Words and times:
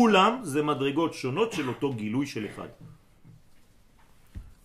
כולם 0.00 0.40
זה 0.42 0.62
מדרגות 0.62 1.14
שונות 1.14 1.52
של 1.52 1.68
אותו 1.68 1.92
גילוי 1.92 2.26
של 2.26 2.46
אחד. 2.46 2.68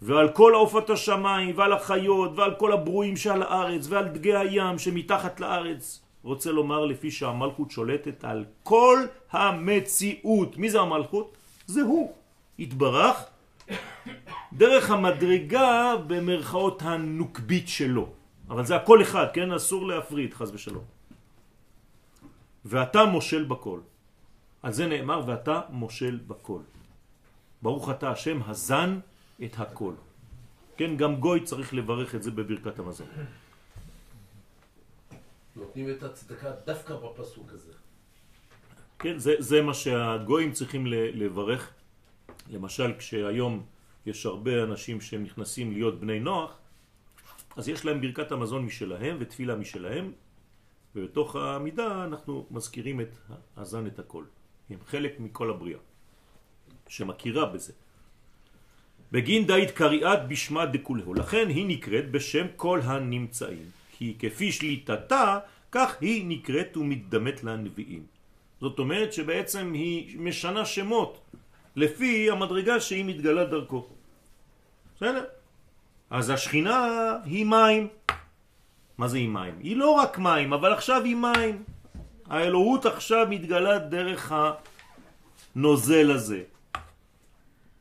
ועל 0.01 0.29
כל 0.29 0.53
עופות 0.53 0.89
השמיים 0.89 1.57
ועל 1.57 1.73
החיות 1.73 2.31
ועל 2.35 2.53
כל 2.59 2.71
הברואים 2.73 3.17
שעל 3.17 3.43
הארץ 3.43 3.87
ועל 3.89 4.07
דגי 4.07 4.35
הים 4.35 4.79
שמתחת 4.79 5.39
לארץ 5.39 6.01
רוצה 6.23 6.51
לומר 6.51 6.85
לפי 6.85 7.11
שהמלכות 7.11 7.71
שולטת 7.71 8.23
על 8.23 8.45
כל 8.63 8.99
המציאות. 9.31 10.57
מי 10.57 10.69
זה 10.69 10.79
המלכות? 10.79 11.37
זה 11.65 11.81
הוא. 11.81 12.13
התברך 12.59 13.17
דרך 14.53 14.91
המדרגה 14.91 15.95
במרכאות 16.07 16.81
הנוקבית 16.81 17.67
שלו. 17.67 18.07
אבל 18.49 18.65
זה 18.65 18.75
הכל 18.75 19.01
אחד, 19.01 19.25
כן? 19.33 19.51
אסור 19.51 19.87
להפריד, 19.87 20.33
חז 20.33 20.51
ושלום. 20.53 20.83
ואתה 22.65 23.05
מושל 23.05 23.43
בכל. 23.43 23.79
על 24.63 24.71
זה 24.71 24.87
נאמר, 24.87 25.23
ואתה 25.27 25.61
מושל 25.69 26.19
בכל. 26.27 26.61
ברוך 27.61 27.89
אתה 27.89 28.11
השם 28.11 28.39
הזן 28.45 28.99
את 29.43 29.59
הכל. 29.59 29.93
כן, 30.77 30.97
גם 30.97 31.15
גוי 31.15 31.43
צריך 31.43 31.73
לברך 31.73 32.15
את 32.15 32.23
זה 32.23 32.31
בברכת 32.31 32.79
המזון. 32.79 33.07
נותנים 35.55 35.89
את 35.89 36.03
הצדקה 36.03 36.51
דווקא 36.65 36.95
בפסוק 36.95 37.51
הזה. 37.53 37.71
כן, 38.99 39.17
זה, 39.17 39.33
זה 39.39 39.61
מה 39.61 39.73
שהגויים 39.73 40.51
צריכים 40.51 40.85
לברך. 40.87 41.73
למשל, 42.49 42.93
כשהיום 42.97 43.65
יש 44.05 44.25
הרבה 44.25 44.63
אנשים 44.63 45.01
שנכנסים 45.01 45.71
להיות 45.71 45.99
בני 45.99 46.19
נוח, 46.19 46.57
אז 47.55 47.69
יש 47.69 47.85
להם 47.85 48.01
ברכת 48.01 48.31
המזון 48.31 48.65
משלהם 48.65 49.17
ותפילה 49.19 49.55
משלהם, 49.55 50.11
ובתוך 50.95 51.35
העמידה 51.35 52.03
אנחנו 52.03 52.45
מזכירים 52.51 53.01
את 53.01 53.13
הזן 53.57 53.87
את 53.87 53.99
הכל. 53.99 54.23
הם 54.71 54.79
חלק 54.87 55.19
מכל 55.19 55.49
הבריאה, 55.49 55.79
שמכירה 56.87 57.45
בזה. 57.45 57.73
בגין 59.11 59.47
דאית 59.47 59.71
קריאת 59.71 60.27
בשמה 60.27 60.65
דקולהו, 60.65 61.13
לכן 61.13 61.47
היא 61.49 61.65
נקראת 61.67 62.11
בשם 62.11 62.45
כל 62.55 62.79
הנמצאים, 62.83 63.65
כי 63.91 64.15
כפי 64.19 64.51
שליטתה, 64.51 65.39
כך 65.71 65.95
היא 66.01 66.25
נקראת 66.27 66.77
ומתדמת 66.77 67.43
לנביאים. 67.43 68.03
זאת 68.61 68.79
אומרת 68.79 69.13
שבעצם 69.13 69.73
היא 69.73 70.19
משנה 70.19 70.65
שמות 70.65 71.21
לפי 71.75 72.31
המדרגה 72.31 72.79
שהיא 72.79 73.05
מתגלה 73.05 73.45
דרכו. 73.45 73.87
בסדר? 74.95 75.25
אז 76.09 76.29
השכינה 76.29 76.77
היא 77.25 77.45
מים. 77.45 77.87
מה 78.97 79.07
זה 79.07 79.17
היא 79.17 79.29
מים? 79.29 79.55
היא 79.59 79.75
לא 79.77 79.91
רק 79.91 80.17
מים, 80.17 80.53
אבל 80.53 80.73
עכשיו 80.73 81.03
היא 81.03 81.15
מים. 81.15 81.63
האלוהות 82.31 82.85
עכשיו 82.85 83.27
מתגלה 83.29 83.79
דרך 83.79 84.33
הנוזל 85.55 86.11
הזה. 86.11 86.43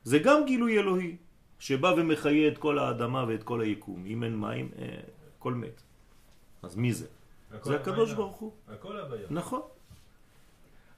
זה 0.05 0.19
גם 0.19 0.45
גילוי 0.47 0.79
אלוהי, 0.79 1.17
שבא 1.59 1.95
ומחיה 1.97 2.49
את 2.49 2.59
כל 2.59 2.79
האדמה 2.79 3.25
ואת 3.29 3.43
כל 3.43 3.61
היקום. 3.61 4.05
אם 4.07 4.25
אין 4.25 4.37
מים, 4.41 4.69
אה, 4.79 4.87
הכל 5.39 5.55
מת. 5.55 5.83
אז 6.63 6.77
מי 6.77 6.93
זה? 6.93 7.07
זה 7.63 7.77
הקדוש 7.77 8.13
ברוך 8.13 8.37
הוא. 8.37 8.53
הכל 8.69 8.97
הבעיה. 8.97 9.27
נכון. 9.31 9.61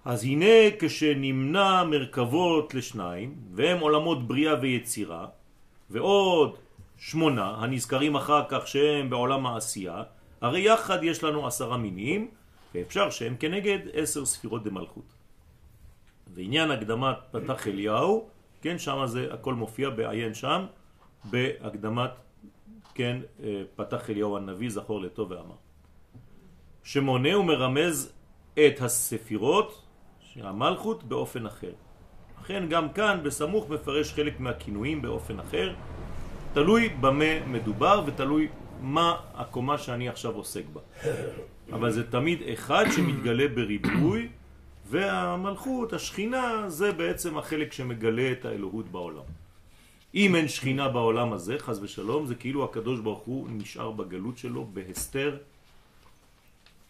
אז 0.04 0.24
הנה 0.24 0.76
כשנמנע 0.78 1.84
מרכבות 1.84 2.74
לשניים, 2.74 3.36
והם 3.54 3.78
עולמות 3.80 4.28
בריאה 4.28 4.60
ויצירה, 4.60 5.26
ועוד 5.90 6.56
שמונה 6.98 7.54
הנזכרים 7.58 8.16
אחר 8.16 8.42
כך 8.48 8.66
שהם 8.66 9.10
בעולם 9.10 9.46
העשייה, 9.46 10.02
הרי 10.40 10.60
יחד 10.60 11.02
יש 11.02 11.24
לנו 11.24 11.46
עשרה 11.46 11.76
מינים, 11.76 12.30
ואפשר 12.74 13.10
שהם 13.10 13.36
כנגד 13.36 13.78
עשר 13.92 14.24
ספירות 14.24 14.64
דמלכות. 14.64 15.14
ועניין 16.34 16.70
הקדמת 16.70 17.16
פתח 17.30 17.68
אליהו, 17.68 18.28
כן, 18.62 18.78
שם 18.78 19.02
זה 19.06 19.28
הכל 19.34 19.54
מופיע 19.54 19.90
בעיין 19.90 20.34
שם, 20.34 20.66
בהקדמת, 21.24 22.10
כן, 22.94 23.20
אה, 23.42 23.62
פתח 23.76 24.10
אליהו 24.10 24.36
הנביא, 24.36 24.70
זכור 24.70 25.00
לטוב 25.00 25.30
ואמר. 25.30 25.54
שמונה 26.82 27.38
ומרמז 27.38 28.12
את 28.54 28.80
הספירות, 28.80 29.82
המלכות, 30.36 31.04
באופן 31.04 31.46
אחר. 31.46 31.72
לכן 32.40 32.68
גם 32.68 32.92
כאן 32.92 33.20
בסמוך 33.22 33.70
מפרש 33.70 34.12
חלק 34.12 34.40
מהכינויים 34.40 35.02
באופן 35.02 35.40
אחר, 35.40 35.74
תלוי 36.52 36.88
במה 36.88 37.46
מדובר 37.46 38.02
ותלוי 38.06 38.48
מה 38.80 39.16
הקומה 39.34 39.78
שאני 39.78 40.08
עכשיו 40.08 40.34
עוסק 40.34 40.64
בה. 40.72 40.80
אבל 41.72 41.92
זה 41.92 42.10
תמיד 42.10 42.38
אחד 42.52 42.84
שמתגלה 42.94 43.48
בריבוי, 43.48 44.28
והמלכות, 44.86 45.92
השכינה, 45.92 46.64
זה 46.68 46.92
בעצם 46.92 47.38
החלק 47.38 47.72
שמגלה 47.72 48.32
את 48.32 48.44
האלוהות 48.44 48.88
בעולם. 48.88 49.24
אם 50.14 50.36
אין 50.36 50.48
שכינה 50.48 50.88
בעולם 50.88 51.32
הזה, 51.32 51.58
חז 51.58 51.82
ושלום, 51.82 52.26
זה 52.26 52.34
כאילו 52.34 52.64
הקדוש 52.64 53.00
ברוך 53.00 53.22
הוא 53.24 53.48
נשאר 53.50 53.90
בגלות 53.90 54.38
שלו 54.38 54.64
בהסתר 54.64 55.38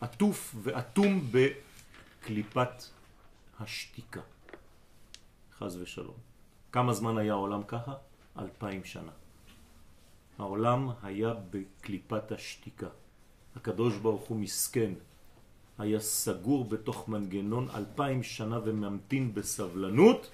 עטוף 0.01 0.55
ועטום 0.63 1.31
בקליפת 1.31 2.83
השתיקה. 3.61 4.21
חז 5.59 5.77
ושלום. 5.83 6.17
כמה 6.73 6.93
זמן 6.93 7.19
היה 7.19 7.33
העולם 7.33 7.63
ככה? 7.63 7.95
אלפיים 8.39 8.85
שנה. 8.85 9.13
העולם 10.39 10.91
היה 11.03 11.35
בקליפת 11.51 12.33
השתיקה. 12.33 12.89
הקדוש 13.57 13.97
ברוך 13.97 14.23
הוא 14.23 14.39
מסכן, 14.39 14.93
היה 15.79 16.01
סגור 16.01 16.65
בתוך 16.65 17.09
מנגנון 17.09 17.69
אלפיים 17.75 18.23
שנה 18.23 18.59
וממתין 18.65 19.35
בסבלנות 19.35 20.31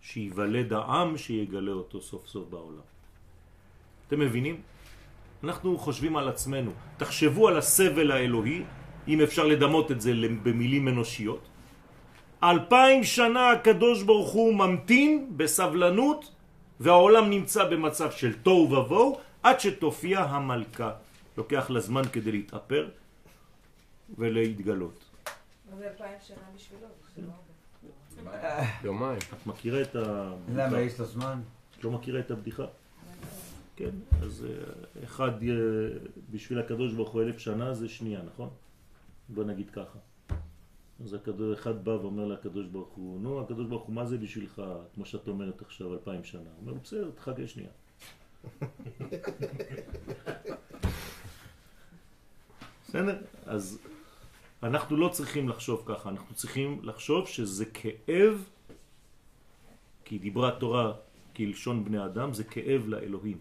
שיוולד 0.00 0.72
העם 0.72 1.18
שיגלה 1.18 1.72
אותו 1.72 2.00
סוף 2.00 2.26
סוף 2.26 2.48
בעולם. 2.48 2.86
אתם 4.08 4.20
מבינים? 4.20 4.60
אנחנו 5.44 5.78
חושבים 5.78 6.16
על 6.16 6.28
עצמנו. 6.28 6.70
תחשבו 6.96 7.48
על 7.48 7.56
הסבל 7.56 8.10
האלוהי, 8.10 8.62
אם 9.08 9.20
אפשר 9.20 9.46
לדמות 9.46 9.90
את 9.90 10.00
זה 10.00 10.12
במילים 10.42 10.88
אנושיות. 10.88 11.48
אלפיים 12.42 13.04
שנה 13.04 13.50
הקדוש 13.50 14.02
ברוך 14.02 14.32
הוא 14.32 14.54
ממתין 14.54 15.32
בסבלנות 15.36 16.32
והעולם 16.80 17.30
נמצא 17.30 17.64
במצב 17.64 18.10
של 18.10 18.32
תוהו 18.42 18.72
ובוהו 18.72 19.18
עד 19.42 19.60
שתופיע 19.60 20.20
המלכה. 20.20 20.90
לוקח 21.40 21.70
לה 21.70 21.80
זמן 21.80 22.02
כדי 22.12 22.32
להתאפר 22.32 22.88
ולהתגלות. 24.18 25.04
זה 25.78 25.88
אלפיים 25.88 26.18
שנה 26.22 26.36
בשבילו, 26.54 26.86
לא 27.24 28.30
יומיים. 28.84 29.18
את 29.18 29.46
מכירה 29.46 29.82
את 29.82 29.96
הבדיחה? 29.96 30.66
למה 30.66 30.80
יש 30.80 31.00
לו 31.00 31.06
זמן? 31.06 31.40
את 31.78 31.84
לא 31.84 31.90
מכירה 31.90 32.20
את 32.20 32.30
הבדיחה? 32.30 32.64
כן, 33.76 33.90
אז 34.22 34.46
אה, 34.48 35.04
אחד 35.04 35.42
אה, 35.42 35.56
בשביל 36.30 36.58
הקדוש 36.58 36.92
ברוך 36.92 37.10
הוא 37.10 37.22
אלף 37.22 37.38
שנה 37.38 37.74
זה 37.74 37.88
שנייה, 37.88 38.22
נכון? 38.22 38.50
בוא 39.28 39.44
נגיד 39.44 39.70
ככה. 39.70 39.98
אז 41.04 41.14
הקדוש, 41.14 41.58
אחד 41.58 41.84
בא 41.84 41.90
ואומר 41.90 42.24
לקדוש 42.26 42.66
ברוך 42.66 42.88
הוא, 42.94 43.20
נו, 43.20 43.40
הקדוש 43.40 43.66
ברוך 43.66 43.82
הוא, 43.82 43.94
מה 43.94 44.06
זה 44.06 44.18
בשבילך, 44.18 44.62
כמו 44.94 45.04
שאת 45.04 45.28
אומרת 45.28 45.62
עכשיו, 45.62 45.92
אלפיים 45.92 46.24
שנה? 46.24 46.40
הוא 46.40 46.68
אומר, 46.68 46.74
בסדר, 46.74 47.10
תחכה 47.10 47.46
שנייה. 47.46 47.70
בסדר? 52.90 53.18
אז 53.46 53.78
אנחנו 54.62 54.96
לא 54.96 55.08
צריכים 55.08 55.48
לחשוב 55.48 55.82
ככה, 55.86 56.08
אנחנו 56.08 56.34
צריכים 56.34 56.80
לחשוב 56.82 57.26
שזה 57.26 57.64
כאב, 57.66 58.48
כי 60.04 60.18
דיברה 60.18 60.50
תורה 60.50 60.92
כלשון 61.36 61.84
בני 61.84 62.04
אדם, 62.04 62.32
זה 62.34 62.44
כאב 62.44 62.86
לאלוהים. 62.86 63.38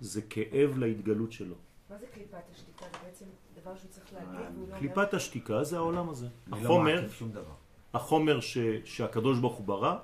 זה 0.00 0.22
כאב 0.22 0.78
להתגלות 0.78 1.32
שלו. 1.32 1.54
מה 1.90 1.98
זה 1.98 2.06
קליפת 2.06 2.38
השתיקה? 2.52 2.84
זה 2.92 2.98
בעצם 3.04 3.24
דבר 3.62 3.76
שהוא 3.76 3.90
צריך 3.90 4.12
להגיד 4.12 4.56
והוא 4.56 4.68
לא. 4.68 4.78
קליפת 4.78 5.14
השתיקה 5.14 5.64
זה 5.64 5.76
העולם 5.76 6.08
הזה. 6.08 6.28
לא 6.46 6.56
החומר. 6.56 7.08
החומר 7.94 8.40
ש, 8.40 8.58
שהקדוש 8.84 9.38
ברוך 9.38 9.54
הוא 9.54 9.66
ברא, 9.66 9.96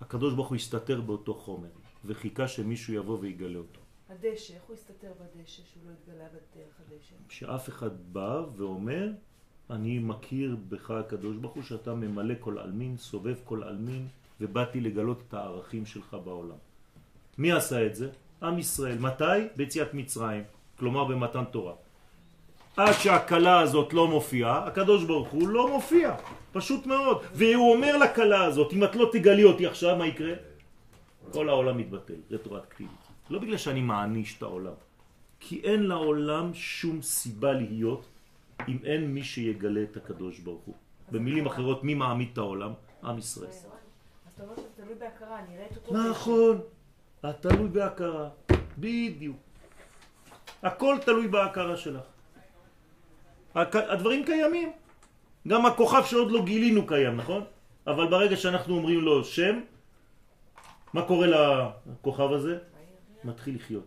הקדוש 0.00 0.34
ברוך 0.34 0.48
הוא 0.48 0.56
הסתתר 0.56 1.00
באותו 1.00 1.34
חומר, 1.34 1.68
וחיכה 2.04 2.48
שמישהו 2.48 2.94
יבוא 2.94 3.18
ויגלה 3.20 3.58
אותו. 3.58 3.80
הדשא, 4.08 4.54
איך 4.54 4.62
הוא 4.62 4.74
הסתתר 4.74 5.12
בדשא 5.20 5.62
שהוא 5.72 5.82
לא 5.86 5.90
התגלה 5.92 6.24
בדרך 6.28 6.74
הדשא? 6.80 7.14
שאף 7.28 7.68
אחד 7.68 7.90
בא 8.12 8.42
ואומר, 8.56 9.08
אני 9.70 9.98
מכיר 9.98 10.56
בך 10.68 10.90
הקדוש 10.90 11.36
ברוך 11.36 11.54
הוא 11.54 11.62
שאתה 11.62 11.94
ממלא 11.94 12.34
כל 12.40 12.58
אלמין, 12.58 12.96
סובב 12.96 13.36
כל 13.44 13.64
אלמין, 13.64 14.06
ובאתי 14.40 14.80
לגלות 14.80 15.22
את 15.28 15.34
הערכים 15.34 15.86
שלך 15.86 16.16
בעולם. 16.24 16.56
מי 17.38 17.52
עשה 17.52 17.86
את 17.86 17.94
זה? 17.94 18.10
עם 18.42 18.58
ישראל. 18.58 18.98
מתי? 18.98 19.24
ביציאת 19.56 19.94
מצרים, 19.94 20.42
כלומר 20.78 21.04
במתן 21.04 21.44
תורה. 21.44 21.74
עד 22.76 22.92
שהקלה 22.92 23.60
הזאת 23.60 23.92
לא 23.92 24.08
מופיעה, 24.08 24.66
הקדוש 24.66 25.04
ברוך 25.04 25.28
הוא 25.28 25.48
לא 25.48 25.68
מופיע, 25.68 26.16
פשוט 26.52 26.86
מאוד. 26.86 27.22
והוא 27.34 27.74
אומר 27.74 27.96
לקלה 27.96 28.44
הזאת, 28.44 28.72
אם 28.72 28.84
את 28.84 28.96
לא 28.96 29.08
תגלי 29.12 29.44
אותי 29.44 29.66
עכשיו, 29.66 29.96
מה 29.96 30.06
יקרה? 30.06 30.34
כל 31.32 31.48
העולם 31.48 31.78
מתבטל, 31.78 32.14
רטרואקטיבית. 32.30 33.07
לא 33.30 33.38
בגלל 33.38 33.56
שאני 33.56 33.80
מעניש 33.80 34.36
את 34.36 34.42
העולם, 34.42 34.72
כי 35.40 35.60
אין 35.64 35.82
לעולם 35.82 36.54
שום 36.54 37.02
סיבה 37.02 37.52
להיות 37.52 38.06
אם 38.68 38.78
אין 38.84 39.14
מי 39.14 39.24
שיגלה 39.24 39.82
את 39.82 39.96
הקדוש 39.96 40.38
ברוך 40.38 40.62
הוא. 40.62 40.74
במילים 41.12 41.46
אחרות, 41.46 41.84
מי 41.84 41.94
מעמיד 41.94 42.28
את 42.32 42.38
העולם? 42.38 42.72
עם 43.04 43.18
ישראל. 43.18 43.50
אז 43.50 43.66
אתה 44.34 44.42
אומר 44.42 44.56
שזה 44.56 44.68
תלוי 44.76 44.94
בהכרה, 44.94 45.38
אני 45.38 45.56
אראה 45.56 45.66
את 45.72 45.76
אותו... 45.76 46.10
נכון, 46.10 46.60
התלוי 47.22 47.68
בהכרה, 47.68 48.28
בדיוק. 48.78 49.36
הכל 50.62 50.96
תלוי 51.04 51.28
בהכרה 51.28 51.76
שלך. 51.76 52.04
הדברים 53.54 54.24
קיימים. 54.24 54.72
גם 55.48 55.66
הכוכב 55.66 56.02
שעוד 56.04 56.30
לא 56.30 56.44
גילינו 56.44 56.86
קיים, 56.86 57.16
נכון? 57.16 57.44
אבל 57.86 58.06
ברגע 58.10 58.36
שאנחנו 58.36 58.76
אומרים 58.76 59.00
לו 59.00 59.24
שם, 59.24 59.60
מה 60.92 61.02
קורה 61.02 61.26
לכוכב 61.26 62.32
הזה? 62.32 62.58
מתחיל 63.24 63.54
לחיות. 63.54 63.86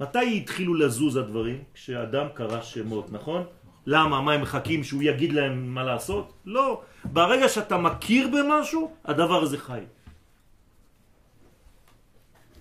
מתי 0.00 0.36
התחילו 0.36 0.74
לזוז 0.74 1.16
הדברים? 1.16 1.64
כשאדם 1.74 2.26
קרא 2.34 2.62
שמות, 2.62 3.12
נכון? 3.12 3.44
למה? 3.86 4.20
מה 4.20 4.32
הם 4.32 4.42
מחכים 4.42 4.84
שהוא 4.84 5.02
יגיד 5.02 5.32
להם 5.32 5.74
מה 5.74 5.82
לעשות? 5.82 6.32
לא. 6.44 6.82
ברגע 7.04 7.48
שאתה 7.48 7.76
מכיר 7.78 8.28
במשהו, 8.28 8.94
הדבר 9.04 9.42
הזה 9.42 9.58
חי. 9.58 9.84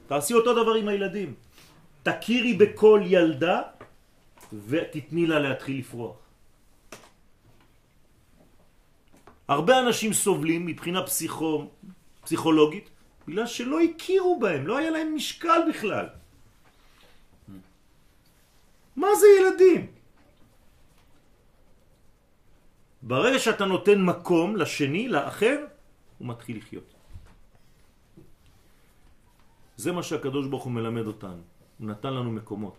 תעשי 0.07 0.33
אותו 0.33 0.51
דבר 0.63 0.73
עם 0.73 0.88
הילדים. 0.88 1.33
תכירי 2.03 2.53
בכל 2.53 3.01
ילדה 3.06 3.62
ותתני 4.53 5.25
לה 5.27 5.39
להתחיל 5.39 5.79
לפרוח. 5.79 6.15
הרבה 9.47 9.79
אנשים 9.79 10.13
סובלים 10.13 10.65
מבחינה 10.65 11.03
פסיכו, 11.03 11.67
פסיכולוגית 12.21 12.89
בגלל 13.27 13.47
שלא 13.47 13.81
הכירו 13.81 14.39
בהם, 14.39 14.68
לא 14.68 14.77
היה 14.77 14.89
להם 14.89 15.15
משקל 15.15 15.62
בכלל. 15.69 16.07
מה 18.95 19.07
זה 19.19 19.27
ילדים? 19.39 19.88
ברגע 23.01 23.39
שאתה 23.39 23.65
נותן 23.65 24.01
מקום 24.01 24.56
לשני, 24.56 25.07
לאחר, 25.07 25.57
הוא 26.18 26.27
מתחיל 26.27 26.57
לחיות. 26.57 26.94
זה 29.77 29.91
מה 29.91 30.03
שהקדוש 30.03 30.47
ברוך 30.47 30.63
הוא 30.63 30.71
מלמד 30.71 31.06
אותנו. 31.07 31.41
הוא 31.79 31.88
נתן 31.88 32.13
לנו 32.13 32.31
מקומות, 32.31 32.77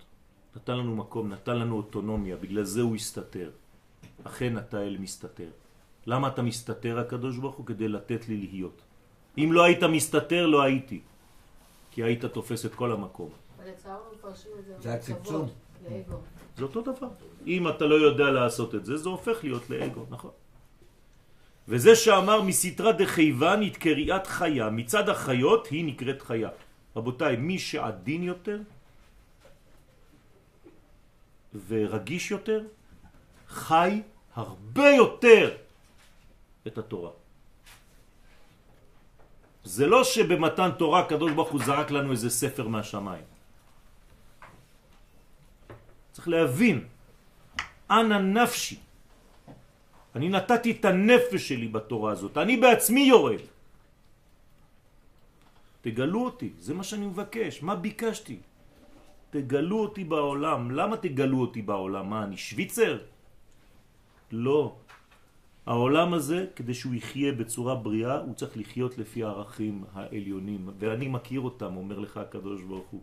נתן 0.56 0.76
לנו 0.78 0.96
מקום, 0.96 1.32
נתן 1.32 1.56
לנו 1.58 1.74
אוטונומיה, 1.76 2.36
בגלל 2.36 2.64
זה 2.64 2.80
הוא 2.80 2.94
הסתתר. 2.94 3.50
אכן 4.24 4.58
אתה 4.58 4.82
אל 4.82 4.96
מסתתר. 4.98 5.50
למה 6.06 6.28
אתה 6.28 6.42
מסתתר 6.42 6.98
הקדוש 6.98 7.38
ברוך 7.38 7.56
הוא? 7.56 7.66
כדי 7.66 7.88
לתת 7.88 8.28
לי 8.28 8.36
להיות. 8.36 8.82
אם 9.38 9.52
לא 9.52 9.62
היית 9.64 9.82
מסתתר 9.82 10.46
לא 10.46 10.62
הייתי, 10.62 11.00
כי 11.90 12.02
היית 12.02 12.25
תופס 12.25 12.67
את 12.67 12.75
כל 12.75 12.93
המקום. 12.93 13.31
זה. 14.82 14.94
הצמצום. 14.94 15.46
לכבוד, 15.46 15.50
לאגו. 15.90 16.17
זה 16.56 16.62
אותו 16.64 16.81
דבר. 16.82 17.08
אם 17.46 17.69
אתה 17.69 17.84
לא 17.84 17.94
יודע 17.94 18.31
לעשות 18.31 18.75
את 18.75 18.84
זה, 18.84 18.96
זה 18.96 19.08
הופך 19.08 19.44
להיות 19.44 19.70
לאגו, 19.70 20.06
נכון? 20.11 20.31
וזה 21.69 21.96
שאמר 21.96 22.43
מסתרה 22.43 22.93
דחייבן 22.93 23.61
את 23.67 23.76
קריאת 23.76 24.26
חיה, 24.26 24.70
מצד 24.70 25.08
החיות 25.08 25.67
היא 25.67 25.84
נקראת 25.84 26.23
חיה. 26.23 26.49
רבותיי, 26.96 27.37
מי 27.37 27.58
שעדין 27.58 28.23
יותר 28.23 28.61
ורגיש 31.69 32.31
יותר, 32.31 32.61
חי 33.49 34.02
הרבה 34.34 34.88
יותר 34.90 35.56
את 36.67 36.79
התורה. 36.79 37.11
זה 39.64 39.86
לא 39.86 40.04
שבמתן 40.04 40.70
תורה 40.78 41.00
הקדוש 41.00 41.32
ברוך 41.32 41.50
הוא 41.50 41.60
זרק 41.64 41.90
לנו 41.90 42.10
איזה 42.12 42.30
ספר 42.30 42.68
מהשמיים. 42.68 43.24
צריך 46.12 46.28
להבין, 46.28 46.84
אנא 47.90 48.18
נפשי. 48.18 48.78
אני 50.14 50.28
נתתי 50.28 50.70
את 50.70 50.84
הנפש 50.84 51.48
שלי 51.48 51.68
בתורה 51.68 52.12
הזאת, 52.12 52.38
אני 52.38 52.56
בעצמי 52.56 53.00
יורד. 53.00 53.42
תגלו 55.80 56.24
אותי, 56.24 56.50
זה 56.58 56.74
מה 56.74 56.84
שאני 56.84 57.06
מבקש, 57.06 57.62
מה 57.62 57.74
ביקשתי? 57.74 58.38
תגלו 59.30 59.78
אותי 59.80 60.04
בעולם. 60.04 60.70
למה 60.70 60.96
תגלו 60.96 61.40
אותי 61.40 61.62
בעולם? 61.62 62.04
מה, 62.10 62.24
אני 62.24 62.36
שוויצר? 62.36 62.98
לא. 64.32 64.76
העולם 65.66 66.14
הזה, 66.14 66.46
כדי 66.56 66.74
שהוא 66.74 66.94
יחיה 66.94 67.32
בצורה 67.32 67.74
בריאה, 67.74 68.18
הוא 68.18 68.34
צריך 68.34 68.56
לחיות 68.56 68.98
לפי 68.98 69.24
הערכים 69.24 69.84
העליונים, 69.92 70.68
ואני 70.78 71.08
מכיר 71.08 71.40
אותם, 71.40 71.76
אומר 71.76 71.98
לך 71.98 72.16
הקדוש 72.16 72.62
ברוך 72.62 72.88
הוא. 72.90 73.00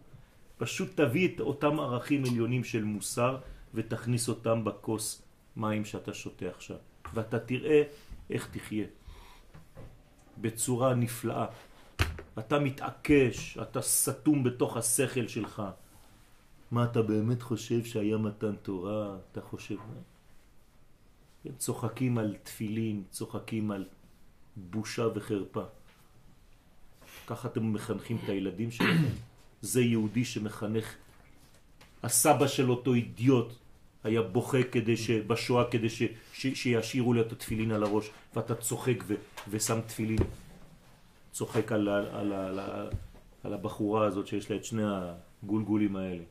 פשוט 0.58 0.90
תביא 0.96 1.36
את 1.36 1.40
אותם 1.40 1.80
ערכים 1.80 2.24
עליונים 2.26 2.64
של 2.64 2.84
מוסר 2.84 3.38
ותכניס 3.74 4.30
אותם 4.30 4.64
בכוס 4.64 5.22
מים 5.58 5.86
שאתה 5.86 6.14
שותה 6.14 6.46
עכשיו. 6.48 6.78
ואתה 7.14 7.40
תראה 7.40 7.84
איך 8.30 8.50
תחיה. 8.52 8.86
בצורה 10.38 10.94
נפלאה. 10.94 11.46
אתה 12.40 12.60
מתעקש, 12.60 13.58
אתה 13.62 13.82
סתום 13.82 14.44
בתוך 14.44 14.78
השכל 14.78 15.28
שלך. 15.28 15.64
מה, 16.72 16.84
אתה 16.84 17.02
באמת 17.02 17.42
חושב 17.42 17.84
שהיה 17.84 18.18
מתן 18.18 18.56
תורה? 18.56 19.18
אתה 19.32 19.42
חושב... 19.42 19.76
כן, 21.44 21.52
צוחקים 21.58 22.18
על 22.18 22.36
תפילין, 22.44 23.04
צוחקים 23.10 23.72
על 23.72 23.86
בושה 24.56 25.08
וחרפה. 25.16 25.64
ככה 27.28 27.48
אתם 27.48 27.74
מחנכים 27.74 28.18
את 28.24 28.30
הילדים 28.30 28.72
שלכם. 28.72 29.14
זה 29.62 29.82
יהודי 29.82 30.26
שמחנך. 30.26 30.96
הסבא 32.04 32.48
של 32.48 32.70
אותו 32.70 32.94
אידיוט 32.94 33.54
היה 34.04 34.22
בוכה 34.22 34.64
כדי 34.64 34.98
שבשואה 34.98 35.72
כדי 35.72 35.90
ש, 35.90 36.04
ש, 36.34 36.48
שישאירו 36.48 37.14
לי 37.14 37.22
את 37.22 37.32
התפילין 37.32 37.72
על 37.72 37.84
הראש, 37.84 38.10
ואתה 38.36 38.56
צוחק 38.56 39.04
ו, 39.08 39.16
ושם 39.50 39.80
תפילין. 39.88 40.20
צוחק 41.32 41.72
על, 41.72 41.90
על, 41.90 42.06
על, 42.06 42.34
על, 42.34 42.60
על, 43.44 43.54
הבחורה 43.54 44.06
הזאת 44.06 44.28
שיש 44.28 44.52
לה 44.52 44.58
את 44.58 44.66
שני 44.66 44.84
הגולגולים 45.44 45.96
האלה, 45.96 46.24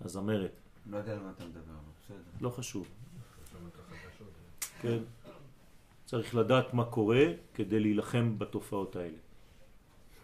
הזמרת. 0.00 0.50
לא 0.90 0.96
יודע 0.96 1.12
על 1.12 1.20
מה 1.20 1.30
אתה 1.36 1.44
מדבר, 1.44 1.74
בסדר. 2.04 2.18
לא 2.40 2.50
חשוב. 2.50 2.86
כן? 4.84 4.98
צריך 6.04 6.34
לדעת 6.34 6.74
מה 6.74 6.84
קורה 6.84 7.24
כדי 7.54 7.80
להילחם 7.80 8.38
בתופעות 8.38 8.96
האלה. 8.96 9.18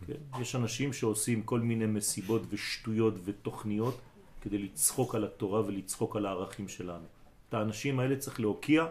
כן? 0.06 0.40
יש 0.40 0.56
אנשים 0.56 0.92
שעושים 0.92 1.42
כל 1.42 1.60
מיני 1.60 1.86
מסיבות 1.86 2.42
ושטויות 2.48 3.14
ותוכניות 3.24 4.00
כדי 4.40 4.58
לצחוק 4.58 5.14
על 5.14 5.24
התורה 5.24 5.60
ולצחוק 5.66 6.16
על 6.16 6.26
הערכים 6.26 6.68
שלנו. 6.68 7.04
את 7.48 7.54
האנשים 7.54 8.00
האלה 8.00 8.16
צריך 8.16 8.40
להוקיע, 8.40 8.86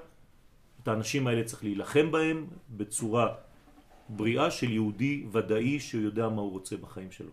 את 0.83 0.88
האנשים 0.88 1.27
האלה 1.27 1.44
צריך 1.44 1.63
להילחם 1.63 2.12
בהם 2.12 2.48
בצורה 2.77 3.36
בריאה 4.10 4.51
של 4.51 4.71
יהודי 4.71 5.26
ודאי 5.31 5.80
שיודע 5.80 6.30
מה 6.30 6.42
הוא 6.42 6.52
רוצה 6.52 6.78
בחיים 6.78 7.11
שלו. 7.11 7.31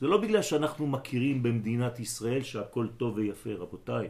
זה 0.00 0.06
לא 0.06 0.20
בגלל 0.20 0.42
שאנחנו 0.42 0.86
מכירים 0.86 1.42
במדינת 1.42 2.00
ישראל 2.00 2.42
שהכל 2.42 2.86
טוב 2.96 3.16
ויפה, 3.16 3.50
רבותיי. 3.52 4.08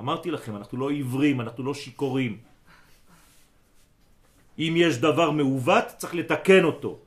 אמרתי 0.00 0.30
לכם, 0.30 0.56
אנחנו 0.56 0.78
לא 0.78 0.90
עיוורים, 0.90 1.40
אנחנו 1.40 1.64
לא 1.64 1.74
שיקורים. 1.74 2.38
אם 4.58 4.74
יש 4.76 4.98
דבר 4.98 5.30
מעוות, 5.30 5.84
צריך 5.96 6.14
לתקן 6.14 6.64
אותו. 6.64 6.98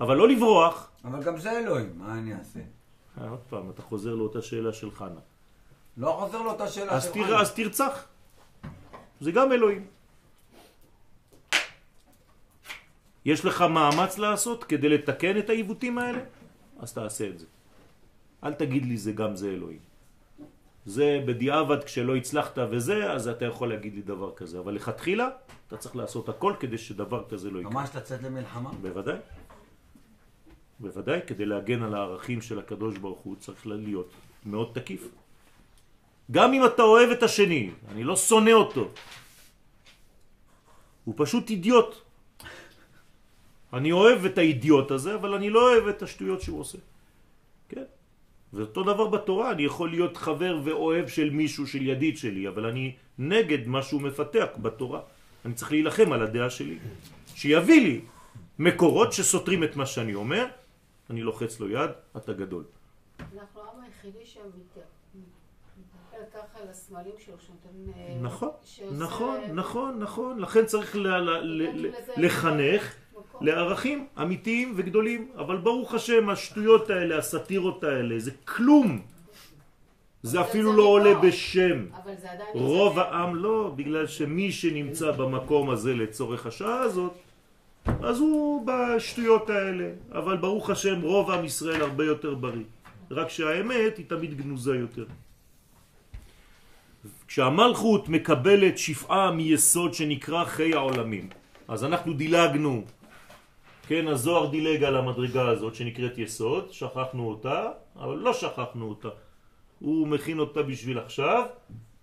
אבל 0.00 0.16
לא 0.16 0.28
לברוח. 0.28 0.90
אבל 1.04 1.22
גם 1.22 1.38
זה 1.38 1.58
אלוהים, 1.58 1.92
מה 1.96 2.18
אני 2.18 2.34
אעשה? 2.34 2.60
אה, 3.20 3.28
עוד 3.28 3.40
פעם, 3.48 3.70
אתה 3.70 3.82
חוזר 3.82 4.14
לאותה 4.14 4.42
שאלה 4.42 4.72
של 4.72 4.90
חנה. 4.90 5.20
לא 5.96 6.16
חוזר 6.20 6.42
לאותה 6.42 6.68
שאלה 6.68 6.92
אז, 6.92 7.04
של 7.04 7.12
תר... 7.12 7.24
חיים. 7.24 7.36
אז 7.36 7.54
תרצח. 7.54 8.04
זה 9.20 9.32
גם 9.32 9.52
אלוהים. 9.52 9.86
יש 13.24 13.44
לך 13.44 13.62
מאמץ 13.62 14.18
לעשות 14.18 14.64
כדי 14.64 14.88
לתקן 14.88 15.38
את 15.38 15.50
העיוותים 15.50 15.98
האלה? 15.98 16.20
אז 16.78 16.92
תעשה 16.92 17.28
את 17.28 17.38
זה. 17.38 17.46
אל 18.44 18.54
תגיד 18.54 18.84
לי 18.86 18.96
זה 18.96 19.12
גם 19.12 19.36
זה 19.36 19.48
אלוהים. 19.48 19.95
זה 20.86 21.22
בדיעבד 21.26 21.84
כשלא 21.84 22.16
הצלחת 22.16 22.58
וזה, 22.70 23.12
אז 23.12 23.28
אתה 23.28 23.44
יכול 23.44 23.68
להגיד 23.68 23.94
לי 23.94 24.02
דבר 24.02 24.32
כזה. 24.36 24.58
אבל 24.58 24.74
לכתחילה, 24.74 25.28
אתה 25.68 25.76
צריך 25.76 25.96
לעשות 25.96 26.28
הכל 26.28 26.54
כדי 26.60 26.78
שדבר 26.78 27.24
כזה 27.28 27.50
לא 27.50 27.58
יקרה. 27.58 27.72
ממש 27.72 27.90
לצאת 27.96 28.22
למלחמה? 28.22 28.70
בוודאי. 28.82 29.18
בוודאי, 30.80 31.20
כדי 31.26 31.46
להגן 31.46 31.82
על 31.82 31.94
הערכים 31.94 32.42
של 32.42 32.58
הקדוש 32.58 32.98
ברוך 32.98 33.18
הוא 33.18 33.36
צריך 33.36 33.66
להיות 33.66 34.10
מאוד 34.46 34.70
תקיף. 34.74 35.08
גם 36.30 36.52
אם 36.52 36.66
אתה 36.66 36.82
אוהב 36.82 37.10
את 37.10 37.22
השני, 37.22 37.70
אני 37.90 38.04
לא 38.04 38.16
שונא 38.16 38.50
אותו. 38.50 38.88
הוא 41.04 41.14
פשוט 41.16 41.50
אידיוט. 41.50 41.94
אני 43.72 43.92
אוהב 43.92 44.24
את 44.24 44.38
האידיוט 44.38 44.90
הזה, 44.90 45.14
אבל 45.14 45.34
אני 45.34 45.50
לא 45.50 45.72
אוהב 45.72 45.88
את 45.88 46.02
השטויות 46.02 46.40
שהוא 46.40 46.60
עושה. 46.60 46.78
ואותו 48.56 48.82
דבר 48.82 49.06
בתורה, 49.06 49.50
אני 49.50 49.62
יכול 49.62 49.90
להיות 49.90 50.16
חבר 50.16 50.60
ואוהב 50.64 51.08
של 51.08 51.30
מישהו, 51.30 51.66
של 51.66 51.82
ידיד 51.82 52.16
שלי, 52.16 52.48
אבל 52.48 52.66
אני 52.66 52.96
נגד 53.18 53.66
מה 53.68 53.82
שהוא 53.82 54.02
מפתח 54.02 54.46
בתורה. 54.62 55.00
אני 55.44 55.54
צריך 55.54 55.72
להילחם 55.72 56.12
על 56.12 56.22
הדעה 56.22 56.50
שלי. 56.50 56.78
שיביא 57.34 57.80
לי 57.82 58.00
מקורות 58.58 59.12
שסותרים 59.12 59.64
את 59.64 59.76
מה 59.76 59.86
שאני 59.86 60.14
אומר, 60.14 60.46
אני 61.10 61.22
לוחץ 61.22 61.60
לו 61.60 61.70
יד, 61.70 61.90
אתה 62.16 62.32
גדול. 62.32 62.64
אנחנו 63.20 63.60
העם 63.60 63.80
היחידי 63.84 64.24
שמתייחס 64.26 64.96
ככה 66.34 66.58
לסמלים 66.70 67.14
שלו, 67.18 67.34
שנותן... 67.38 67.98
אה, 67.98 68.18
נכון, 68.20 68.50
נכון, 68.98 69.40
נכון, 69.52 69.98
נכון. 69.98 70.38
לכן 70.38 70.66
צריך 70.66 70.96
לחנך. 72.16 72.96
לערכים 73.40 74.06
אמיתיים 74.22 74.72
וגדולים. 74.76 75.28
אבל 75.38 75.56
ברוך 75.56 75.94
השם, 75.94 76.28
השטויות 76.30 76.90
האלה, 76.90 77.18
הסאטירות 77.18 77.84
האלה, 77.84 78.18
זה 78.18 78.30
כלום. 78.44 79.00
זה 80.22 80.40
אפילו 80.40 80.70
זה 80.70 80.76
לא 80.76 80.82
עולה 80.82 81.10
מפה. 81.14 81.26
בשם. 81.26 81.84
אבל 82.04 82.12
זה 82.20 82.30
עדיין... 82.32 82.48
רוב 82.54 82.96
יוצא- 82.98 83.08
העם 83.08 83.36
לא, 83.36 83.72
בגלל 83.76 84.06
שמי 84.06 84.52
שנמצא 84.52 85.10
במקום 85.10 85.70
הזה 85.70 85.94
לצורך 85.94 86.46
השעה 86.46 86.80
הזאת, 86.80 87.12
אז 88.02 88.18
הוא 88.20 88.66
בשטויות 88.66 89.50
האלה. 89.50 89.88
אבל 90.12 90.36
ברוך 90.36 90.70
השם, 90.70 91.00
רוב 91.02 91.30
עם 91.30 91.44
ישראל 91.44 91.80
הרבה 91.82 92.04
יותר 92.04 92.34
בריא. 92.34 92.64
רק 93.10 93.28
שהאמת 93.30 93.98
היא 93.98 94.06
תמיד 94.08 94.36
גנוזה 94.38 94.76
יותר. 94.76 95.04
כשהמלכות 97.28 98.08
מקבלת 98.08 98.78
שפעה 98.78 99.30
מיסוד 99.30 99.94
שנקרא 99.94 100.44
חיי 100.44 100.74
העולמים, 100.74 101.28
אז 101.68 101.84
אנחנו 101.84 102.12
דילגנו, 102.12 102.82
כן, 103.86 104.08
הזוהר 104.08 104.50
דילג 104.50 104.84
על 104.84 104.96
המדרגה 104.96 105.48
הזאת 105.48 105.74
שנקראת 105.74 106.18
יסוד, 106.18 106.72
שכחנו 106.72 107.28
אותה, 107.28 107.70
אבל 107.96 108.16
לא 108.16 108.32
שכחנו 108.32 108.88
אותה. 108.88 109.08
הוא 109.78 110.08
מכין 110.08 110.38
אותה 110.38 110.62
בשביל 110.62 110.98
עכשיו, 110.98 111.46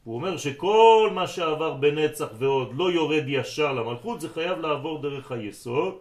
הוא 0.04 0.16
אומר 0.16 0.38
שכל 0.38 1.10
מה 1.14 1.28
שעבר 1.28 1.74
בנצח 1.74 2.28
ועוד 2.40 2.72
לא 2.76 2.92
יורד 2.92 3.24
ישר 3.28 3.74
למלכות, 3.74 4.22
זה 4.22 4.30
חייב 4.30 4.60
לעבור 4.60 5.02
דרך 5.02 5.32
היסוד, 5.32 5.96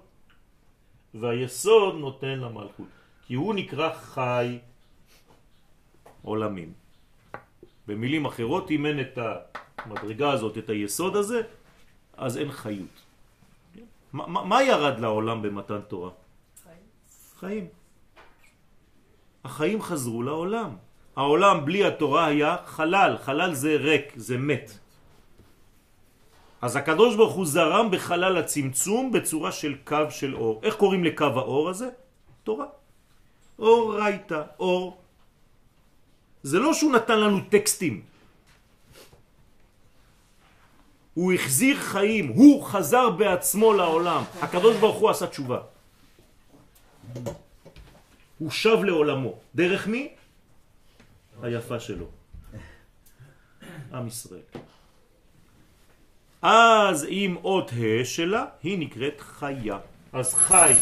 והיסוד 1.15 1.95
נותן 1.95 2.39
למלכות, 2.39 2.89
כי 3.27 3.35
הוא 3.35 3.55
נקרא 3.55 3.93
חי 3.95 4.59
עולמים. 6.23 6.73
במילים 7.87 8.25
אחרות, 8.27 8.71
אם 8.71 8.87
אין 8.87 9.01
את 9.01 9.19
המדרגה 9.79 10.31
הזאת, 10.31 10.59
את 10.59 10.71
היסוד 10.71 11.17
הזה, 11.17 11.43
אז 12.17 12.39
אין 12.39 12.51
חיות. 12.53 13.02
מה, 14.13 14.63
ירד 14.63 15.01
לעולם 15.01 15.43
במתן 15.43 15.81
תורה? 15.89 16.11
חיים. 17.39 17.67
החיים 19.45 19.83
חזרו 19.83 20.23
לעולם. 20.23 20.77
העולם 21.17 21.65
בלי 21.65 21.85
התורה 21.85 22.27
היה 22.27 22.57
חלל, 22.67 23.17
חלל 23.23 23.55
זה 23.55 23.77
ריק, 23.77 24.13
זה 24.17 24.39
מת. 24.39 24.79
אז 26.63 26.77
הקדוש 26.77 27.17
ברוך 27.17 27.35
הוא 27.35 27.47
זרם 27.47 27.91
בחלל 27.91 28.37
הצמצום 28.39 29.13
בצורה 29.13 29.53
של 29.53 29.75
קו 29.85 30.11
של 30.11 30.37
אור. 30.37 30.61
איך 30.63 30.75
קוראים 30.77 31.05
לקו 31.05 31.25
האור 31.25 31.69
הזה? 31.69 31.89
תורה. 32.45 32.67
אור 33.59 33.99
רייטה, 33.99 34.43
אור. 34.59 35.03
זה 36.43 36.59
לא 36.59 36.75
שהוא 36.75 36.93
נתן 36.93 37.19
לנו 37.21 37.39
טקסטים. 37.49 38.12
הוא 41.15 41.33
החזיר 41.33 41.77
חיים, 41.81 42.29
הוא 42.29 42.65
חזר 42.65 43.11
בעצמו 43.11 43.73
לעולם. 43.73 44.23
הקדוש 44.41 44.77
ברוך 44.77 44.97
הוא 44.97 45.11
עשה 45.11 45.27
תשובה. 45.27 45.61
הוא 48.39 48.51
שב 48.51 48.79
לעולמו. 48.85 49.35
דרך 49.55 49.87
מי? 49.87 50.09
היפה 51.43 51.81
שלו. 51.81 52.07
עם 53.93 54.07
ישראל. 54.07 54.41
אז 56.43 57.07
עם 57.09 57.37
אות 57.37 57.71
ה' 57.71 58.05
שלה, 58.05 58.45
היא 58.63 58.79
נקראת 58.79 59.21
חיה. 59.21 59.79
אז 60.13 60.35
חי 60.35 60.73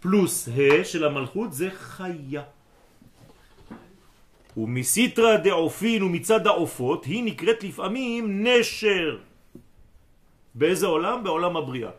פלוס 0.00 0.48
ה' 0.48 0.84
של 0.84 1.04
המלכות 1.04 1.52
זה 1.52 1.68
חיה. 1.70 2.42
ומסיטרא 4.56 5.36
דעופין 5.36 6.02
ומצד 6.02 6.46
העופות 6.46 7.04
היא 7.04 7.24
נקראת 7.24 7.64
לפעמים 7.64 8.46
נשר. 8.46 9.18
באיזה 10.54 10.86
עולם? 10.86 11.24
בעולם 11.24 11.56
הבריאה. 11.56 11.90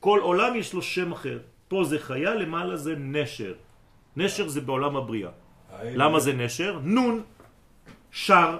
כל 0.00 0.20
עולם 0.22 0.56
יש 0.56 0.74
לו 0.74 0.82
שם 0.82 1.12
אחר. 1.12 1.38
פה 1.68 1.84
זה 1.84 1.98
חיה, 1.98 2.34
למעלה 2.34 2.76
זה 2.76 2.96
נשר. 2.96 3.54
נשר 4.16 4.48
זה 4.48 4.60
בעולם 4.60 4.96
הבריאה. 4.96 5.30
למה 5.84 6.20
זה 6.20 6.32
נשר? 6.32 6.80
נון, 6.82 7.22
שר. 8.10 8.58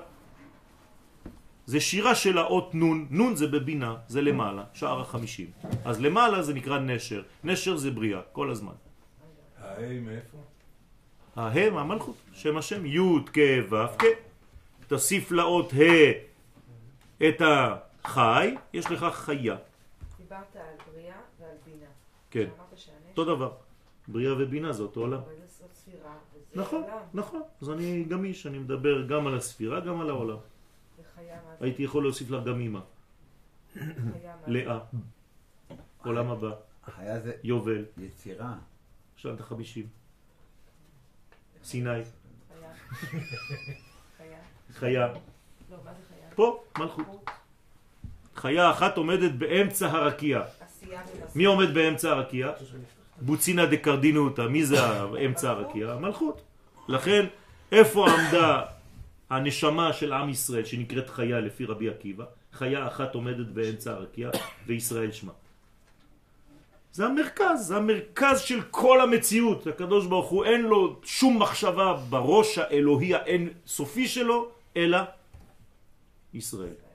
זה 1.66 1.80
שירה 1.80 2.14
של 2.14 2.38
האות 2.38 2.74
נון, 2.74 3.06
נון 3.10 3.36
זה 3.36 3.46
בבינה, 3.46 3.96
זה 4.08 4.20
למעלה, 4.22 4.64
שער 4.74 5.00
החמישים. 5.00 5.50
אז 5.84 6.00
למעלה 6.00 6.42
זה 6.42 6.54
נקרא 6.54 6.78
נשר, 6.78 7.22
נשר 7.44 7.76
זה 7.76 7.90
בריאה, 7.90 8.20
כל 8.32 8.50
הזמן. 8.50 8.72
ההי 9.60 9.98
מאיפה? 10.00 10.38
ההם, 11.36 11.76
המלכות, 11.76 12.16
שם 12.32 12.56
השם, 12.56 12.86
י' 12.86 13.00
כ' 13.32 13.68
ו' 13.68 13.98
כ'. 13.98 14.04
תוסיף 14.86 15.32
לאות 15.32 15.72
ה' 15.72 16.10
את 17.28 17.40
החי, 18.08 18.54
יש 18.72 18.90
לך 18.90 19.04
חיה. 19.14 19.56
דיברת 20.18 20.56
על 20.56 20.62
בריאה 20.92 21.16
ועל 21.40 21.56
בינה. 21.64 21.86
כן, 22.30 22.48
אותו 23.10 23.24
דבר. 23.24 23.52
בריאה 24.08 24.32
ובינה 24.42 24.72
זה 24.72 24.82
אותו 24.82 25.00
עולם. 25.00 25.18
אבל 25.18 25.32
זאת 25.46 25.74
ספירה, 25.74 26.16
וזה 26.34 26.60
נכון, 26.60 26.82
עולם, 26.82 26.98
נכון. 27.14 27.42
אז 27.62 27.70
אני 27.70 28.04
גמיש, 28.04 28.46
אני 28.46 28.58
מדבר 28.58 29.06
גם 29.06 29.26
על 29.26 29.36
הספירה, 29.36 29.80
גם 29.80 30.00
על 30.00 30.10
העולם. 30.10 30.36
הייתי 31.60 31.82
יכול 31.82 32.02
להוסיף 32.02 32.30
לך 32.30 32.44
גם 32.44 32.60
זה? 32.60 32.80
לאה, 34.46 34.78
עולם 36.04 36.30
הבא, 36.30 36.54
החיה 36.84 37.20
זה 37.20 37.32
יובל, 37.42 37.84
יצירה. 37.98 38.54
שנת 39.16 39.40
החמישים, 39.40 39.86
סיני, 41.64 41.90
חיה. 42.48 42.72
חיה. 44.16 44.38
חיה, 44.70 45.06
לא, 45.06 45.76
מה 45.84 45.92
זה 45.94 46.00
חיה? 46.08 46.28
פה 46.34 46.62
מלכות. 46.78 47.37
חיה 48.38 48.70
אחת 48.70 48.96
עומדת 48.96 49.32
באמצע 49.32 49.86
הרקיע. 49.86 50.42
מי 51.34 51.44
עומד 51.44 51.74
באמצע 51.74 52.10
הרקיע? 52.10 52.50
בוצינה 53.20 53.66
דקרדינותא, 53.66 54.42
מי 54.42 54.64
זה 54.64 54.78
אמצע 55.26 55.50
הרקיע? 55.50 55.92
המלכות. 55.92 56.42
לכן, 56.88 57.26
איפה 57.72 58.08
עמדה 58.10 58.62
הנשמה 59.30 59.92
של 59.92 60.12
עם 60.12 60.28
ישראל 60.28 60.64
שנקראת 60.64 61.10
חיה 61.10 61.40
לפי 61.40 61.64
רבי 61.64 61.88
עקיבא? 61.88 62.24
חיה 62.52 62.86
אחת 62.86 63.14
עומדת 63.14 63.46
באמצע 63.46 63.90
הרקיע 63.90 64.30
וישראל 64.66 65.12
שמה. 65.12 65.32
זה 66.92 67.06
המרכז, 67.06 67.66
זה 67.66 67.76
המרכז 67.76 68.40
של 68.40 68.62
כל 68.70 69.00
המציאות. 69.00 69.66
הקדוש 69.66 70.06
ברוך 70.06 70.30
הוא 70.30 70.44
אין 70.44 70.62
לו 70.62 71.00
שום 71.04 71.42
מחשבה 71.42 71.94
בראש 72.10 72.58
האלוהי 72.58 73.14
האין 73.14 73.48
סופי 73.66 74.08
שלו, 74.08 74.48
אלא 74.76 74.98
ישראל. 76.34 76.87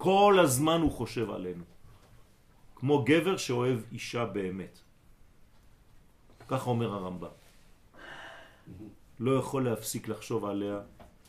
כל 0.00 0.38
הזמן 0.42 0.80
הוא 0.80 0.92
חושב 0.92 1.30
עלינו. 1.30 1.64
כמו 2.76 3.04
גבר 3.04 3.36
שאוהב 3.36 3.80
אישה 3.92 4.24
באמת. 4.24 4.78
ככה 6.48 6.70
אומר 6.70 6.92
הרמב"ם. 6.94 7.28
לא 9.20 9.38
יכול 9.38 9.64
להפסיק 9.64 10.08
לחשוב 10.08 10.44
עליה, 10.44 10.80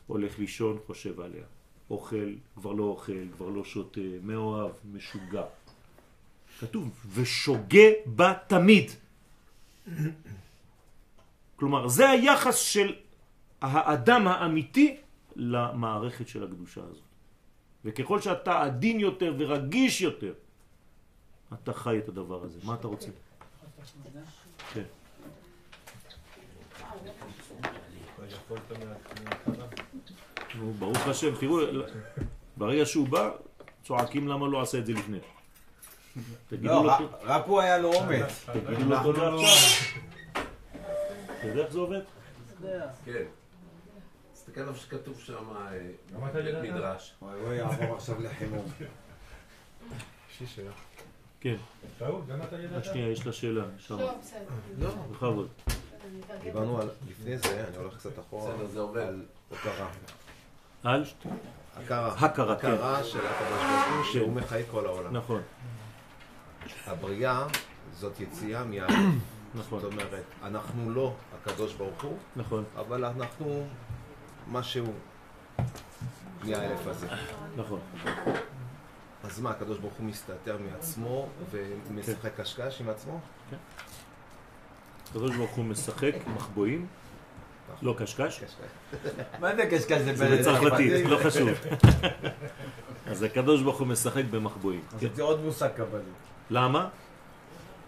הולך 0.07 0.39
לישון, 0.39 0.77
חושב 0.87 1.19
עליה. 1.19 1.43
אוכל, 1.89 2.31
כבר 2.55 2.71
לא 2.71 2.83
אוכל, 2.83 3.27
כבר 3.35 3.49
לא 3.49 3.63
שותה, 3.63 4.23
מאוהב, 4.23 4.71
משוגע. 4.93 5.45
כתוב, 6.59 6.89
ושוגה 7.13 7.87
בה 8.05 8.33
תמיד. 8.47 8.91
כלומר, 11.55 11.87
זה 11.87 12.09
היחס 12.09 12.57
של 12.57 12.95
האדם 13.61 14.27
האמיתי 14.27 14.97
למערכת 15.35 16.27
של 16.27 16.43
הקדושה 16.43 16.81
הזאת. 16.81 17.10
וככל 17.85 18.21
שאתה 18.21 18.61
עדין 18.61 18.99
יותר 18.99 19.33
ורגיש 19.37 20.01
יותר, 20.01 20.33
אתה 21.53 21.73
חי 21.73 21.97
את 21.97 22.09
הדבר 22.09 22.43
הזה. 22.43 22.59
מה 22.63 22.73
אתה 22.73 22.87
רוצה? 22.87 23.07
כן. 24.73 24.83
נו, 30.55 30.73
ברוך 30.79 31.07
השם, 31.07 31.35
תראו, 31.39 31.57
ברגע 32.57 32.85
שהוא 32.85 33.07
בא, 33.07 33.29
צועקים 33.83 34.27
למה 34.27 34.47
לא 34.47 34.61
עשה 34.61 34.77
את 34.77 34.85
זה 34.85 34.93
לפני. 34.93 35.17
תגידו 36.49 36.67
לא, 36.67 36.83
לו, 36.83 36.87
רק- 36.89 37.01
רק 37.23 37.45
הוא 37.45 37.59
היה 37.61 37.77
לו 37.77 37.93
אומץ. 37.93 38.45
תגידו 38.53 38.89
לו 38.89 39.03
תודה 39.03 39.33
עכשיו. 39.35 39.99
אתה 41.39 41.47
יודע 41.47 41.61
איך 41.63 41.71
זה 41.71 41.79
עובד? 41.79 42.01
כן. 43.05 43.23
תסתכל 44.51 44.69
איפה 44.69 44.79
שכתוב 44.79 45.19
שם 45.19 45.49
אה, 45.55 46.41
בית 46.43 46.71
מדרש. 46.73 47.13
וואי 47.21 47.39
וואי, 47.39 47.55
יעבור 47.55 47.95
עכשיו 47.95 48.21
לחימום. 48.21 48.65
כן. 51.39 51.55
טעות, 51.97 52.27
גם 52.27 52.41
אתה 52.41 52.55
רק 52.55 52.61
ידעת? 52.63 52.85
שנייה, 52.85 53.09
יש 53.11 53.25
לה 53.25 53.33
שאלה. 53.33 53.63
שם. 53.77 53.99
לא, 53.99 54.17
בסדר. 54.21 54.39
לא. 54.79 54.89
בכבוד. 54.89 55.47
דיברנו 56.43 56.81
על, 56.81 56.89
לפני 57.09 57.37
זה, 57.37 57.65
אני 57.67 57.77
הולך 57.77 57.97
קצת 57.97 58.19
אחורה, 58.19 58.53
בסדר, 58.53 58.65
זה 58.65 58.79
עובד. 58.79 59.01
על 59.01 59.25
הוקרה. 59.49 59.89
על? 60.83 61.05
הכרה. 61.75 62.13
הכרה, 62.13 62.55
כן. 62.59 62.71
הכרה 62.71 63.03
של 63.03 63.19
הקדוש 63.27 63.59
ברוך 63.61 63.95
הוא 63.95 64.03
שהוא 64.13 64.33
מחי 64.33 64.61
כל 64.71 64.85
העולם. 64.85 65.17
נכון, 65.17 65.41
הבריאה 66.87 67.47
זאת 67.93 68.19
יציאה 68.19 68.63
מהאלף. 68.63 68.95
נכון, 69.55 69.79
זאת 69.79 69.93
אומרת, 69.93 70.23
אנחנו 70.43 70.91
לא 70.91 71.13
הקדוש 71.35 71.73
ברוך 71.73 72.03
הוא, 72.03 72.17
נכון. 72.35 72.63
אבל 72.75 73.05
אנחנו 73.05 73.67
משהו 74.47 74.85
נהיה 76.43 76.61
האלף 76.61 76.87
הזה. 76.87 77.07
נכון. 77.55 77.79
אז 79.23 79.39
מה, 79.39 79.49
הקדוש 79.49 79.77
ברוך 79.77 79.93
הוא 79.93 80.05
מסתתר 80.05 80.57
מעצמו 80.57 81.29
ומשחק 81.51 82.39
קשקש 82.39 82.81
עם 82.81 82.89
עצמו? 82.89 83.19
הקדוש 85.09 85.35
ברוך 85.35 85.51
הוא 85.51 85.65
משחק 85.65 86.13
מחבואים, 86.35 86.87
לא 87.81 87.95
קשקש. 87.97 88.43
מה 89.39 89.55
זה 89.55 89.65
קשקש? 89.71 90.01
זה 90.01 90.37
בצרפתית, 90.37 91.05
לא 91.05 91.17
חשוב. 91.23 91.49
אז 93.07 93.23
הקדוש 93.23 93.61
ברוך 93.61 93.79
הוא 93.79 93.87
משחק 93.87 94.23
במחבואים. 94.31 94.81
כן. 94.99 95.07
זה 95.13 95.23
עוד 95.23 95.41
מושג 95.41 95.69
קבלי. 95.75 96.01
למה? 96.49 96.89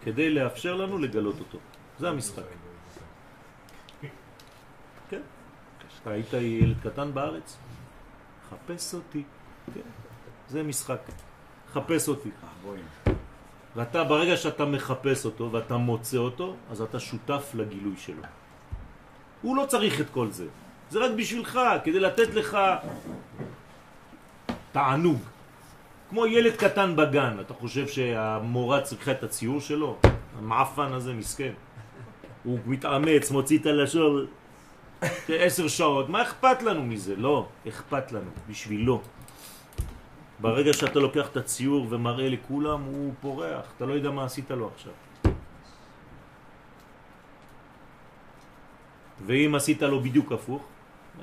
כדי 0.03 0.29
לאפשר 0.29 0.75
לנו 0.75 0.97
לגלות 0.97 1.39
אותו. 1.39 1.57
זה 1.99 2.09
המשחק. 2.09 2.43
כן. 5.09 5.21
אתה 6.03 6.11
היית 6.11 6.33
ילד 6.33 6.75
קטן 6.83 7.13
בארץ? 7.13 7.57
חפש 8.49 8.93
אותי. 8.93 9.23
כן. 9.73 9.79
זה 10.49 10.63
משחק. 10.63 10.99
חפש 11.73 12.07
אותי. 12.09 12.29
ואתה, 13.75 14.03
ברגע 14.03 14.37
שאתה 14.37 14.65
מחפש 14.65 15.25
אותו 15.25 15.51
ואתה 15.51 15.77
מוצא 15.77 16.17
אותו, 16.17 16.55
אז 16.71 16.81
אתה 16.81 16.99
שותף 16.99 17.51
לגילוי 17.53 17.97
שלו. 17.97 18.23
הוא 19.41 19.57
לא 19.57 19.65
צריך 19.65 20.01
את 20.01 20.09
כל 20.09 20.31
זה. 20.31 20.45
זה 20.89 20.99
רק 20.99 21.11
בשבילך, 21.11 21.59
כדי 21.83 21.99
לתת 21.99 22.33
לך 22.33 22.57
תענוג. 24.71 25.19
כמו 26.09 26.25
ילד 26.25 26.55
קטן 26.55 26.95
בגן, 26.95 27.37
אתה 27.41 27.53
חושב 27.53 27.87
שהמורה 27.87 28.81
צריכה 28.81 29.11
את 29.11 29.23
הציור 29.23 29.61
שלו? 29.61 29.97
המעפן 30.37 30.93
הזה 30.93 31.13
מסכן. 31.13 31.53
הוא 32.43 32.59
מתאמץ, 32.65 33.31
מוציא 33.31 33.59
את 33.59 33.65
הלשון 33.65 34.25
עשר 35.27 35.67
שעות, 35.67 36.09
מה 36.09 36.21
אכפת 36.21 36.61
לנו 36.63 36.83
מזה? 36.83 37.15
לא, 37.15 37.47
אכפת 37.67 38.11
לנו, 38.11 38.29
בשבילו. 38.49 39.01
ברגע 40.39 40.73
שאתה 40.73 40.99
לוקח 40.99 41.27
את 41.27 41.37
הציור 41.37 41.87
ומראה 41.89 42.29
לכולם, 42.29 42.83
הוא 42.83 43.13
פורח, 43.21 43.65
אתה 43.77 43.85
לא 43.85 43.93
יודע 43.93 44.11
מה 44.11 44.25
עשית 44.25 44.51
לו 44.51 44.69
עכשיו. 44.75 44.93
ואם 49.25 49.55
עשית 49.55 49.81
לו 49.81 49.99
בדיוק 49.99 50.31
הפוך, 50.31 50.67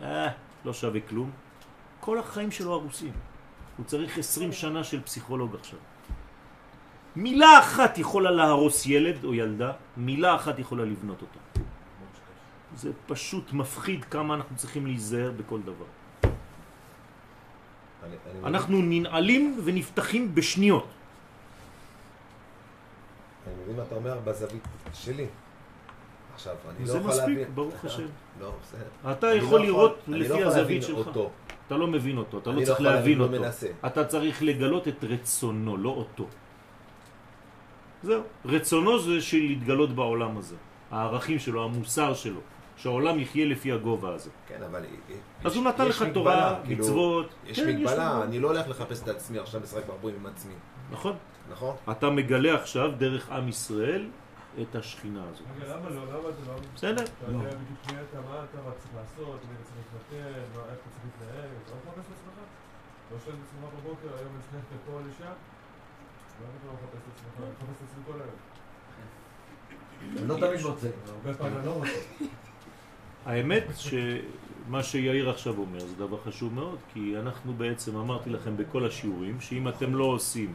אה, 0.03 0.29
לא 0.65 0.73
שווה 0.73 1.01
כלום. 1.01 1.31
כל 2.01 2.19
החיים 2.19 2.51
שלו 2.51 2.73
הרוסים. 2.73 3.13
הוא 3.77 3.87
צריך 3.87 4.19
20 4.19 4.53
שנה 4.53 4.85
של 4.85 5.01
פסיכולוג 5.03 5.55
עכשיו. 5.55 5.79
מילה 7.17 7.59
אחת 7.59 7.99
יכולה 7.99 8.31
להרוס 8.31 8.87
ילד 8.87 9.25
או 9.25 9.35
ילדה, 9.35 9.73
מילה 9.97 10.35
אחת 10.35 10.59
יכולה 10.59 10.85
לבנות 10.85 11.23
אותו. 11.23 11.41
זה 12.77 12.91
פשוט 13.07 13.53
מפחיד 13.53 14.05
כמה 14.05 14.35
אנחנו 14.35 14.57
צריכים 14.57 14.87
להיזהר 14.87 15.33
בכל 15.37 15.61
דבר. 15.61 15.85
אני- 16.25 16.31
אני- 18.31 18.47
אנחנו 18.49 18.77
ננעלים 18.83 19.61
ונפתחים 19.65 20.35
בשניות. 20.35 20.87
אני 23.47 23.55
מבין 23.63 23.77
מה 23.77 23.83
אתה 23.83 23.95
אומר 23.95 24.19
בזווית 24.25 24.63
שלי. 24.95 25.27
עכשיו, 26.35 26.55
אני 26.71 26.79
לא 26.81 26.87
זה 26.93 26.99
יכול 26.99 27.11
מספיק, 27.11 27.29
להבין... 27.29 27.55
ברוך 27.55 27.85
השם. 27.85 28.07
לא, 28.41 28.53
בסדר. 28.63 29.13
אתה 29.13 29.35
יכול 29.35 29.61
לא 29.61 29.67
לראות 29.67 29.99
לא 30.07 30.17
לפי 30.19 30.29
יכול 30.29 30.43
הזווית 30.43 30.83
שלך. 30.83 31.07
אותו. 31.07 31.31
אתה 31.67 31.77
לא 31.77 31.87
מבין 31.87 32.19
אותו, 32.19 32.39
אתה 32.39 32.51
לא 32.51 32.57
לא 32.57 32.65
צריך 32.65 32.81
יכול 32.81 32.93
להבין 32.93 33.21
אותו. 33.21 33.33
לא 33.33 33.41
מנסה. 33.41 33.67
אתה 33.87 34.05
צריך 34.05 34.43
לגלות 34.43 34.89
את 34.89 35.05
רצונו, 35.05 35.77
לא 35.77 35.89
אותו. 35.91 36.27
זהו. 38.03 38.23
רצונו 38.45 38.99
זה 38.99 39.21
של 39.21 39.37
להתגלות 39.39 39.91
בעולם 39.95 40.37
הזה. 40.37 40.57
הערכים 40.91 41.39
שלו, 41.39 41.65
המוסר 41.65 42.15
שלו. 42.15 42.41
שהעולם 42.83 43.19
יחיה 43.21 43.47
לפי 43.47 43.73
הגובה 43.73 44.15
הזה. 44.15 44.31
כן, 44.49 44.63
אבל... 44.63 44.83
אז 45.45 45.53
יש- 45.53 45.57
הוא 45.57 45.65
נתן 45.65 45.87
יש 45.87 45.97
לך 45.97 46.03
מגבלה, 46.03 46.15
תורה, 46.15 46.61
כאילו, 46.65 46.85
מצוות. 46.85 47.27
יש 47.47 47.61
כן, 47.61 47.67
מגבלה, 47.69 47.83
מגבלה. 48.09 48.23
אני 48.25 48.39
לא 48.41 48.49
הולך 48.49 48.69
לחפש 48.69 49.03
את 49.03 49.09
עצמי 49.09 49.39
עכשיו 49.39 49.61
לשחק 49.63 49.87
ברבורים 49.87 50.17
עם 50.21 50.27
עצמי, 50.27 50.55
נכון. 50.91 51.17
נכון? 51.51 51.77
אתה 51.91 52.11
מגלה 52.11 52.55
עכשיו 52.55 52.91
דרך 52.99 53.31
עם 53.31 53.49
ישראל 53.49 54.09
את 54.63 54.75
השכינה 54.77 55.23
הזאת. 55.31 55.47
רגע, 55.57 55.77
למה 55.77 55.91
לא? 55.91 56.03
למה 56.07 56.31
זה 56.33 56.51
לא? 56.51 56.55
בסדר? 56.75 57.03
אתה 57.05 57.25
יודע 57.33 57.39
בדיוק 57.49 57.81
מי 57.87 57.97
אתה, 58.11 58.21
מה 58.21 58.45
אתה, 58.51 58.59
צריך 58.79 58.95
לעשות, 58.97 59.39
מי 59.49 59.55
אתה 59.57 59.65
צריך 59.65 59.87
מה- 60.57 60.63
איך 60.71 60.79
אתה 60.81 60.91
צריך 60.91 61.05
להתנהג, 61.05 61.51
אתה 61.65 61.73
לא 61.73 61.79
מחפש 61.87 62.07
את 62.07 62.13
עצמך? 62.17 62.37
לא 63.13 63.17
שואל 63.25 63.35
את 63.35 63.41
עצמך 63.47 63.69
בבוקר, 63.79 64.09
היום 64.19 64.33
אני 64.35 64.43
לפה 64.75 64.93
או 64.93 65.01
לשם? 65.09 65.25
למה 66.41 66.53
אתה 66.59 66.67
לא 66.67 66.73
מחפש 66.73 67.03
את 67.05 67.13
עצמך? 67.15 67.35
אני 67.39 67.51
מחפש 67.51 67.83
את 67.83 67.89
עצמי 67.91 68.03
כל 68.07 68.19
היום. 68.23 68.39
לא 70.29 70.35
תמיד 70.35 70.67
מוצא. 70.67 70.89
הרבה 71.15 71.35
פעמים 71.39 71.57
אני 71.59 71.67
לא 71.67 71.71
רוצה. 71.73 71.91
האמת 73.27 73.65
שמה 73.77 74.83
שיאיר 74.83 75.31
עכשיו 75.31 75.59
אומר 75.59 75.79
זה 75.79 75.97
דבר 75.97 76.19
חשוב 76.25 76.55
מאוד, 76.55 76.79
כי 76.93 77.15
אנחנו 77.19 77.53
בעצם 77.55 77.97
אמרתי 77.97 78.31
לכם 78.31 78.57
בכל 78.57 78.87
השיעורים, 78.87 79.41
שאם 79.41 79.69
אתם 79.69 79.95
לא 79.95 80.05
עושים 80.05 80.55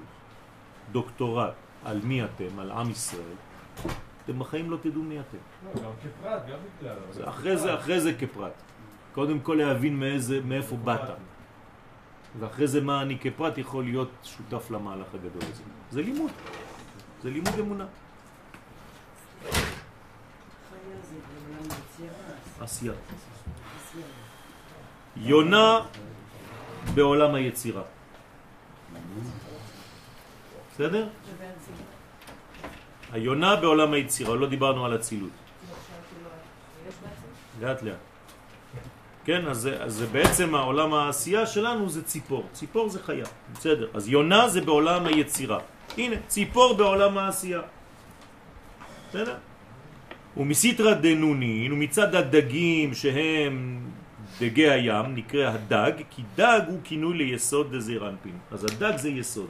דוקטורט 0.92 1.54
על 1.86 2.00
מי 2.04 2.24
אתם, 2.24 2.60
על 2.60 2.72
עם 2.72 2.92
ישראל, 2.92 3.36
אתם 4.24 4.40
בחיים 4.40 4.72
לא 4.72 4.78
תדעו 4.82 5.04
מי 5.04 5.20
אתם. 5.20 5.38
לא, 5.66 5.82
גם 5.84 5.92
כפרט, 6.04 6.42
גם 6.50 6.58
זה 7.12 7.30
אחרי 7.30 7.58
זה, 7.58 7.76
אחרי 7.76 8.02
זה 8.02 8.14
כפרט. 8.14 8.54
קודם 9.14 9.40
כל 9.40 9.54
להבין 9.54 10.00
מאיזה, 10.00 10.42
מאיפה 10.42 10.76
באת. 10.76 11.10
ואחרי 12.40 12.68
זה 12.68 12.82
מה 12.82 13.02
אני 13.02 13.20
כפרט 13.20 13.58
יכול 13.58 13.84
להיות 13.84 14.10
שותף 14.24 14.72
למהלך 14.72 15.08
הגדול 15.14 15.42
הזה. 15.52 15.64
זה 15.92 16.02
לימוד. 16.02 16.32
זה 17.24 17.30
לימוד 17.30 17.60
אמונה. 17.60 17.86
עשייה. 22.66 22.94
יונה 25.18 25.82
בעולם 26.94 27.36
היצירה. 27.36 27.84
בסדר? 30.74 31.08
היונה 33.12 33.56
בעולם 33.56 33.94
היצירה, 33.94 34.36
לא 34.36 34.48
דיברנו 34.50 34.86
על 34.86 34.94
הצילות. 34.94 35.30
לאט 37.62 37.82
לאט. 37.82 37.96
כן, 39.26 39.48
אז 39.48 39.70
אז 39.80 40.04
בעצם 40.12 40.56
העולם 40.56 40.94
העשייה 40.94 41.46
שלנו 41.46 41.90
זה 41.90 42.04
ציפור. 42.04 42.44
ציפור 42.54 42.90
זה 42.90 43.00
חיה, 43.04 43.26
בסדר. 43.54 43.88
אז 43.94 44.08
יונה 44.08 44.50
זה 44.50 44.62
בעולם 44.62 45.06
היצירה. 45.06 45.60
הנה, 45.98 46.16
ציפור 46.28 46.74
בעולם 46.74 47.18
העשייה. 47.18 47.62
בסדר? 49.10 49.38
ומסיתרא 50.38 50.94
דנונין, 50.94 51.74
ומצד 51.74 52.16
הדגים 52.16 52.94
שהם 52.94 53.80
דגי 54.40 54.70
הים, 54.70 55.16
נקרא 55.16 55.50
הדג, 55.50 55.92
כי 56.10 56.22
דג 56.36 56.62
הוא 56.68 56.80
כינוי 56.84 57.18
ליסוד 57.18 57.76
אנפין. 58.02 58.38
אז 58.52 58.64
הדג 58.64 58.98
זה 58.98 59.10
יסוד. 59.10 59.50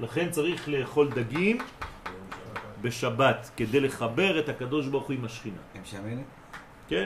לכן 0.00 0.30
צריך 0.30 0.68
לאכול 0.68 1.08
דגים 1.10 1.58
בשבת, 2.80 3.50
כדי 3.56 3.80
לחבר 3.80 4.38
את 4.38 4.48
הקדוש 4.48 4.86
ברוך 4.86 5.06
הוא 5.06 5.16
עם 5.16 5.24
השכינה. 5.24 5.62
הם 5.74 5.84
שמנת? 5.84 6.24
כן? 6.88 7.04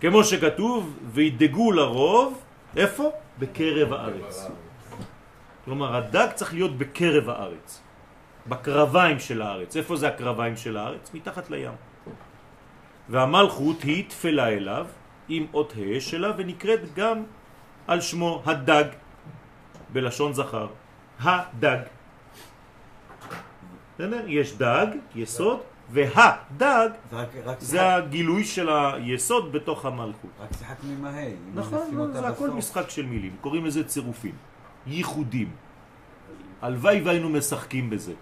כמו 0.00 0.24
שכתוב, 0.24 0.96
וידגו 1.12 1.72
לרוב, 1.72 2.42
איפה? 2.76 3.10
בקרב 3.38 3.92
הארץ. 3.92 4.48
כלומר, 5.64 5.96
הדג 5.96 6.28
צריך 6.34 6.54
להיות 6.54 6.78
בקרב 6.78 7.28
הארץ, 7.28 7.82
בקרביים 8.46 9.18
של 9.18 9.42
הארץ. 9.42 9.76
איפה 9.76 9.96
זה 9.96 10.08
הקרביים 10.08 10.56
של 10.56 10.76
הארץ? 10.76 11.10
מתחת 11.14 11.50
לים. 11.50 11.72
והמלכות 13.08 13.82
היא 13.82 14.08
תפלה 14.08 14.48
אליו 14.48 14.86
עם 15.28 15.46
אות 15.54 15.72
ה' 15.76 16.00
שלה 16.00 16.32
ונקראת 16.36 16.94
גם 16.94 17.22
על 17.86 18.00
שמו 18.00 18.42
הדג 18.46 18.84
בלשון 19.92 20.32
זכר. 20.32 20.66
הדג. 21.20 21.78
בסדר? 23.94 24.24
יש 24.26 24.56
דג, 24.56 24.86
יסוד, 25.14 25.60
והדג 25.90 26.88
זה 27.58 27.78
שיחק, 27.78 27.80
הגילוי 27.80 28.44
של 28.44 28.68
היסוד 28.68 29.52
בתוך 29.52 29.84
המלכות. 29.84 30.30
רק 30.40 30.48
שיחקנו 30.58 30.92
עם 30.92 31.04
ההי. 31.04 31.34
נכון, 31.54 32.12
זה 32.12 32.28
הכל. 32.28 32.50
משחק 32.50 32.90
של 32.90 33.06
מילים, 33.06 33.36
קוראים 33.40 33.66
לזה 33.66 33.84
צירופים, 33.84 34.34
ייחודים. 34.86 35.50
הלוואי 36.62 37.00
והיינו 37.00 37.28
משחקים 37.28 37.90
בזה. 37.90 38.12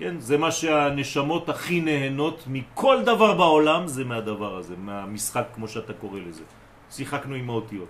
כן, 0.00 0.20
זה 0.20 0.38
מה 0.38 0.50
שהנשמות 0.50 1.48
הכי 1.48 1.80
נהנות 1.80 2.44
מכל 2.48 3.04
דבר 3.04 3.36
בעולם, 3.36 3.86
זה 3.86 4.04
מהדבר 4.04 4.56
הזה, 4.56 4.76
מהמשחק 4.76 5.46
כמו 5.54 5.68
שאתה 5.68 5.92
קורא 5.92 6.20
לזה. 6.20 6.44
שיחקנו 6.90 7.34
עם 7.34 7.50
האותיות. 7.50 7.88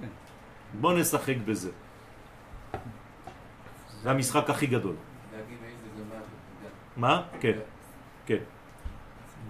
כן. 0.00 0.10
בוא 0.80 0.92
נשחק 0.98 1.36
בזה. 1.44 1.70
זה 4.02 4.10
המשחק 4.10 4.50
הכי 4.50 4.66
גדול. 4.66 4.94
מה? 6.96 7.22
כן, 7.40 7.58
כן. 8.26 8.42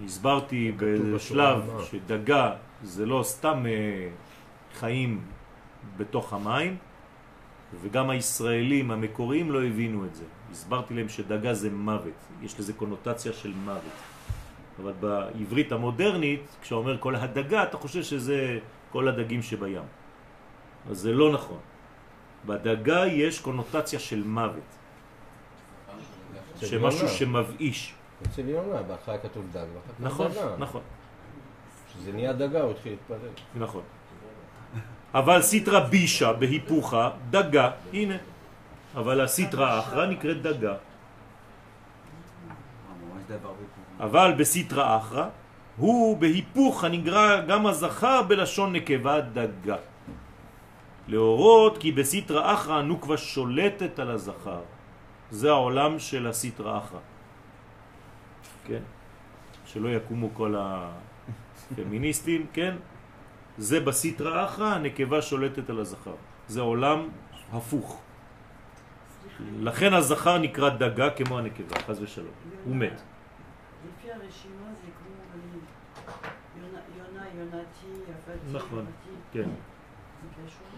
הסברתי 0.04 0.72
בשלב? 0.76 1.80
שדגה 1.88 2.44
זה 2.82 3.06
לא 3.06 3.22
סתם 3.22 3.66
אה, 3.66 4.08
חיים 4.76 5.20
בתוך 5.96 6.32
המים, 6.32 6.76
וגם 7.80 8.10
הישראלים 8.10 8.90
המקוריים 8.90 9.52
לא 9.52 9.64
הבינו 9.64 10.04
את 10.04 10.14
זה. 10.14 10.24
הסברתי 10.54 10.94
להם 10.94 11.08
שדגה 11.08 11.54
זה 11.54 11.70
מוות, 11.70 12.18
יש 12.42 12.60
לזה 12.60 12.72
קונוטציה 12.72 13.32
של 13.32 13.52
מוות. 13.64 13.96
אבל 14.82 14.92
בעברית 15.00 15.72
המודרנית, 15.72 16.46
כשאומר 16.62 16.98
כל 16.98 17.16
הדגה, 17.16 17.62
אתה 17.62 17.76
חושב 17.76 18.02
שזה 18.02 18.58
כל 18.90 19.08
הדגים 19.08 19.42
שבים. 19.42 19.82
אז 20.90 20.96
זה 20.98 21.12
לא 21.12 21.32
נכון. 21.32 21.58
בדגה 22.46 23.06
יש 23.06 23.40
קונוטציה 23.40 23.98
של 23.98 24.22
מוות, 24.22 24.70
שמשהו. 26.60 27.08
שמבאיש. 27.08 27.94
אצל 28.22 28.48
יונה, 28.48 28.82
בהתחלה 28.82 29.18
כתוב 29.18 29.44
דג, 29.52 29.66
ואחר 29.74 29.92
כך 29.92 30.00
נכון. 30.00 30.30
נכון, 30.58 30.82
כשזה 31.90 32.12
נהיה 32.12 32.32
דגה, 32.32 32.60
הוא 32.62 32.70
התחיל 32.70 32.92
להתפלל. 32.92 33.34
נכון. 33.54 33.82
אבל 35.14 35.42
סיטרה 35.42 35.80
בישה 35.80 36.32
בהיפוכה, 36.32 37.10
דגה, 37.30 37.70
הנה. 37.92 38.33
אבל 38.94 39.20
הסיטרה 39.20 39.78
אחרא 39.78 40.06
נקראת 40.06 40.42
דגה. 40.42 40.74
אבל 44.00 44.32
בסיטרה 44.38 44.96
אחרא 44.96 45.26
הוא 45.76 46.18
בהיפוך 46.18 46.84
הנגרע 46.84 47.40
גם 47.40 47.66
הזכר 47.66 48.22
בלשון 48.22 48.72
נקבה 48.72 49.20
דגה. 49.20 49.76
להורות 51.08 51.78
כי 51.78 51.92
בסיטרה 51.92 52.54
אחרא 52.54 52.74
הנוקבה 52.78 53.16
שולטת 53.16 53.98
על 53.98 54.10
הזכר. 54.10 54.60
זה 55.30 55.50
העולם 55.50 55.98
של 55.98 56.26
הסיטרה 56.26 56.78
אחרא. 56.78 56.98
כן? 58.66 58.82
שלא 59.66 59.88
יקומו 59.88 60.30
כל 60.34 60.54
הפמיניסטים, 60.58 62.46
כן? 62.56 62.76
זה 63.58 63.80
בסיטרה 63.80 64.44
אחרא 64.44 64.68
הנקבה 64.74 65.22
שולטת 65.22 65.70
על 65.70 65.80
הזכר. 65.80 66.14
זה 66.48 66.60
עולם 66.60 67.08
הפוך. 67.52 68.00
לכן 69.40 69.94
הזכר 69.94 70.38
נקרא 70.38 70.68
דגה 70.68 71.10
כמו 71.10 71.38
הנקבה, 71.38 71.78
חז 71.86 72.02
ושלום. 72.02 72.28
הוא 72.64 72.76
מת. 72.76 72.92
לפי 72.92 74.12
הרשימה 74.12 74.66
זה 74.74 74.88
כמו 74.98 75.14
בנים. 75.32 75.60
יונה, 76.60 76.78
יונה, 76.98 77.26
יונתי, 77.38 78.12
עבדתי, 78.12 78.56
נכון. 78.56 78.86
כן. 79.32 79.48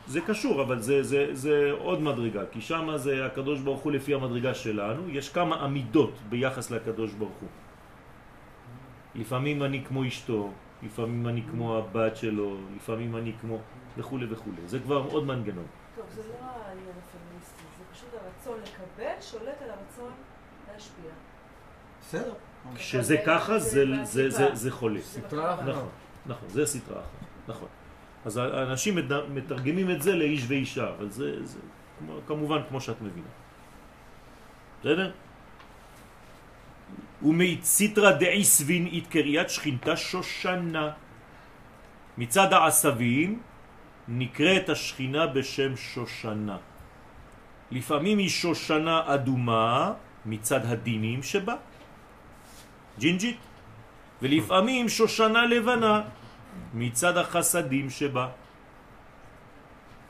זה 0.06 0.20
קשור, 0.20 0.62
אבל 0.62 0.80
זה, 0.80 1.02
זה, 1.02 1.28
זה 1.32 1.70
עוד 1.78 2.02
מדרגה, 2.02 2.46
כי 2.52 2.60
שם 2.60 2.96
זה 2.96 3.26
הקדוש 3.26 3.60
ברוך 3.60 3.80
הוא 3.80 3.92
לפי 3.92 4.14
המדרגה 4.14 4.54
שלנו, 4.54 5.08
יש 5.08 5.28
כמה 5.28 5.64
עמידות 5.64 6.12
ביחס 6.28 6.70
לקדוש 6.70 7.12
ברוך 7.12 7.36
הוא. 7.40 7.48
לפעמים 9.14 9.62
אני 9.62 9.84
כמו 9.84 10.06
אשתו, 10.06 10.50
לפעמים 10.82 11.28
אני 11.28 11.42
כמו 11.50 11.78
הבת 11.78 12.16
שלו, 12.16 12.56
לפעמים 12.76 13.16
אני 13.16 13.32
כמו 13.40 13.58
וכו' 13.98 14.18
וכו'. 14.30 14.50
זה 14.66 14.78
כבר 14.78 15.04
עוד 15.10 15.24
מנגנון. 15.24 15.66
טוב, 15.96 16.04
זה 16.08 16.22
לא 16.28 16.34
העניין 16.40 16.96
הפמיניסטי, 16.98 17.62
זה 17.78 17.84
פשוט 17.92 18.10
לקבל 18.98 19.20
שולט 19.20 19.62
על 19.62 19.70
הרצון 19.70 20.12
להשפיע. 20.72 21.10
בסדר. 22.00 22.34
כשזה 22.74 23.16
ככה, 23.26 23.58
זה, 23.58 23.84
זה, 24.02 24.30
זה, 24.30 24.54
זה 24.54 24.70
חולה. 24.70 25.00
סטרה 25.02 25.54
אחרא. 25.54 25.64
נכון, 25.64 25.88
נכון, 26.26 26.48
זה 26.48 26.66
סטרה 26.66 27.00
אחת, 27.00 27.08
נכון. 27.48 27.68
אז 28.24 28.36
האנשים 28.36 28.98
מתרגמים 29.28 29.90
את 29.90 30.02
זה 30.02 30.14
לאיש 30.14 30.44
ואישה, 30.48 30.88
אבל 30.88 31.10
זה, 31.10 31.46
זה 31.46 31.58
כמו- 31.98 32.18
כמובן 32.26 32.58
כמו 32.68 32.80
שאת 32.80 33.00
מבינה. 33.00 33.26
בסדר? 34.80 35.12
ומציטרא 37.22 38.10
דעיסבין 38.10 38.86
איתקריית 38.86 39.50
שכינתה 39.50 39.96
שושנה. 39.96 40.90
מצד 42.18 42.52
העשבים 42.52 43.42
נקראת 44.08 44.68
השכינה 44.68 45.26
בשם 45.26 45.76
שושנה. 45.76 46.56
לפעמים 47.70 48.18
היא 48.18 48.28
שושנה 48.28 49.14
אדומה 49.14 49.92
מצד 50.26 50.60
הדינים 50.66 51.22
שבה, 51.22 51.56
ג'ינג'ית, 52.98 53.38
ולפעמים 54.22 54.88
שושנה 54.88 55.46
לבנה 55.46 56.02
מצד 56.74 57.16
החסדים 57.16 57.90
שבה. 57.90 58.28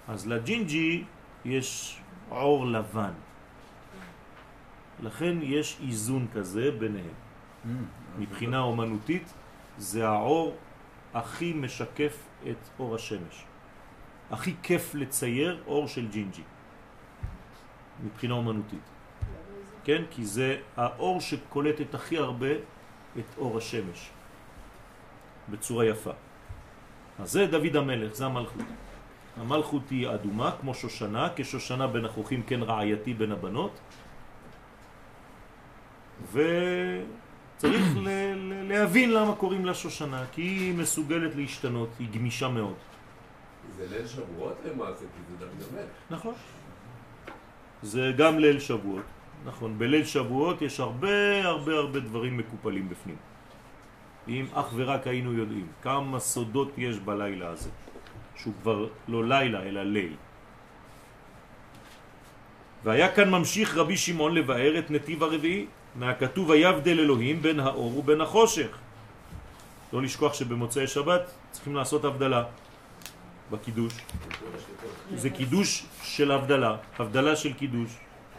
אז 0.08 0.26
לג'ינג'י 0.26 1.04
יש 1.44 1.98
עור 2.28 2.66
לבן. 2.66 3.12
לכן 5.02 5.36
יש 5.42 5.76
איזון 5.82 6.26
כזה 6.34 6.70
ביניהם. 6.78 7.16
Mm, 7.64 7.68
מבחינה 8.18 8.60
אומנותית 8.60 9.32
זה 9.78 10.08
העור 10.08 10.56
הכי 11.14 11.52
משקף 11.52 12.16
את 12.50 12.60
אור 12.78 12.94
השמש. 12.94 13.44
הכי 14.30 14.54
כיף 14.62 14.94
לצייר 14.94 15.62
אור 15.66 15.88
של 15.88 16.08
ג'ינג'י. 16.08 16.42
מבחינה 18.04 18.34
אומנותית. 18.34 18.80
כן? 19.84 20.02
כי 20.10 20.24
זה 20.24 20.56
האור 20.76 21.20
שקולט 21.20 21.80
את 21.80 21.94
הכי 21.94 22.18
הרבה 22.18 22.52
את 23.18 23.24
אור 23.38 23.58
השמש. 23.58 24.10
בצורה 25.48 25.84
יפה. 25.84 26.10
אז 27.18 27.32
זה 27.32 27.46
דוד 27.46 27.76
המלך, 27.76 28.14
זה 28.14 28.26
המלכות. 28.26 28.62
המלכות 29.40 29.90
היא 29.90 30.08
אדומה 30.10 30.50
כמו 30.60 30.74
שושנה, 30.74 31.28
כשושנה 31.36 31.86
בין 31.86 32.04
החוכים 32.04 32.42
כן 32.42 32.62
רעייתי 32.62 33.14
בין 33.14 33.32
הבנות. 33.32 33.78
וצריך 36.32 37.96
ל- 37.96 38.08
ל- 38.34 38.68
להבין 38.68 39.12
למה 39.12 39.34
קוראים 39.34 39.64
לה 39.64 39.74
שושנה, 39.74 40.24
כי 40.32 40.42
היא 40.42 40.74
מסוגלת 40.74 41.34
להשתנות, 41.36 41.88
היא 41.98 42.08
גמישה 42.14 42.48
מאוד. 42.48 42.74
זה 43.76 43.86
ליל 43.90 44.06
שבועות 44.06 44.56
למעשה, 44.64 45.00
כי 45.00 45.20
זה 45.30 45.46
דוד 45.46 45.50
המלך. 45.72 45.88
נכון. 46.10 46.34
זה 47.82 48.12
גם 48.16 48.38
ליל 48.38 48.60
שבועות, 48.60 49.02
נכון. 49.44 49.78
בליל 49.78 50.04
שבועות 50.04 50.62
יש 50.62 50.80
הרבה 50.80 51.44
הרבה 51.44 51.72
הרבה 51.72 52.00
דברים 52.00 52.36
מקופלים 52.36 52.88
בפנים. 52.88 53.16
אם 54.28 54.46
אך 54.52 54.66
ורק 54.74 55.06
היינו 55.06 55.32
יודעים 55.32 55.66
כמה 55.82 56.18
סודות 56.18 56.72
יש 56.76 56.98
בלילה 56.98 57.48
הזה, 57.48 57.70
שהוא 58.36 58.54
כבר 58.62 58.86
לא 59.08 59.24
לילה 59.24 59.62
אלא 59.62 59.82
ליל. 59.82 60.14
והיה 62.84 63.08
כאן 63.14 63.30
ממשיך 63.30 63.76
רבי 63.76 63.96
שמעון 63.96 64.34
לבאר 64.34 64.78
את 64.78 64.90
נתיב 64.90 65.22
הרביעי, 65.22 65.66
מהכתוב 65.96 66.50
היבדל 66.50 67.00
אלוהים 67.00 67.42
בין 67.42 67.60
האור 67.60 67.98
ובין 67.98 68.20
החושך. 68.20 68.70
לא 69.92 70.02
לשכוח 70.02 70.34
שבמוצאי 70.34 70.86
שבת 70.86 71.22
צריכים 71.50 71.74
לעשות 71.74 72.04
הבדלה 72.04 72.44
בקידוש. 73.50 73.92
זה 75.14 75.30
קידוש 75.30 75.86
של 76.02 76.30
הבדלה, 76.30 76.76
הבדלה 76.98 77.36
של 77.36 77.52
קידוש, 77.52 77.96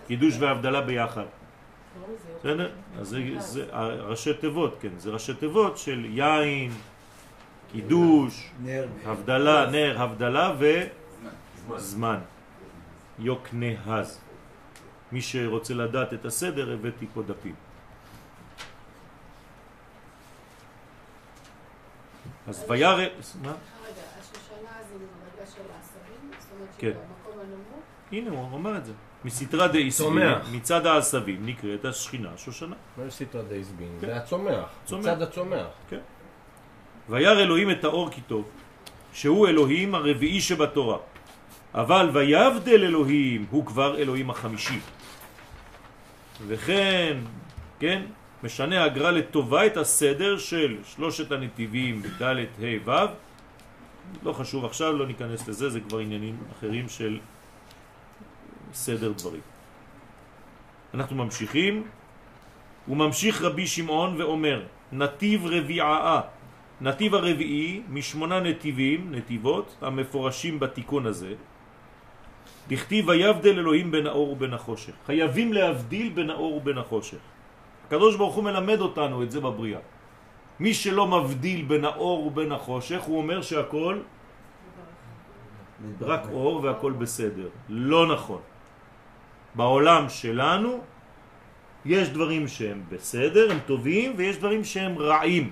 קידוש 0.08 0.34
והבדלה 0.40 0.82
ביחד. 0.82 1.26
בסדר? 2.40 2.72
אז 3.00 3.08
זה, 3.08 3.20
זה 3.40 3.66
ראשי 4.00 4.34
תיבות, 4.34 4.78
כן, 4.82 4.92
זה 4.98 5.10
ראשי 5.10 5.34
תיבות 5.34 5.78
של 5.78 6.06
יין, 6.06 6.72
קידוש. 7.72 8.50
הבדלה, 9.06 9.66
נר, 9.72 10.02
הבדלה 10.02 10.56
זמן. 10.56 11.76
וזמן. 11.76 12.20
יוקנהז. 13.20 14.20
מי 15.12 15.22
שרוצה 15.22 15.74
לדעת 15.74 16.14
את 16.14 16.26
הסדר, 16.26 16.74
הבאתי 16.74 17.06
פה 17.14 17.22
דפים. 17.22 17.56
אז 22.48 22.66
וירא... 22.70 22.96
מה? 23.42 23.52
רגע, 23.52 24.02
השושנה 24.20 24.72
זה 24.90 24.96
מדרגה 24.96 25.52
של 25.52 25.62
העשבים? 25.62 26.32
זאת 26.40 26.52
אומרת 26.56 26.67
כן. 26.78 26.92
הנה, 28.12 28.30
הוא 28.30 28.48
אומר 28.54 28.78
את 28.78 28.86
זה. 28.86 28.94
מסתרה 29.26 29.68
דאיסבין. 29.68 30.18
מצד 30.52 30.86
העשבים 30.86 31.46
נקראת 31.46 31.86
השכינה 31.86 32.30
שושנה. 32.38 32.76
מה 32.98 33.06
יש 33.06 33.14
סיטרא 33.14 33.42
דייסבין? 33.42 33.98
כן. 34.02 34.08
זה 34.08 34.16
הצומח. 34.16 34.66
צומח. 34.86 35.02
מצד 35.02 35.22
הצומח. 35.22 35.68
וירא 37.10 37.42
אלוהים 37.42 37.72
את 37.72 37.84
האור 37.84 38.10
כי 38.10 38.22
טוב, 38.22 38.50
שהוא 39.14 39.48
אלוהים 39.48 39.96
הרביעי 39.96 40.42
שבתורה. 40.42 40.98
אבל 41.74 42.10
ויבדל 42.14 42.84
אלוהים 42.84 43.46
הוא 43.50 43.66
כבר 43.66 43.98
אלוהים 43.98 44.30
החמישי. 44.30 44.80
וכן, 46.48 47.18
כן, 47.80 48.02
משנה 48.44 48.84
הגר"א 48.84 49.12
לטובה 49.12 49.66
את 49.66 49.78
הסדר 49.78 50.38
של 50.38 50.78
שלושת 50.84 51.32
הנתיבים 51.32 52.02
ד' 52.02 52.24
ה' 52.24 52.36
ו'. 52.86 52.92
לא 54.24 54.34
חשוב 54.34 54.66
עכשיו, 54.66 54.94
לא 54.94 55.08
ניכנס 55.08 55.48
לזה, 55.48 55.70
זה 55.70 55.80
כבר 55.80 56.00
עניינים 56.00 56.38
אחרים 56.52 56.90
של 56.90 57.20
סדר 58.74 59.12
דברים. 59.12 59.42
אנחנו 60.94 61.16
ממשיכים. 61.16 61.84
הוא 62.86 62.98
ממשיך 62.98 63.42
רבי 63.42 63.68
שמעון 63.68 64.22
ואומר, 64.22 64.64
נתיב 64.92 65.46
רביעה 65.46 66.22
נתיב 66.82 67.16
הרביעי 67.16 67.82
משמונה 67.90 68.40
נתיבים, 68.40 69.12
נתיבות, 69.12 69.76
המפורשים 69.82 70.60
בתיקון 70.60 71.06
הזה, 71.06 71.34
דכתיב 72.68 73.08
ויבדל 73.08 73.60
אלוהים 73.60 73.92
בין 73.92 74.08
האור 74.08 74.30
ובין 74.32 74.54
החושך. 74.54 74.94
חייבים 75.06 75.54
להבדיל 75.54 76.10
בין 76.10 76.30
האור 76.30 76.54
ובין 76.56 76.78
החושך. 76.78 77.18
הקדוש 77.88 78.16
ברוך 78.16 78.36
הוא 78.36 78.44
מלמד 78.44 78.80
אותנו 78.82 79.24
את 79.24 79.32
זה 79.32 79.40
בבריאה. 79.40 79.80
מי 80.60 80.74
שלא 80.74 81.08
מבדיל 81.08 81.66
בין 81.66 81.86
האור 81.86 82.28
ובין 82.28 82.52
החושך, 82.52 83.02
הוא 83.02 83.18
אומר 83.18 83.42
שהכל 83.42 84.00
רק 86.02 86.22
אור 86.32 86.64
והכל 86.64 86.92
בסדר. 86.92 87.48
לא 87.70 88.08
נכון. 88.14 88.42
בעולם 89.56 90.10
שלנו 90.10 90.80
יש 91.86 92.10
דברים 92.10 92.48
שהם 92.48 92.84
בסדר, 92.90 93.52
הם 93.52 93.60
טובים, 93.66 94.14
ויש 94.18 94.38
דברים 94.38 94.64
שהם 94.64 94.98
רעים. 94.98 95.50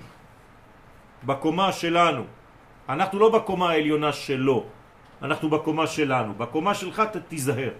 בקומה 1.24 1.72
שלנו. 1.72 2.24
אנחנו 2.88 3.18
לא 3.18 3.28
בקומה 3.38 3.70
העליונה 3.70 4.12
שלו, 4.12 4.64
אנחנו 5.22 5.50
בקומה 5.50 5.86
שלנו. 5.86 6.34
בקומה 6.34 6.74
שלך 6.74 7.00
ת- 7.12 7.16
תיזהר. 7.16 7.70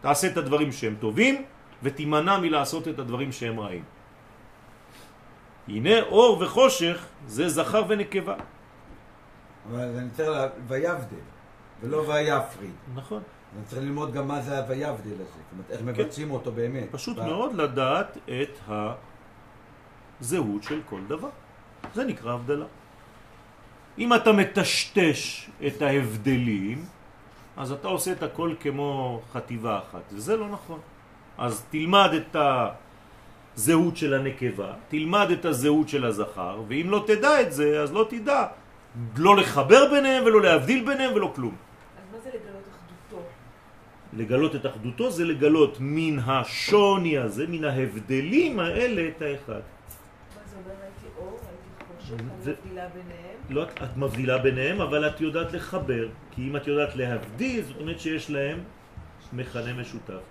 תעשה 0.00 0.26
את 0.26 0.36
הדברים 0.36 0.72
שהם 0.72 0.94
טובים, 1.00 1.44
ותימנע 1.82 2.38
מלעשות 2.38 2.88
את 2.88 2.98
הדברים 2.98 3.32
שהם 3.32 3.60
רעים. 3.60 3.84
הנה 5.68 6.02
אור 6.02 6.38
וחושך 6.42 7.06
זה 7.26 7.48
זכר 7.48 7.82
ונקבה. 7.88 8.34
אבל 9.70 9.96
אני 9.98 10.10
צריך 10.10 10.28
לה... 10.28 10.46
ויבדל, 10.66 11.16
ולא 11.80 11.96
ויפריד. 11.96 12.74
נכון. 12.94 13.22
אני 13.56 13.64
צריך 13.64 13.82
ללמוד 13.82 14.12
גם 14.12 14.28
מה 14.28 14.40
זה 14.40 14.58
הויבדל 14.58 14.86
הזה. 15.14 15.24
זאת 15.24 15.52
אומרת, 15.52 15.70
איך 15.70 15.82
מבצעים 15.82 16.30
אותו 16.30 16.52
באמת. 16.52 16.84
פשוט 16.90 17.16
ב- 17.16 17.22
מאוד 17.24 17.54
לדעת 17.54 18.16
את 18.42 18.58
הזהות 20.20 20.62
של 20.62 20.80
כל 20.88 21.00
דבר. 21.08 21.28
זה 21.94 22.04
נקרא 22.04 22.32
הבדלה. 22.32 22.66
אם 23.98 24.14
אתה 24.14 24.32
מטשטש 24.32 25.50
את 25.66 25.82
ההבדלים, 25.82 26.84
אז 27.56 27.72
אתה 27.72 27.88
עושה 27.88 28.12
את 28.12 28.22
הכל 28.22 28.54
כמו 28.60 29.20
חטיבה 29.32 29.78
אחת, 29.78 30.02
וזה 30.12 30.36
לא 30.36 30.48
נכון. 30.48 30.80
אז 31.38 31.64
תלמד 31.70 32.10
את 32.16 32.36
הזהות 33.56 33.96
של 33.96 34.14
הנקבה, 34.14 34.72
תלמד 34.88 35.28
את 35.32 35.44
הזהות 35.44 35.88
של 35.88 36.04
הזכר, 36.04 36.62
ואם 36.68 36.86
לא 36.90 37.04
תדע 37.06 37.40
את 37.40 37.52
זה, 37.52 37.80
אז 37.82 37.92
לא 37.92 38.06
תדע 38.10 38.46
לא 39.16 39.36
לחבר 39.36 39.90
ביניהם 39.90 40.24
ולא 40.24 40.42
להבדיל 40.42 40.84
ביניהם 40.86 41.14
ולא 41.14 41.32
כלום. 41.34 41.54
אז 41.54 42.12
מה 42.12 42.18
זה 42.24 42.28
לגלות 42.30 42.62
אחדותו? 42.70 43.22
לגלות 44.12 44.54
את 44.56 44.66
אחדותו 44.66 45.10
זה 45.10 45.24
לגלות 45.24 45.76
מן 45.80 46.18
השוני 46.18 47.18
הזה, 47.18 47.44
מן 47.48 47.64
ההבדלים 47.64 48.60
האלה 48.60 49.08
את 49.08 49.22
האחד. 49.22 49.52
מה 49.52 49.60
זה 50.46 50.56
אומר? 50.56 50.74
ראיתי 50.82 51.06
אור, 51.18 51.38
זה- 52.42 52.52
מבדילה 52.62 52.86
ביניהם. 52.88 53.34
לא 53.50 53.62
את, 53.62 53.82
את 53.82 53.96
מבדילה 53.96 54.38
ביניהם, 54.38 54.80
אבל 54.80 55.06
את 55.08 55.20
יודעת 55.20 55.52
לחבר, 55.52 56.08
כי 56.30 56.42
אם 56.48 56.56
את 56.56 56.66
יודעת 56.66 56.96
להבדיל, 56.96 57.62
זאת 57.64 57.80
אומרת 57.80 58.00
שיש 58.00 58.30
להם 58.30 58.58
מכנה 59.32 59.72
משותף. 59.72 60.22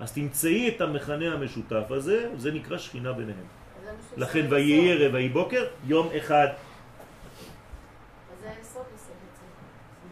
אז 0.00 0.12
תמצאי 0.12 0.68
את 0.68 0.80
המכנה 0.80 1.32
המשותף 1.32 1.90
הזה, 1.90 2.30
זה 2.36 2.52
נקרא 2.52 2.78
שכינה 2.78 3.12
ביניהם. 3.12 3.46
לכן. 4.16 4.46
ויהי 4.50 4.92
ערב 4.92 5.14
ויהי 5.14 5.28
בוקר, 5.28 5.64
יום 5.84 6.08
אחד. 6.16 6.48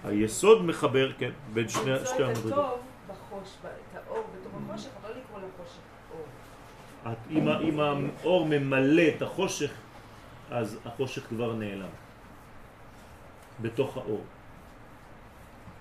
היסוד 0.05 0.65
מחבר, 0.65 1.13
כן, 1.13 1.31
בין 1.53 1.69
שני, 1.69 1.91
למצוא 1.91 2.07
שתי 2.07 2.17
את 2.17 2.21
המדרגות. 2.21 2.53
הטוב 2.53 2.81
בחוש, 3.09 3.49
את 3.61 3.97
האור 3.97 4.25
בתוך 4.41 4.53
החושך, 4.71 4.89
אבל 5.01 5.11
לא 5.11 5.17
לקרוא 5.17 5.39
לחושך 5.39 5.81
אור. 6.13 7.63
אם, 7.63 7.81
האור 7.81 8.47
ממלא 8.47 9.03
את 9.17 9.23
החושך, 9.23 9.71
אז 10.51 10.79
החושך 10.85 11.27
כבר 11.29 11.53
נעלם. 11.53 11.89
בתוך 13.61 13.97
האור. 13.97 14.25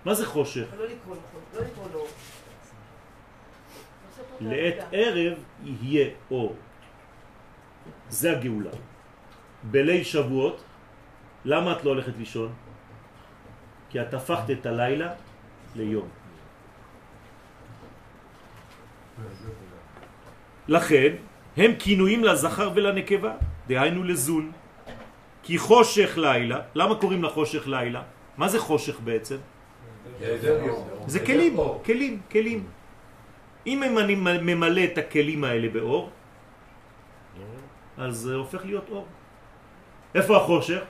מה 0.06 0.13
זה 0.13 0.26
חושך? 0.26 0.66
אבל 0.70 0.78
לא 0.78 0.86
לקרוא 0.86 1.16
לו 1.16 1.22
חושך, 1.32 1.60
לא 1.60 1.62
לקרוא 1.66 1.88
לו 1.94 2.00
אור. 2.00 2.08
עושה 4.10 4.18
פה 4.18 4.22
את 4.22 4.23
לעת. 4.41 4.76
ערב 4.91 5.38
יהיה 5.63 6.10
אור. 6.32 6.56
זה 8.10 8.32
הגאולה. 8.32 8.72
בליל 9.63 10.04
שבועות, 10.04 10.63
למה 11.46 11.72
את 11.72 11.84
לא 11.84 11.89
הולכת 11.89 12.13
לישון? 12.17 12.54
כי 13.89 14.02
את 14.02 14.13
הפכת 14.13 14.52
את 14.52 14.65
הלילה 14.65 15.13
ליום. 15.76 16.08
לכן, 20.67 21.13
הם 21.58 21.72
כינויים 21.80 22.24
לזכר 22.24 22.72
ולנקבה, 22.76 23.34
דהיינו 23.67 24.04
לזון. 24.04 24.52
כי 25.43 25.58
חושך 25.58 26.17
לילה, 26.17 26.60
למה 26.76 26.96
קוראים 26.96 27.24
לחושך 27.24 27.67
לילה? 27.67 28.02
מה 28.38 28.48
זה 28.48 28.60
חושך 28.60 29.00
בעצם? 29.00 29.38
זה 31.08 31.19
כלים, 31.19 31.58
כלים, 31.86 32.22
כלים. 32.32 32.67
אם 33.67 33.97
אני 33.99 34.15
ממלא 34.15 34.84
את 34.84 34.97
הכלים 34.97 35.43
האלה 35.43 35.69
באור, 35.69 36.10
אז 37.97 38.17
זה 38.17 38.36
הופך 38.36 38.65
להיות 38.65 38.89
אור. 38.89 39.08
איפה 40.15 40.38
החושך? 40.38 40.82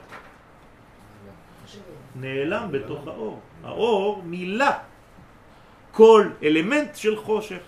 נעלם 2.14 2.68
בתוך 2.70 3.06
האור. 3.06 3.40
האור 3.64 4.22
מילא 4.22 4.70
כל 5.92 6.28
אלמנט 6.42 6.96
של 6.96 7.16
חושך, 7.16 7.62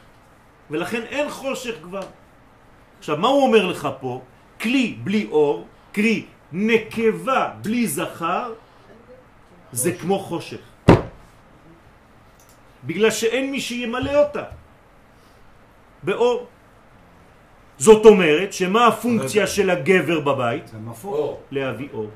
ולכן 0.70 1.02
אין 1.02 1.30
חושך 1.30 1.74
כבר. 1.82 2.06
עכשיו, 2.98 3.16
מה 3.16 3.28
הוא 3.28 3.42
אומר 3.46 3.66
לך 3.66 3.88
פה? 4.00 4.20
כלי 4.60 4.98
בלי 5.04 5.26
אור, 5.30 5.66
קרי 5.92 6.26
נקבה 6.52 7.52
בלי 7.62 7.86
זכר, 7.86 8.52
זה 9.72 9.92
כמו 9.92 10.18
חושך. 10.18 10.62
בגלל 12.84 13.10
שאין 13.10 13.50
מי 13.50 13.60
שימלא 13.60 14.14
אותה 14.22 14.44
באור. 16.02 16.46
זאת 17.78 18.06
אומרת, 18.06 18.52
שמה 18.52 18.86
הפונקציה 18.86 19.46
של 19.46 19.70
הגבר 19.70 20.20
בבית? 20.20 20.70
להביא 21.50 21.88
אור. 21.92 22.10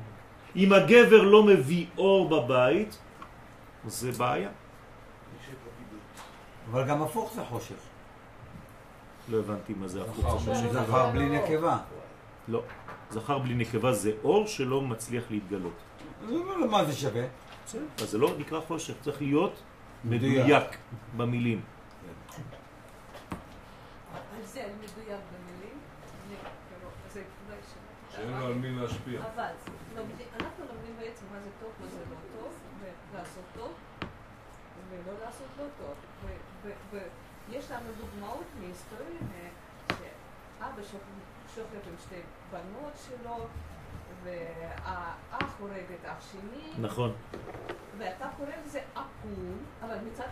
אם 0.55 0.73
הגבר 0.73 1.21
לא 1.21 1.43
מביא 1.43 1.85
אור 1.97 2.29
בבית, 2.29 2.97
זה 3.85 4.11
בעיה. 4.11 4.49
אבל 6.71 6.83
גם 6.87 7.01
הפוך 7.01 7.33
זה 7.35 7.41
חושך. 7.43 7.81
לא 9.29 9.37
הבנתי 9.37 9.73
מה 9.73 9.87
זה 9.87 10.01
הפוך. 10.01 10.41
זכר 10.41 10.51
בלי 10.51 10.69
זכר 10.73 11.09
בלי 11.09 11.29
נקבה. 11.29 11.77
לא. 12.47 12.61
זכר 13.11 13.37
בלי 13.37 13.53
נקבה 13.53 13.93
זה 13.93 14.11
אור 14.23 14.47
שלא 14.47 14.81
מצליח 14.81 15.23
להתגלות. 15.29 15.73
אז 16.23 16.29
מה 16.69 16.85
זה 16.85 16.93
שווה? 16.93 17.23
בסדר, 17.65 17.81
אז 18.01 18.09
זה 18.09 18.17
לא 18.17 18.29
נקרא 18.37 18.59
חושך, 18.67 18.93
צריך 19.01 19.21
להיות 19.21 19.61
מדויק. 20.05 20.45
מדויק 20.45 20.77
במילים. 21.17 21.61
על 24.51 24.55
זה 24.55 24.63
אני 24.63 24.73
מדויק 24.73 25.19
במילים. 25.31 25.79
כאילו, 26.29 26.89
זה 27.13 27.23
אולי 27.47 27.59
שמעתי. 27.61 28.15
שאין 28.15 28.31
לו 28.39 28.45
על 28.45 28.53
מי 28.53 28.71
להשפיע. 28.71 29.19
אבל 29.35 29.43
אנחנו 30.39 30.65
לומדים 30.65 30.95
בעצם 30.99 31.25
מה 31.31 31.39
זה 31.39 31.49
טוב, 31.59 31.71
מה 31.81 31.87
זה 31.87 31.99
לא 32.09 32.15
טוב, 32.39 32.53
ולעשות 33.11 33.43
טוב, 33.55 33.73
ולא 34.89 35.13
לעשות 35.25 35.47
לא 35.57 35.63
טוב. 35.77 35.95
ויש 37.49 37.71
לנו 37.71 37.89
דוגמאות 37.97 38.45
מהיסטוריה, 38.59 39.19
שאבא 39.89 40.83
שוכב- 40.83 41.87
עם 41.87 41.95
שתי 42.05 42.21
בנות 42.51 42.93
שלו, 43.07 43.45
והאח 44.23 45.55
הורג 45.59 45.85
את 46.01 46.05
אח 46.05 46.31
שני, 46.31 46.71
נכון. 46.79 47.13
ואתה 47.97 48.29
קורא 48.37 48.49
לזה 48.65 48.81
עקום, 48.95 49.57
אבל 49.81 49.97
מצד, 50.11 50.27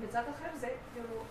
מצד 0.00 0.22
אחר 0.36 0.56
זה 0.56 0.68
כאילו... 0.94 1.24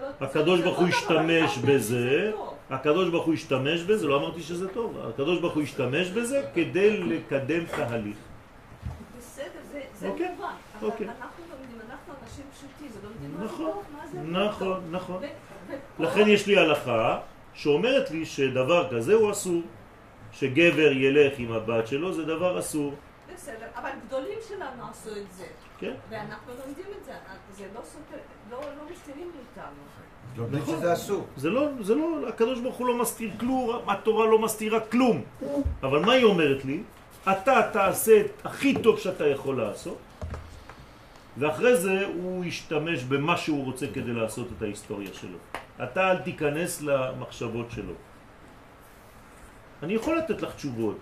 לא- 0.00 0.26
הקדוש 0.26 0.60
ברוך 0.60 0.78
לא 0.78 0.82
הוא 0.82 0.88
השתמש 0.88 1.58
בזה. 1.58 2.32
הקדוש 2.70 3.08
ברוך 3.08 3.24
הוא 3.26 3.34
השתמש 3.34 3.80
בזה, 3.82 4.06
לא 4.06 4.16
אמרתי 4.16 4.42
שזה 4.42 4.68
טוב, 4.68 4.98
הקדוש 5.08 5.40
ברוך 5.40 5.54
הוא 5.54 5.62
השתמש 5.62 6.08
בזה 6.10 6.42
כדי 6.54 6.96
לקדם 6.96 7.64
תהליך. 7.64 8.16
בסדר, 9.18 9.46
זה, 9.94 10.08
אוקיי, 10.08 10.28
מובן. 10.30 10.48
אבל 10.80 10.88
אוקיי. 10.88 11.06
אנחנו 11.06 11.42
לומדים, 11.50 11.78
אנחנו 11.90 12.12
אנשים 12.22 12.44
פשוטים, 12.54 12.88
זה 12.92 12.98
לומדים 13.08 13.30
מה 13.32 13.46
זה 13.46 13.54
נכון, 13.54 13.70
טוב, 13.70 13.82
מה 13.96 14.06
זה 14.12 14.18
לא. 14.32 14.46
נכון, 14.48 14.80
נכון. 14.90 15.22
לכן 15.98 16.28
יש 16.28 16.46
לי 16.46 16.58
הלכה 16.58 17.18
שאומרת 17.54 18.10
לי 18.10 18.26
שדבר 18.26 18.88
כזה 18.96 19.14
הוא 19.14 19.30
אסור. 19.30 19.62
שגבר 20.32 20.92
ילך 20.92 21.32
עם 21.38 21.52
הבת 21.52 21.86
שלו 21.86 22.12
זה 22.12 22.24
דבר 22.24 22.58
אסור. 22.58 22.94
בסדר, 23.34 23.66
אבל 23.74 23.90
גדולים 24.06 24.38
שלנו 24.48 24.88
עשו 24.90 25.10
את 25.10 25.32
זה, 25.32 25.46
כן? 25.78 25.94
ואנחנו 26.10 26.52
לומדים 26.52 26.84
את 27.00 27.04
זה, 27.04 27.12
זה 27.56 27.66
לא 27.74 27.80
סותר, 27.84 28.16
לא 28.50 28.60
לא 28.60 28.92
מסתירים 28.92 29.30
מאיתנו. 29.36 30.48
לא 30.52 30.66
שזה 30.66 30.92
אסור. 30.92 31.26
זה 31.36 31.50
לא, 31.50 31.68
זה 31.80 31.94
לא, 31.94 32.28
הקדוש 32.28 32.60
ברוך 32.60 32.76
הוא 32.76 32.86
לא 32.86 32.98
מסתיר 32.98 33.30
כלום, 33.40 33.88
התורה 33.88 34.26
לא 34.26 34.38
מסתירה 34.38 34.80
כלום. 34.80 35.22
אבל 35.82 35.98
מה 35.98 36.12
היא 36.12 36.24
אומרת 36.24 36.64
לי? 36.64 36.82
אתה 37.32 37.60
תעשה 37.72 38.20
את 38.20 38.46
הכי 38.46 38.82
טוב 38.82 38.98
שאתה 38.98 39.26
יכול 39.26 39.62
לעשות, 39.62 39.98
ואחרי 41.38 41.76
זה 41.76 42.06
הוא 42.06 42.44
ישתמש 42.44 43.04
במה 43.04 43.36
שהוא 43.36 43.64
רוצה 43.64 43.86
כדי 43.94 44.12
לעשות 44.12 44.48
את 44.56 44.62
ההיסטוריה 44.62 45.14
שלו. 45.14 45.38
אתה 45.82 46.10
אל 46.10 46.18
תיכנס 46.18 46.82
למחשבות 46.82 47.70
שלו. 47.70 47.92
אני 49.82 49.94
יכול 49.94 50.18
לתת 50.18 50.42
לך 50.42 50.54
תשובות, 50.54 50.98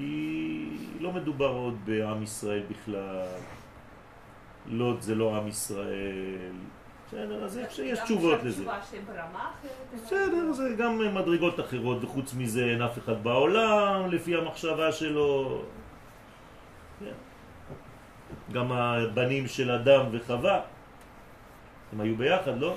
כי 0.00 0.68
לא 1.00 1.12
מדובר 1.12 1.48
עוד 1.48 1.76
בעם 1.84 2.22
ישראל 2.22 2.62
בכלל. 2.70 3.26
לוד 4.66 5.00
זה 5.00 5.14
לא 5.14 5.36
עם 5.36 5.48
ישראל. 5.48 6.52
בסדר, 7.06 7.44
אז 7.44 7.56
יש, 7.56 7.98
תשובות 7.98 8.42
לזה. 8.42 8.64
בסדר, 9.94 10.52
זה 10.52 10.74
גם 10.78 11.14
מדרגות 11.14 11.60
אחרות, 11.60 12.04
וחוץ 12.04 12.34
מזה 12.34 12.64
אין 12.64 12.82
אף 12.82 12.98
אחד 12.98 13.22
בעולם, 13.24 14.10
לפי 14.10 14.36
המחשבה 14.36 14.92
שלו. 14.92 15.62
כן. 17.00 17.12
גם 18.52 18.72
הבנים 18.72 19.48
של 19.48 19.70
אדם 19.70 20.06
וחווה, 20.12 20.60
הם 21.92 22.00
היו 22.00 22.16
ביחד, 22.16 22.58
לא? 22.58 22.76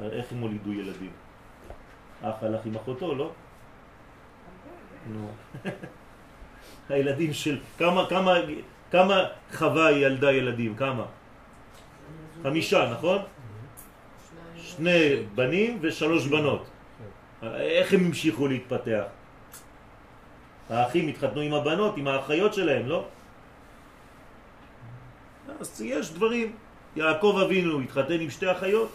איך 0.00 0.32
הם 0.32 0.38
הולידו 0.38 0.72
ילדים? 0.72 1.10
אח 2.22 2.42
הלך 2.42 2.66
עם 2.66 2.76
אחותו, 2.76 3.14
לא? 3.14 3.30
נו. 5.06 5.28
הילדים 6.88 7.32
של... 7.32 7.58
כמה, 7.78 8.08
כמה, 8.08 8.34
כמה 8.90 9.24
חווה 9.52 9.92
ילדה 9.92 10.32
ילדים? 10.32 10.74
כמה? 10.74 11.04
חמישה, 12.42 12.90
נכון? 12.92 13.22
שני 14.56 15.22
בנים 15.34 15.78
ושלוש 15.80 16.26
בנות. 16.26 16.66
איך 17.42 17.92
הם 17.92 18.04
המשיכו 18.04 18.46
להתפתח? 18.46 19.04
האחים 20.70 21.08
התחתנו 21.08 21.40
עם 21.40 21.54
הבנות, 21.54 21.96
עם 21.96 22.08
האחיות 22.08 22.54
שלהם, 22.54 22.86
לא? 22.86 23.04
אז 25.60 25.82
יש 25.82 26.12
דברים. 26.12 26.56
יעקב 26.96 27.40
אבינו 27.46 27.80
התחתן 27.80 28.20
עם 28.20 28.30
שתי 28.30 28.52
אחיות. 28.52 28.90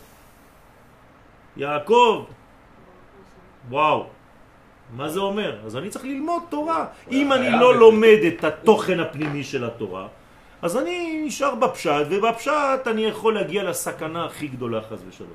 יעקב, 1.57 2.25
וואו, 3.69 4.07
מה 4.95 5.09
זה 5.09 5.19
אומר? 5.19 5.65
אז 5.65 5.75
אני 5.75 5.89
צריך 5.89 6.05
ללמוד 6.05 6.43
תורה. 6.49 6.85
אם 7.11 7.33
אני 7.33 7.49
לא 7.51 7.75
לומד 7.75 8.19
את 8.27 8.43
התוכן 8.43 8.99
הפנימי 8.99 9.43
של 9.43 9.65
התורה, 9.65 10.07
אז 10.61 10.77
אני 10.77 11.21
נשאר 11.25 11.55
בפשט, 11.55 12.05
ובפשט 12.09 12.87
אני 12.87 13.05
יכול 13.05 13.33
להגיע 13.33 13.63
לסכנה 13.63 14.25
הכי 14.25 14.47
גדולה 14.47 14.81
חס 14.81 14.99
ושלום. 15.09 15.33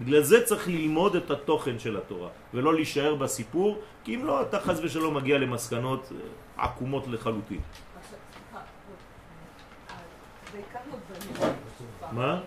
בגלל 0.00 0.22
זה 0.22 0.44
צריך 0.44 0.68
ללמוד 0.68 1.16
את 1.16 1.30
התוכן 1.30 1.78
של 1.78 1.96
התורה, 1.96 2.28
ולא 2.54 2.74
להישאר 2.74 3.14
בסיפור, 3.14 3.78
כי 4.04 4.14
אם 4.14 4.24
לא, 4.24 4.42
אתה 4.42 4.60
חס 4.60 4.80
ושלום 4.82 5.14
מגיע 5.14 5.38
למסקנות 5.38 6.12
אה, 6.12 6.64
עקומות 6.64 7.06
לחלוטין. 7.08 7.60
מה? 12.12 12.40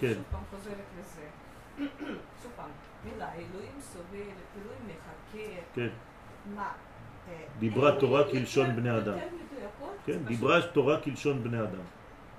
כן. 0.00 0.06
אני 0.06 0.14
שוב 0.14 0.24
פעם 0.30 0.42
חוזרת 0.50 0.74
לזה. 1.00 1.26
שוב 2.42 2.52
פעם, 2.56 2.70
מילה, 3.04 3.28
אלוהים 3.34 3.80
סובל, 3.80 4.36
אלוהים 4.56 4.82
מחכה, 4.86 5.59
כן. 5.74 5.88
מה? 6.56 6.62
אה, 6.62 7.34
דיברה 7.58 7.90
אין 7.90 8.00
תורה 8.00 8.24
מילים 8.24 8.40
כלשון 8.40 8.76
בני 8.76 8.96
אדם. 8.96 9.18
כן, 10.06 10.18
דיברה 10.24 10.62
תורה 10.62 11.00
כלשון 11.00 11.42
בני 11.42 11.60
אדם. 11.60 11.84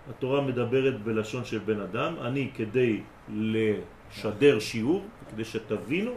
התורה 0.10 0.41
מדברת 0.41 1.02
בלשון 1.04 1.46
של 1.46 1.60
בן 1.60 1.80
אדם, 1.82 2.15
אני 2.22 2.52
כדי 2.56 3.02
לשדר 3.30 4.60
שיעור, 4.60 5.06
כדי 5.32 5.46
שתבינו, 5.46 6.12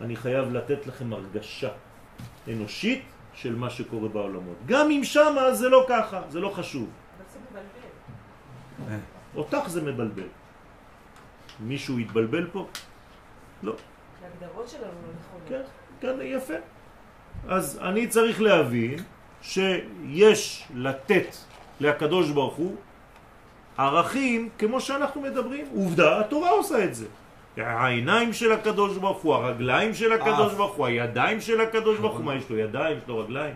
אני 0.00 0.16
חייב 0.16 0.52
לתת 0.52 0.86
לכם 0.86 1.12
הרגשה 1.12 1.70
אנושית 2.48 3.02
של 3.34 3.56
מה 3.56 3.70
שקורה 3.70 4.08
בעולמות. 4.08 4.56
גם 4.66 4.90
אם 4.90 5.00
שמה 5.04 5.54
זה 5.54 5.68
לא 5.68 5.86
ככה, 5.88 6.22
זה 6.28 6.40
לא 6.40 6.48
חשוב. 6.48 6.90
אותך 9.36 9.62
זה 9.66 9.82
מבלבל. 9.82 10.28
מישהו 11.60 11.98
התבלבל 11.98 12.46
פה? 12.52 12.68
לא. 13.62 13.74
ההגדרות 14.22 14.68
שלנו 14.68 14.84
לא 14.84 15.12
נכונות. 15.20 15.48
כן, 15.48 15.62
כן, 16.04 16.16
יפה. 16.22 16.54
אז 17.48 17.78
אני 17.82 18.06
צריך 18.06 18.40
להבין 18.40 18.98
שיש 19.42 20.64
לתת 20.74 21.36
לקדוש 21.80 22.30
ברוך 22.30 22.54
הוא 22.54 22.76
ערכים 23.78 24.48
כמו 24.58 24.80
שאנחנו 24.80 25.20
מדברים. 25.20 25.66
עובדה, 25.74 26.20
התורה 26.20 26.50
עושה 26.50 26.84
את 26.84 26.94
זה. 26.94 27.06
העיניים 27.56 28.32
של 28.32 28.52
הקדוש 28.52 28.96
ברוך 28.98 29.22
הוא, 29.22 29.34
הרגליים 29.34 29.94
של 29.94 30.12
הקדוש 30.12 30.52
אף. 30.52 30.56
ברוך 30.56 30.74
הוא, 30.74 30.86
הידיים 30.86 31.40
של 31.40 31.60
הקדוש 31.60 31.98
ברוך 31.98 32.16
הוא, 32.16 32.24
מה 32.24 32.34
יש 32.34 32.50
לו 32.50 32.58
ידיים, 32.58 32.98
יש 32.98 33.04
לו 33.08 33.18
רגליים. 33.18 33.54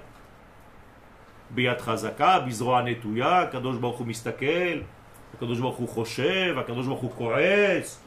ביד 1.50 1.80
חזקה, 1.80 2.40
בזרוע 2.40 2.82
נטויה, 2.82 3.40
הקדוש 3.40 3.76
ברוך 3.76 3.98
הוא 3.98 4.06
מסתכל, 4.06 4.78
הקדוש 5.34 5.58
ברוך 5.60 5.76
הוא 5.76 5.88
חושב, 5.88 6.56
הקדוש 6.58 6.86
ברוך 6.86 7.00
הוא 7.00 7.10
כועס. 7.10 8.02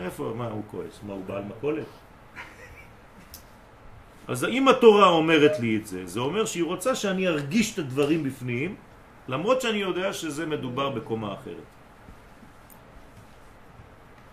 איפה, 0.00 0.32
מה 0.36 0.46
הוא 0.46 0.62
כועס? 0.70 1.00
מה, 1.06 1.12
הוא 1.12 1.24
בעל 1.26 1.42
מכולת? 1.44 1.86
אז 4.30 4.44
אם 4.44 4.68
התורה 4.68 5.06
אומרת 5.06 5.60
לי 5.60 5.76
את 5.76 5.86
זה, 5.86 6.06
זה 6.06 6.20
אומר 6.20 6.44
שהיא 6.46 6.64
רוצה 6.64 6.94
שאני 6.94 7.28
ארגיש 7.28 7.74
את 7.74 7.78
הדברים 7.78 8.24
בפנים, 8.24 8.74
למרות 9.28 9.60
שאני 9.60 9.78
יודע 9.78 10.12
שזה 10.12 10.46
מדובר 10.46 10.90
בקומה 10.90 11.34
אחרת. 11.34 11.68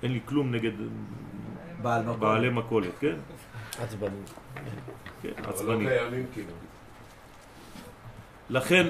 אין 0.04 0.12
לי 0.12 0.20
כלום 0.26 0.52
נגד 0.52 0.72
בעל 1.82 2.02
מקום. 2.04 2.20
בעלי 2.20 2.50
מכולת, 2.50 2.94
כן? 3.00 3.16
עצבני. 3.82 4.22
כן, 5.22 5.34
לא 5.44 5.50
עצבני. 5.50 5.86
קיימים 5.86 6.26
כאילו. 6.34 6.54
לכן 8.50 8.88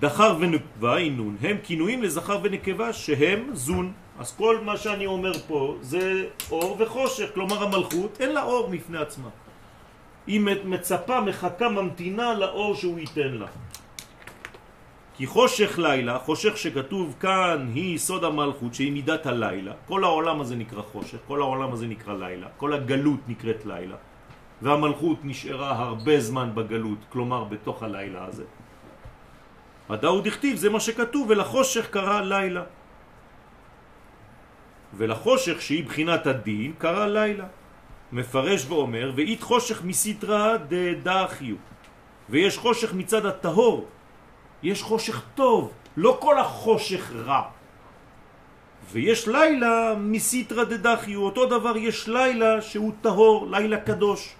דחר 0.00 0.36
ונקבה, 0.40 0.96
אינון, 0.96 1.36
הם 1.40 1.56
כינויים 1.62 2.02
לזכר 2.02 2.40
ונקבה 2.42 2.92
שהם 2.92 3.50
זון. 3.52 3.92
אז 4.18 4.36
כל 4.36 4.60
מה 4.64 4.76
שאני 4.76 5.06
אומר 5.06 5.32
פה 5.48 5.76
זה 5.80 6.32
אור 6.50 6.76
וחושך, 6.80 7.28
כלומר 7.34 7.62
המלכות 7.62 8.20
אין 8.20 8.32
לה 8.32 8.42
אור 8.42 8.70
מפני 8.70 8.98
עצמה. 8.98 9.28
היא 10.26 10.40
מצפה, 10.64 11.20
מחכה, 11.20 11.68
ממתינה 11.68 12.34
לאור 12.34 12.74
שהוא 12.74 12.98
ייתן 12.98 13.32
לה. 13.32 13.46
כי 15.16 15.26
חושך 15.26 15.78
לילה, 15.78 16.18
חושך 16.18 16.56
שכתוב 16.56 17.16
כאן 17.20 17.70
היא 17.74 17.98
סוד 17.98 18.24
המלכות 18.24 18.74
שהיא 18.74 18.92
מידת 18.92 19.26
הלילה. 19.26 19.72
כל 19.86 20.04
העולם 20.04 20.40
הזה 20.40 20.56
נקרא 20.56 20.82
חושך, 20.82 21.18
כל 21.26 21.40
העולם 21.40 21.72
הזה 21.72 21.86
נקרא 21.86 22.14
לילה, 22.14 22.46
כל 22.56 22.72
הגלות 22.72 23.20
נקראת 23.28 23.66
לילה. 23.66 23.96
והמלכות 24.62 25.18
נשארה 25.24 25.70
הרבה 25.78 26.20
זמן 26.20 26.50
בגלות, 26.54 26.98
כלומר 27.08 27.44
בתוך 27.44 27.82
הלילה 27.82 28.24
הזה. 28.24 28.44
הדאו 29.88 30.20
דכתיב, 30.20 30.56
זה 30.56 30.70
מה 30.70 30.80
שכתוב, 30.80 31.30
ולחושך 31.30 31.90
קרא 31.90 32.20
לילה. 32.20 32.62
ולחושך 34.94 35.62
שהיא 35.62 35.84
בחינת 35.84 36.26
הדין 36.26 36.72
קרא 36.78 37.06
לילה. 37.06 37.46
מפרש 38.12 38.66
ואומר, 38.68 39.12
ואית 39.16 39.42
חושך 39.42 39.84
מסתרא 39.84 40.56
דדחיו. 41.02 41.56
ויש 42.30 42.58
חושך 42.58 42.94
מצד 42.94 43.26
הטהור. 43.26 43.86
יש 44.62 44.82
חושך 44.82 45.22
טוב, 45.34 45.72
לא 45.96 46.16
כל 46.20 46.38
החושך 46.38 47.12
רע. 47.24 47.42
ויש 48.92 49.28
לילה 49.28 49.94
מסתרא 49.98 50.64
דדחיו, 50.64 51.20
אותו 51.20 51.46
דבר 51.46 51.76
יש 51.76 52.08
לילה 52.08 52.62
שהוא 52.62 52.92
טהור, 53.00 53.50
לילה 53.50 53.80
קדוש. 53.80 54.34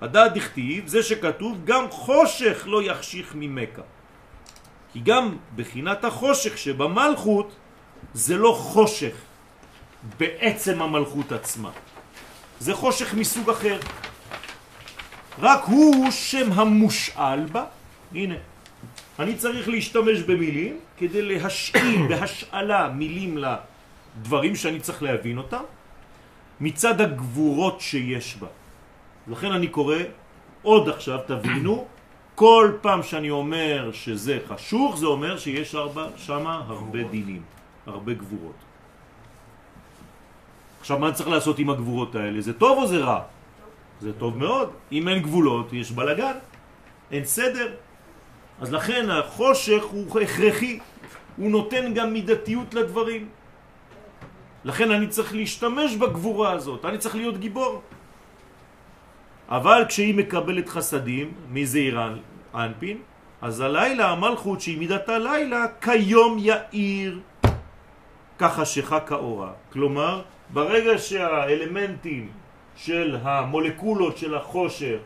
הדעת 0.00 0.34
דכתיב, 0.34 0.86
זה 0.86 1.02
שכתוב, 1.02 1.64
גם 1.64 1.90
חושך 1.90 2.62
לא 2.66 2.82
יחשיך 2.82 3.32
ממכה. 3.34 3.82
כי 4.92 5.00
גם 5.00 5.36
בחינת 5.56 6.04
החושך 6.04 6.58
שבמלכות 6.58 7.56
זה 8.14 8.36
לא 8.36 8.52
חושך 8.52 9.14
בעצם 10.18 10.82
המלכות 10.82 11.32
עצמה. 11.32 11.70
זה 12.60 12.74
חושך 12.74 13.14
מסוג 13.14 13.50
אחר. 13.50 13.78
רק 15.38 15.64
הוא 15.64 16.10
שם 16.10 16.52
המושאל 16.52 17.46
בה. 17.46 17.64
הנה, 18.14 18.34
אני 19.18 19.34
צריך 19.36 19.68
להשתמש 19.68 20.18
במילים 20.18 20.78
כדי 20.96 21.22
להשאיל 21.22 22.06
בהשאלה 22.08 22.88
מילים 22.88 23.38
לדברים 23.38 24.56
שאני 24.56 24.80
צריך 24.80 25.02
להבין 25.02 25.38
אותם 25.38 25.62
מצד 26.60 27.00
הגבורות 27.00 27.80
שיש 27.80 28.36
בה. 28.36 28.46
לכן 29.28 29.52
אני 29.52 29.68
קורא 29.68 29.96
עוד 30.62 30.88
עכשיו, 30.88 31.18
תבינו, 31.26 31.86
כל 32.40 32.72
פעם 32.80 33.02
שאני 33.02 33.30
אומר 33.30 33.92
שזה 33.92 34.38
חשוך, 34.48 34.96
זה 34.96 35.06
אומר 35.06 35.38
שיש 35.38 35.74
ארבע, 35.74 36.08
שמה 36.16 36.64
הרבה 36.68 37.02
דינים, 37.02 37.42
הרבה 37.86 38.14
גבורות. 38.14 38.69
עכשיו, 40.80 40.98
מה 40.98 41.12
צריך 41.12 41.28
לעשות 41.28 41.58
עם 41.58 41.70
הגבורות 41.70 42.14
האלה? 42.14 42.40
זה 42.40 42.52
טוב 42.52 42.78
או 42.78 42.86
זה 42.86 42.98
רע? 42.98 43.20
זה 44.00 44.12
טוב 44.12 44.38
מאוד. 44.38 44.70
אם 44.92 45.08
אין 45.08 45.22
גבולות, 45.22 45.72
יש 45.72 45.92
בלגן, 45.92 46.36
אין 47.12 47.24
סדר. 47.24 47.68
אז 48.60 48.72
לכן 48.72 49.10
החושך 49.10 49.82
הוא 49.84 50.20
הכרחי, 50.20 50.78
הוא 51.36 51.50
נותן 51.50 51.94
גם 51.94 52.12
מידתיות 52.12 52.74
לדברים. 52.74 53.28
לכן 54.64 54.90
אני 54.90 55.06
צריך 55.06 55.34
להשתמש 55.34 55.96
בגבורה 55.96 56.52
הזאת, 56.52 56.84
אני 56.84 56.98
צריך 56.98 57.14
להיות 57.14 57.38
גיבור. 57.38 57.82
אבל 59.48 59.84
כשהיא 59.88 60.14
מקבלת 60.14 60.68
חסדים 60.68 61.32
מזעיר 61.50 62.00
אנפין, 62.54 62.98
אז 63.42 63.60
הלילה, 63.60 64.10
המלכות 64.10 64.60
שהיא 64.60 64.78
מידת 64.78 65.08
הלילה, 65.08 65.66
כיום 65.80 66.36
יאיר 66.38 67.20
כחשיכה 68.38 69.00
כאורה. 69.00 69.52
כלומר, 69.72 70.22
ברגע 70.52 70.98
שהאלמנטים 70.98 72.30
של 72.76 73.16
המולקולות 73.22 74.16
של 74.16 74.34
החושך 74.34 74.98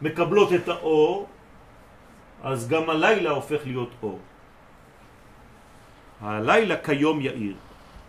מקבלות 0.00 0.52
את 0.52 0.68
האור, 0.68 1.26
אז 2.42 2.68
גם 2.68 2.90
הלילה 2.90 3.30
הופך 3.30 3.60
להיות 3.64 3.90
אור. 4.02 4.18
הלילה 6.20 6.76
כיום 6.76 7.20
יאיר. 7.20 7.54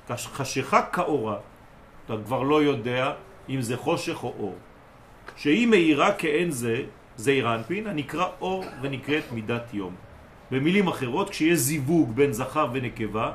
חשיכה 0.09 0.82
כאורה, 0.82 1.38
אתה 2.05 2.13
כבר 2.26 2.43
לא 2.43 2.63
יודע 2.63 3.13
אם 3.49 3.61
זה 3.61 3.78
חושך 3.78 4.23
או 4.23 4.34
אור. 4.39 4.55
שהיא 5.36 5.67
מאירה 5.67 6.13
כאין 6.13 6.51
זה, 6.51 6.84
זעיר 7.15 7.55
אנפין, 7.55 7.88
הנקרא 7.88 8.28
אור 8.41 8.63
ונקראת 8.82 9.23
מידת 9.32 9.73
יום. 9.73 9.95
במילים 10.51 10.88
אחרות, 10.88 11.30
כשיש 11.30 11.59
זיווג 11.59 12.15
בין 12.15 12.34
זכר 12.34 12.67
ונקבה, 12.73 13.34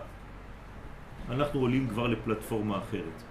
אנחנו 1.31 1.61
עולים 1.61 1.89
כבר 1.89 2.07
לפלטפורמה 2.07 2.79
אחרת. 2.79 3.30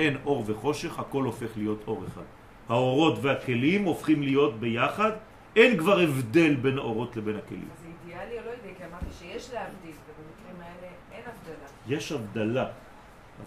אין 0.00 0.16
אור 0.24 0.44
וחושך, 0.46 0.98
הכל 0.98 1.24
הופך 1.24 1.56
להיות 1.56 1.84
אור 1.86 2.04
אחד. 2.08 2.22
האורות 2.68 3.18
והכלים 3.22 3.84
הופכים 3.84 4.22
להיות 4.22 4.60
ביחד, 4.60 5.10
אין 5.56 5.78
כבר 5.78 6.00
הבדל 6.00 6.54
בין 6.54 6.78
האורות 6.78 7.16
לבין 7.16 7.36
הכלים. 7.36 7.68
זה 7.82 7.88
אידיאלי 7.88 8.38
או 8.38 8.44
לא 8.44 8.50
אידיאלי? 8.50 8.74
כי 8.78 8.84
אמרתי 8.84 9.06
שיש 9.18 9.50
להבדיל, 9.54 9.92
ובמקרים 9.92 10.62
האלה 10.62 10.92
אין 11.12 11.22
הבדלה. 11.26 11.96
יש 11.96 12.12
הבדלה, 12.12 12.66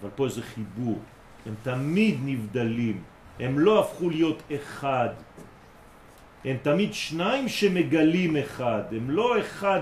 אבל 0.02 0.10
פה 0.16 0.30
זה 0.30 0.42
חיבור. 0.42 1.00
הם 1.46 1.54
תמיד 1.64 2.18
נבדלים, 2.26 3.04
הם 3.40 3.60
לא 3.60 3.80
הפכו 3.80 4.10
להיות 4.10 4.44
אחד. 4.56 5.10
הם 6.46 6.58
תמיד 6.62 6.94
שניים 6.94 7.50
שמגלים 7.50 8.38
אחד, 8.38 8.84
הם 8.92 9.10
לא 9.10 9.40
אחד. 9.40 9.82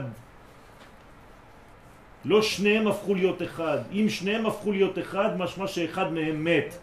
לא 2.25 2.41
שניהם 2.41 2.87
הפכו 2.87 3.13
להיות 3.13 3.41
אחד. 3.41 3.77
אם 3.91 4.05
שניהם 4.09 4.45
הפכו 4.45 4.71
להיות 4.71 4.99
אחד, 4.99 5.37
משמע 5.37 5.67
שאחד 5.67 6.13
מהם 6.13 6.43
מת. 6.43 6.77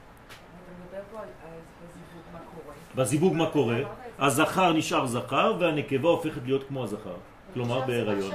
בזיווג 2.94 3.34
מה 3.34 3.50
קורה? 3.50 3.78
הזכר 4.18 4.72
נשאר 4.72 5.06
זכר 5.06 5.56
והנקבה 5.60 6.08
הופכת 6.08 6.40
להיות 6.44 6.64
כמו 6.68 6.84
הזכר. 6.84 7.16
כלומר 7.54 7.80
בהיריון. 7.80 8.30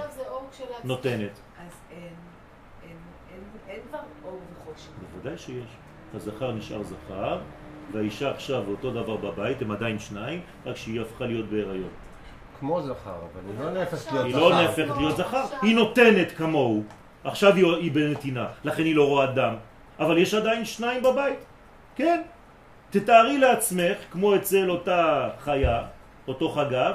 נותנת. 0.84 1.39
אז 1.60 1.72
אין 3.68 3.80
כבר 3.89 3.99
אור 4.24 4.39
וחושך. 4.54 4.89
בוודאי 5.14 5.38
שיש. 5.38 5.70
הזכר 6.16 6.51
נשאר 6.51 6.84
זכר, 6.84 7.39
והאישה 7.91 8.32
עכשיו 8.32 8.64
אותו 8.68 8.91
דבר 8.91 9.16
בבית, 9.16 9.62
הם 9.62 9.72
עדיין 9.72 9.99
שניים, 9.99 10.41
רק 10.66 10.76
שהיא 10.76 11.01
הפכה 11.01 11.26
להיות 11.26 11.45
בהיריון. 11.45 11.89
כמו 12.64 12.82
זכר, 12.82 12.93
אבל 13.34 13.41
היא 13.51 13.59
לא 13.59 13.72
נהפכת 13.72 14.11
להיות 14.11 14.26
היא 14.26 14.34
זכר. 14.36 14.49
לא 14.49 14.61
נהפכת 14.61 14.97
להיות 14.97 15.18
זכר, 15.18 15.38
עכשיו- 15.38 15.59
היא 15.61 15.76
נותנת 15.76 16.32
כמוהו. 16.32 16.84
עכשיו 17.24 17.55
היא- 17.55 17.76
היא 17.76 17.91
בנתינה, 17.91 18.47
לכן 18.64 18.84
היא 18.84 18.95
לא 18.95 19.07
רואה 19.07 19.26
דם. 19.26 19.55
אבל 19.99 20.18
יש 20.18 20.34
עדיין 20.34 20.66
שניים 20.66 21.03
בבית. 21.03 21.39
כן. 21.95 22.22
תתארי 22.89 23.38
לעצמך, 23.38 23.97
כמו 24.11 24.36
אצל 24.36 24.70
אותה 24.70 25.30
חיה, 25.39 25.84
אותו 26.28 26.49
חגב, 26.49 26.93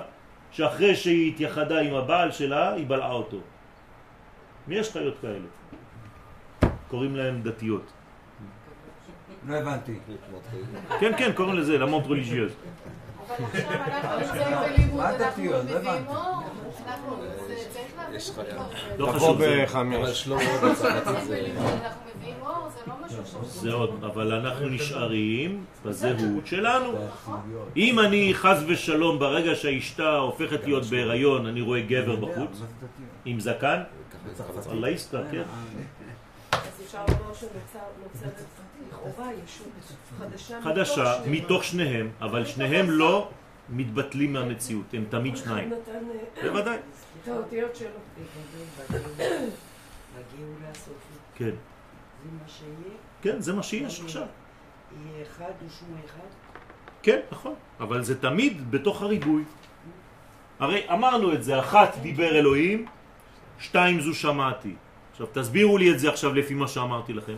שאחרי 0.51 0.97
שהיא 0.97 1.33
התייחדה 1.33 1.81
עם 1.81 1.95
הבעל 1.95 2.31
שלה, 2.31 2.73
היא 2.73 2.87
בלעה 2.87 3.13
אותו. 3.13 3.37
יש 4.69 4.93
חיות 4.93 5.15
כאלה. 5.23 5.47
קוראים 6.89 7.17
להן 7.17 7.43
דתיות. 7.43 7.85
לא 9.47 9.55
הבנתי. 9.57 9.99
כן, 11.01 11.13
כן, 11.19 11.33
קוראים 11.35 11.55
לזה, 11.57 11.79
למונט 11.79 12.07
רליג'יוז. 12.07 12.53
אבל 13.29 14.23
עכשיו 14.23 14.43
אנחנו 14.43 14.67
נמצאים 14.75 14.77
בלימוד, 14.77 15.05
אנחנו 15.05 15.55
הבנתי. 15.55 15.89
אור, 16.09 16.43
אנחנו, 16.87 17.17
זה 17.49 17.55
צריך 17.73 18.39
להבין. 18.39 18.57
לא 18.99 19.07
תבוא 19.13 19.19
זה- 19.21 19.31
אבל 19.31 19.65
בחמש. 19.65 20.25
שלמה 20.25 20.41
את 20.43 20.77
זה. 20.77 20.91
זה 21.27 21.47
לא. 21.57 22.69
זה 23.45 23.73
עוד, 23.73 24.05
אבל 24.05 24.33
אנחנו 24.33 24.69
נשארים 24.69 25.65
בזהות 25.85 26.47
שלנו. 26.47 26.93
אם 27.77 27.99
אני 27.99 28.31
חז 28.35 28.65
ושלום 28.69 29.19
ברגע 29.19 29.55
שהאשתה 29.55 30.17
הופכת 30.17 30.65
להיות 30.65 30.85
בהיריון, 30.85 31.47
אני 31.47 31.61
רואה 31.61 31.81
גבר 31.81 32.17
בחוץ, 32.17 32.51
זה? 32.53 32.65
עם 33.25 33.41
זקן, 33.41 33.83
אללה 34.71 34.91
יסתר, 34.91 35.25
כן. 35.31 35.43
אז 36.53 36.59
אפשר 36.87 36.99
לומר 37.09 37.35
שנוצרת 37.35 38.35
לכאורה 39.07 39.31
ישות 39.45 39.67
חדשה. 40.19 40.63
חדשה, 40.63 41.03
מתוך 41.03 41.25
שניהם. 41.25 41.33
מתוך 41.33 41.65
שניהם, 41.65 42.11
אבל 42.21 42.45
שניהם 42.45 42.91
לא 42.91 43.31
מתבטלים 43.69 44.33
מהמציאות, 44.33 44.95
הם 44.95 45.05
תמיד 45.09 45.37
שניים. 45.37 45.71
נתן 45.71 45.93
אה, 46.37 46.43
בוודאי. 46.43 46.79
את 47.23 47.29
האותיות 47.29 47.77
שלו. 47.77 47.89
בגאולה 50.19 50.71
הסופית, 50.71 51.19
כן, 51.35 51.51
זה 52.25 52.31
מה 52.33 52.49
שיהיה, 52.49 52.97
כן, 53.23 53.41
זה 53.41 53.53
מה 53.53 53.63
שיש 53.63 54.01
עכשיו. 54.01 54.23
יהיה 54.23 55.27
אחד 55.27 55.53
ושום 55.67 55.97
אחד. 56.05 56.29
כן, 57.03 57.21
נכון, 57.33 57.55
אבל 57.81 58.03
זה 58.03 58.21
תמיד 58.21 58.71
בתוך 58.71 59.03
הריבוי. 59.03 59.45
הרי 60.59 60.87
אמרנו 60.93 61.33
את 61.33 61.45
זה, 61.45 61.59
אחת 61.59 61.97
דיבר 62.03 62.39
אלוהים, 62.39 62.87
שתיים 63.59 64.01
זו 64.01 64.15
שמעתי. 64.15 64.75
עכשיו 65.11 65.27
תסבירו 65.33 65.79
לי 65.79 65.93
את 65.93 65.99
זה 65.99 66.09
עכשיו 66.09 66.35
לפי 66.35 66.55
מה 66.55 66.69
שאמרתי 66.69 67.13
לכם. 67.13 67.37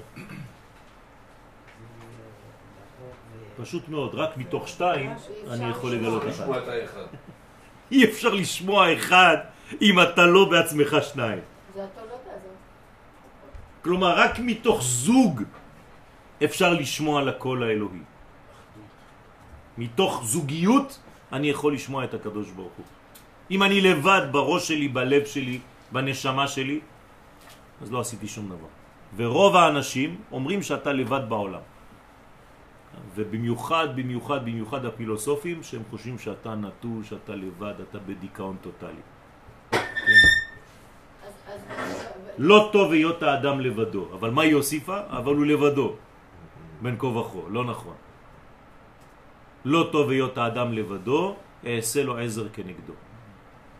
פשוט 3.62 3.88
מאוד, 3.88 4.14
רק 4.14 4.36
מתוך 4.36 4.68
שתיים 4.68 5.10
אני 5.50 5.70
יכול 5.70 5.92
לגלות 5.92 6.22
אחד. 6.28 6.46
אי 7.92 8.04
אפשר 8.04 8.34
לשמוע 8.34 8.94
אחד 8.94 9.36
אם 9.80 10.00
אתה 10.00 10.26
לא 10.26 10.44
בעצמך 10.44 10.96
שניים. 11.02 11.38
הזאת. 11.74 11.90
כלומר, 13.82 14.18
רק 14.18 14.38
מתוך 14.38 14.82
זוג 14.82 15.42
אפשר 16.44 16.72
לשמוע 16.72 17.22
לקול 17.22 17.62
האלוהי. 17.62 18.04
מתוך 19.78 20.22
זוגיות 20.24 20.98
אני 21.32 21.50
יכול 21.50 21.74
לשמוע 21.74 22.04
את 22.04 22.14
הקדוש 22.14 22.50
ברוך 22.50 22.72
הוא. 22.76 22.86
אם 23.50 23.62
אני 23.62 23.80
לבד 23.80 24.22
בראש 24.30 24.68
שלי, 24.68 24.88
בלב 24.88 25.24
שלי, 25.26 25.58
בנשמה 25.92 26.48
שלי, 26.48 26.80
אז 27.82 27.92
לא 27.92 28.00
עשיתי 28.00 28.28
שום 28.28 28.46
דבר. 28.48 28.70
ורוב 29.16 29.56
האנשים 29.56 30.20
אומרים 30.32 30.62
שאתה 30.62 30.92
לבד 30.92 31.28
בעולם. 31.28 31.60
ובמיוחד, 33.14 33.88
במיוחד, 33.96 34.42
במיוחד 34.44 34.84
הפילוסופים 34.84 35.62
שהם 35.62 35.82
חושבים 35.90 36.18
שאתה 36.18 36.54
נטוש, 36.54 37.08
שאתה 37.08 37.34
לבד, 37.34 37.74
אתה 37.90 37.98
בדיכאון. 37.98 38.56
אז- 39.72 39.78
אז- 41.46 41.60
לא 42.38 42.68
טוב 42.72 42.92
היות 42.92 43.22
האדם 43.22 43.60
לבדו, 43.60 44.08
אבל 44.14 44.30
מה 44.30 44.42
היא 44.42 44.54
הוסיפה? 44.54 45.00
אבל 45.10 45.34
הוא 45.34 45.46
לבדו. 45.46 45.94
בין 46.82 46.96
כה 46.98 47.06
וכה, 47.06 47.38
לא 47.48 47.64
נכון. 47.64 47.94
לא 49.64 49.88
טוב 49.92 50.10
היות 50.10 50.38
האדם 50.38 50.72
לבדו, 50.72 51.36
אעשה 51.66 52.02
לו 52.02 52.18
עזר 52.18 52.48
כנגדו. 52.52 52.92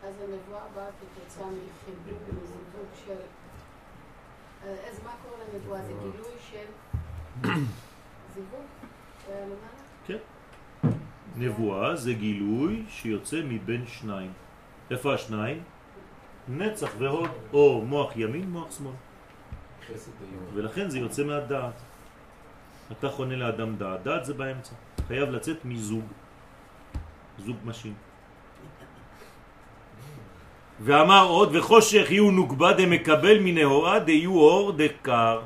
אז 0.04 0.14
הנבואה 0.20 0.60
באה 0.74 0.86
כתוצאה 1.00 1.46
מחיבור, 1.46 2.18
מזיווג 2.28 2.88
של... 3.06 3.12
אז 4.90 5.00
מה 5.04 5.10
קורה 5.22 5.44
לנבואה? 5.54 5.82
זה 5.82 5.92
גילוי 5.92 6.36
של 6.50 6.66
זיווג? 8.34 8.66
אה, 9.30 9.44
למעלה? 9.44 10.18
נבואה 11.40 11.96
זה 11.96 12.12
גילוי 12.12 12.82
שיוצא 12.88 13.40
מבין 13.44 13.86
שניים. 13.86 14.32
איפה 14.90 15.14
השניים? 15.14 15.62
נצח 16.48 16.90
והוד, 16.98 17.30
או 17.52 17.82
מוח 17.86 18.16
ימין, 18.16 18.50
מוח 18.50 18.68
שמאל. 18.78 18.92
ולכן 20.54 20.90
זה 20.90 20.98
יוצא 20.98 21.24
מהדעת. 21.24 21.80
אתה 22.92 23.08
חונה 23.08 23.36
לאדם 23.36 23.76
דעת, 23.76 24.02
דעת 24.02 24.24
זה 24.24 24.34
באמצע. 24.34 24.74
חייב 25.08 25.30
לצאת 25.30 25.64
מזוג, 25.64 26.04
זוג 27.38 27.56
משים. 27.64 27.94
ואמר 30.80 31.26
עוד, 31.26 31.56
וחושך 31.56 32.06
יהיו 32.10 32.30
נוגבה 32.30 32.72
דמקבל 32.72 33.38
מנהורה 33.40 33.98
דיהו 33.98 34.38
אור 34.40 34.72
דקר. 34.72 35.40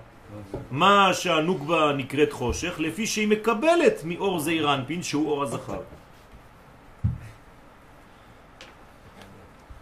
מה 0.70 1.14
שהנוגבה 1.14 1.92
נקראת 1.92 2.32
חושך, 2.32 2.74
לפי 2.78 3.06
שהיא 3.06 3.28
מקבלת 3.28 4.04
מאור 4.04 4.40
זעיר 4.40 4.74
אנפין, 4.74 5.02
שהוא 5.02 5.30
אור 5.30 5.42
הזכר. 5.42 5.80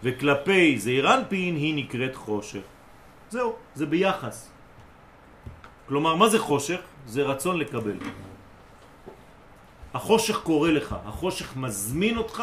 וכלפי 0.03 0.79
זעיר 0.79 1.15
אנפין 1.15 1.57
היא 1.57 1.75
נקראת 1.75 2.17
חושך. 2.17 2.67
זהו, 3.31 3.55
זה 3.75 3.87
ביחס. 3.87 4.51
כלומר, 5.89 6.15
מה 6.15 6.29
זה 6.29 6.39
חושך? 6.39 6.81
זה 7.07 7.23
רצון 7.23 7.59
לקבל. 7.59 7.97
החושך 9.95 10.37
קורא 10.43 10.71
לך, 10.71 10.97
החושך 11.05 11.57
מזמין 11.57 12.17
אותך 12.17 12.43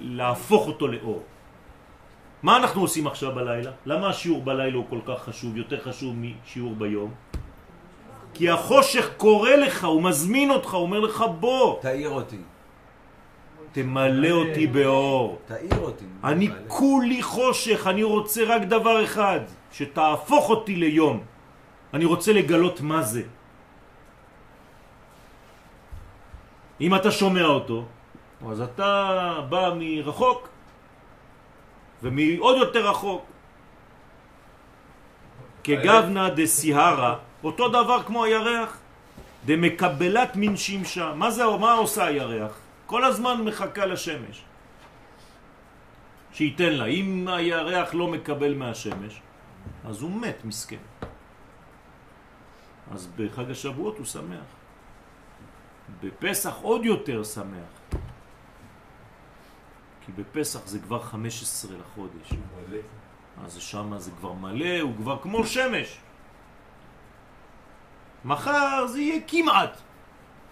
להפוך 0.00 0.66
אותו 0.66 0.86
לאור. 0.88 1.22
מה 2.42 2.56
אנחנו 2.56 2.80
עושים 2.80 3.06
עכשיו 3.06 3.34
בלילה? 3.34 3.70
למה 3.86 4.08
השיעור 4.08 4.42
בלילה 4.42 4.76
הוא 4.76 4.84
כל 4.90 5.00
כך 5.06 5.22
חשוב, 5.22 5.56
יותר 5.56 5.80
חשוב 5.80 6.14
משיעור 6.16 6.74
ביום? 6.74 7.14
כי 8.34 8.50
החושך 8.50 9.10
קורא 9.16 9.50
לך, 9.50 9.84
הוא 9.84 10.02
מזמין 10.02 10.50
אותך, 10.50 10.74
הוא 10.74 10.82
אומר 10.82 11.00
לך 11.00 11.24
בוא, 11.40 11.80
תעיר 11.80 12.10
אותי. 12.10 12.38
תמלא 13.72 14.30
אותי 14.30 14.66
באור. 14.66 15.38
תעיר 15.46 15.78
אותי. 15.80 16.04
אני 16.24 16.48
כולי 16.66 17.22
חושך, 17.22 17.86
אני 17.86 18.02
רוצה 18.02 18.44
רק 18.44 18.62
דבר 18.62 19.04
אחד, 19.04 19.40
שתהפוך 19.72 20.50
אותי 20.50 20.76
ליום. 20.76 21.20
אני 21.94 22.04
רוצה 22.04 22.32
לגלות 22.32 22.80
מה 22.80 23.02
זה. 23.02 23.22
אם 26.80 26.94
אתה 26.94 27.10
שומע 27.10 27.44
אותו, 27.44 27.84
אז 28.50 28.60
אתה 28.60 29.00
בא 29.48 29.74
מרחוק, 29.78 30.48
ומעוד 32.02 32.56
יותר 32.56 32.90
רחוק. 32.90 33.24
כגבנה 35.64 36.30
דסיהרה, 36.30 37.16
אותו 37.44 37.68
דבר 37.68 38.02
כמו 38.02 38.24
הירח, 38.24 38.78
דמקבלת 39.44 40.36
מן 40.36 40.56
שמשה. 40.56 41.12
מה 41.14 41.30
זה, 41.30 41.44
מה 41.60 41.72
עושה 41.72 42.06
הירח? 42.06 42.52
כל 42.86 43.04
הזמן 43.04 43.44
מחכה 43.44 43.86
לשמש. 43.86 44.44
שייתן 46.32 46.72
לה. 46.72 46.86
אם 46.86 47.28
הירח 47.28 47.94
לא 47.94 48.06
מקבל 48.06 48.54
מהשמש, 48.54 49.20
אז 49.84 50.02
הוא 50.02 50.10
מת, 50.10 50.44
מסכן. 50.44 50.84
אז 52.90 53.08
בחג 53.16 53.50
השבועות 53.50 53.98
הוא 53.98 54.06
שמח. 54.06 54.48
בפסח 56.02 56.54
עוד 56.62 56.84
יותר 56.84 57.24
שמח. 57.24 57.77
כי 60.08 60.22
בפסח 60.22 60.66
זה 60.66 60.78
כבר 60.78 61.00
15 61.00 61.70
לחודש. 61.80 62.32
מלא. 62.32 62.78
אז 63.44 63.56
שם 63.56 63.98
זה 63.98 64.10
כבר 64.10 64.32
מלא, 64.32 64.80
הוא 64.80 64.96
כבר 64.96 65.18
כמו 65.22 65.46
שמש. 65.46 65.98
מחר 68.24 68.86
זה 68.86 69.00
יהיה 69.00 69.20
כמעט. 69.26 69.80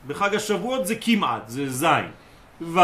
בחג 0.06 0.34
השבועות 0.34 0.86
זה 0.86 0.94
כמעט, 1.00 1.48
זה 1.48 1.70
זין, 1.70 2.10
וו. 2.60 2.80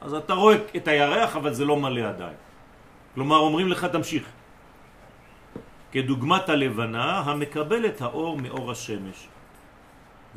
אז 0.00 0.14
אתה 0.14 0.32
רואה 0.34 0.56
את 0.76 0.88
הירח, 0.88 1.36
אבל 1.36 1.54
זה 1.54 1.64
לא 1.64 1.76
מלא 1.76 2.08
עדיין. 2.08 2.36
כלומר, 3.14 3.36
אומרים 3.36 3.68
לך 3.68 3.84
תמשיך. 3.84 4.24
כדוגמת 5.92 6.48
הלבנה 6.48 7.18
המקבלת 7.18 8.00
האור 8.00 8.38
מאור 8.38 8.70
השמש. 8.70 9.28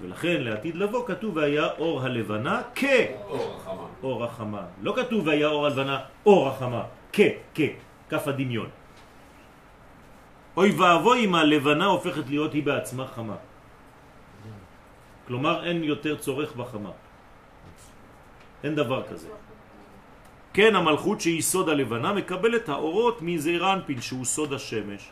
ולכן 0.02 0.42
לעתיד 0.42 0.76
לבוא 0.76 1.08
כתוב 1.08 1.36
והיה 1.36 1.68
אור 1.78 2.02
הלבנה 2.02 2.62
כאור 2.76 3.18
אור 4.04 4.24
החמה. 4.24 4.26
החמה. 4.26 4.64
לא 4.82 4.94
כתוב 4.96 5.28
והיה 5.28 5.48
אור 5.48 5.66
הלבנה 5.66 6.00
אור 6.26 6.48
החמה. 6.48 6.84
כ, 7.14 7.22
כ, 7.56 7.62
כף 8.10 8.28
הדמיון. 8.28 8.70
אוי 10.58 10.72
ואבוי 10.72 11.26
אם 11.26 11.36
הלבנה 11.36 11.86
הופכת 11.86 12.30
להיות 12.30 12.54
היא 12.54 12.64
בעצמה 12.64 13.08
חמה. 13.08 13.36
כלומר 15.28 15.66
אין 15.66 15.84
יותר 15.84 16.16
צורך 16.18 16.56
בחמה. 16.56 16.92
אין 18.64 18.76
דבר 18.76 19.04
כזה. 19.04 19.28
כן, 20.54 20.76
המלכות 20.76 21.22
שהיא 21.22 21.42
סוד 21.42 21.70
הלבנה 21.70 22.14
מקבלת 22.14 22.70
האורות 22.70 23.22
מזעיר 23.22 23.74
אנפין 23.74 24.02
שהוא 24.02 24.26
סוד 24.26 24.54
השמש. 24.54 25.12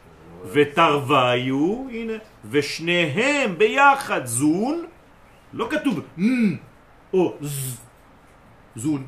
ותרוויו, 0.51 1.85
הנה, 1.91 2.13
ושניהם 2.49 3.57
ביחד 3.57 4.25
זון, 4.25 4.85
לא 5.53 5.67
כתוב 5.71 5.99
מ 6.17 6.55
או 7.13 7.33
ז, 7.41 7.81
זון, 8.75 9.07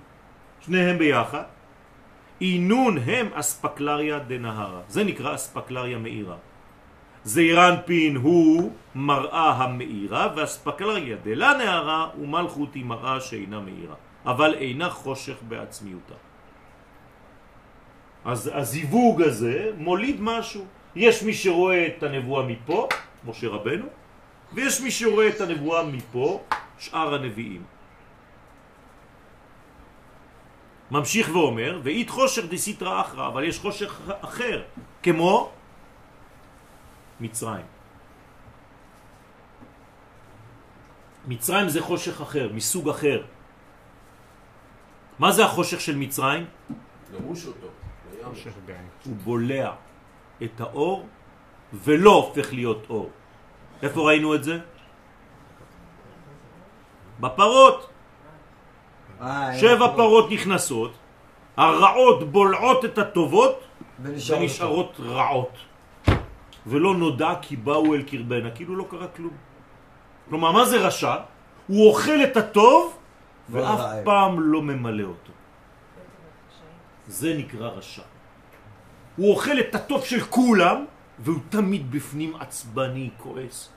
שניהם 0.59 0.97
ביחד, 0.97 1.43
אינון 2.41 2.97
הם 2.97 3.27
אספקלריה 3.33 4.19
דנהרה, 4.19 4.81
זה 4.87 5.03
נקרא 5.03 5.35
אספקלריה 5.35 5.97
מאירה. 5.97 6.35
זעירנפין 7.23 8.15
הוא 8.15 8.71
מראה 8.95 9.51
המאירה, 9.51 10.33
ואספקלריה 10.35 11.17
דלה 11.23 11.53
נהרה 11.57 12.09
ומלכות 12.21 12.73
היא 12.73 12.85
מראה 12.85 13.19
שאינה 13.21 13.59
מאירה, 13.59 13.95
אבל 14.25 14.53
אינה 14.53 14.89
חושך 14.89 15.35
בעצמיותה. 15.47 16.13
אז 18.25 18.51
הזיווג 18.53 19.21
הזה 19.21 19.71
מוליד 19.77 20.17
משהו. 20.19 20.65
יש 20.95 21.23
מי 21.23 21.33
שרואה 21.33 21.87
את 21.87 22.03
הנבואה 22.03 22.43
מפה, 22.45 22.87
משה 23.25 23.47
רבנו, 23.47 23.85
ויש 24.53 24.81
מי 24.81 24.91
שרואה 24.91 25.27
את 25.27 25.41
הנבואה 25.41 25.83
מפה, 25.83 26.43
שאר 26.79 27.13
הנביאים. 27.15 27.63
ממשיך 30.91 31.29
ואומר, 31.35 31.79
ואית 31.83 32.09
חושך 32.09 32.43
דסיטרא 32.49 33.01
אחרא, 33.01 33.27
אבל 33.27 33.43
יש 33.43 33.59
חושך 33.59 34.01
אחר, 34.21 34.63
כמו 35.03 35.51
מצרים. 37.19 37.65
מצרים 41.27 41.69
זה 41.69 41.81
חושך 41.81 42.21
אחר, 42.21 42.49
מסוג 42.53 42.89
אחר. 42.89 43.23
מה 45.19 45.31
זה 45.31 45.45
החושך 45.45 45.81
של 45.81 45.95
מצרים? 45.95 46.45
למוש 47.13 47.45
אותו. 47.45 47.67
הוא 49.05 49.15
בולע 49.15 49.73
את 50.43 50.61
האור 50.61 51.05
ולא 51.73 52.11
הופך 52.11 52.53
להיות 52.53 52.85
אור. 52.89 53.09
איפה 53.83 54.01
ראינו 54.01 54.35
את 54.35 54.43
זה? 54.43 54.59
בפרות. 57.19 57.89
אה, 59.21 59.57
שבע. 59.57 59.87
פרות 59.95 60.31
נכנסות, 60.31 60.91
הרעות 61.57 62.31
בולעות 62.31 62.85
את 62.85 62.97
הטובות 62.97 63.59
ונשאר 64.01 64.37
ונשארות 64.37 64.99
רעות. 64.99 65.53
ולא 66.67 66.95
נודע 66.95 67.33
כי 67.41 67.55
באו 67.55 67.95
אל 67.95 68.03
קרבנה, 68.03 68.51
כאילו 68.51 68.75
לא 68.75 68.85
קרה 68.89 69.07
כלום. 69.07 69.33
כלומר, 70.29 70.51
מה 70.51 70.65
זה 70.65 70.77
רשע? 70.77 71.15
הוא 71.67 71.87
אוכל 71.89 72.23
את 72.23 72.37
הטוב 72.37 72.97
ואף 73.49 73.79
והרעב. 73.79 74.05
פעם 74.05 74.39
לא 74.39 74.61
ממלא 74.61 75.03
אותו. 75.03 75.33
זה 77.07 77.33
נקרא 77.37 77.67
רשע. 77.67 78.01
הוא 79.17 79.31
אוכל 79.31 79.59
את 79.59 79.75
הטוב 79.75 80.05
של 80.05 80.21
כולם, 80.21 80.85
והוא 81.19 81.39
תמיד 81.49 81.91
בפנים 81.91 82.35
עצבני, 82.35 83.09
כועס. 83.17 83.69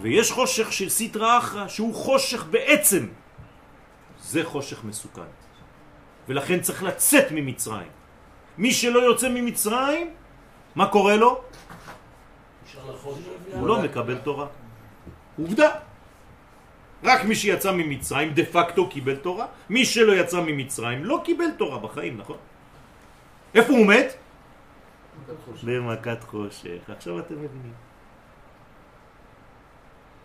ויש 0.00 0.32
חושך 0.32 0.72
של 0.72 0.88
סטרא 0.88 1.38
אחרא, 1.38 1.68
שהוא 1.68 1.94
חושך 1.94 2.44
בעצם. 2.50 3.06
זה 4.18 4.44
חושך 4.44 4.84
מסוכן. 4.84 5.30
ולכן 6.28 6.60
צריך 6.60 6.82
לצאת 6.82 7.26
ממצרים. 7.30 7.90
מי 8.58 8.72
שלא 8.72 8.98
יוצא 8.98 9.28
ממצרים, 9.28 10.10
מה 10.74 10.86
קורה 10.86 11.16
לו? 11.16 11.42
הוא 13.52 13.66
לא 13.66 13.82
מקבל 13.82 14.18
תורה. 14.18 14.46
עובדה. 15.38 15.70
רק 17.04 17.24
מי 17.24 17.34
שיצא 17.34 17.72
ממצרים 17.72 18.34
דה 18.34 18.44
פקטו 18.44 18.88
קיבל 18.88 19.16
תורה, 19.16 19.46
מי 19.70 19.84
שלא 19.84 20.12
יצא 20.12 20.40
ממצרים 20.40 21.04
לא 21.04 21.20
קיבל 21.24 21.50
תורה 21.58 21.78
בחיים, 21.78 22.16
נכון? 22.16 22.36
איפה 23.54 23.72
הוא 23.72 23.86
מת? 23.86 24.14
במכת 25.64 26.24
חושך. 26.24 26.80
עכשיו 26.88 27.18
אתם 27.18 27.34
מבינים. 27.34 27.72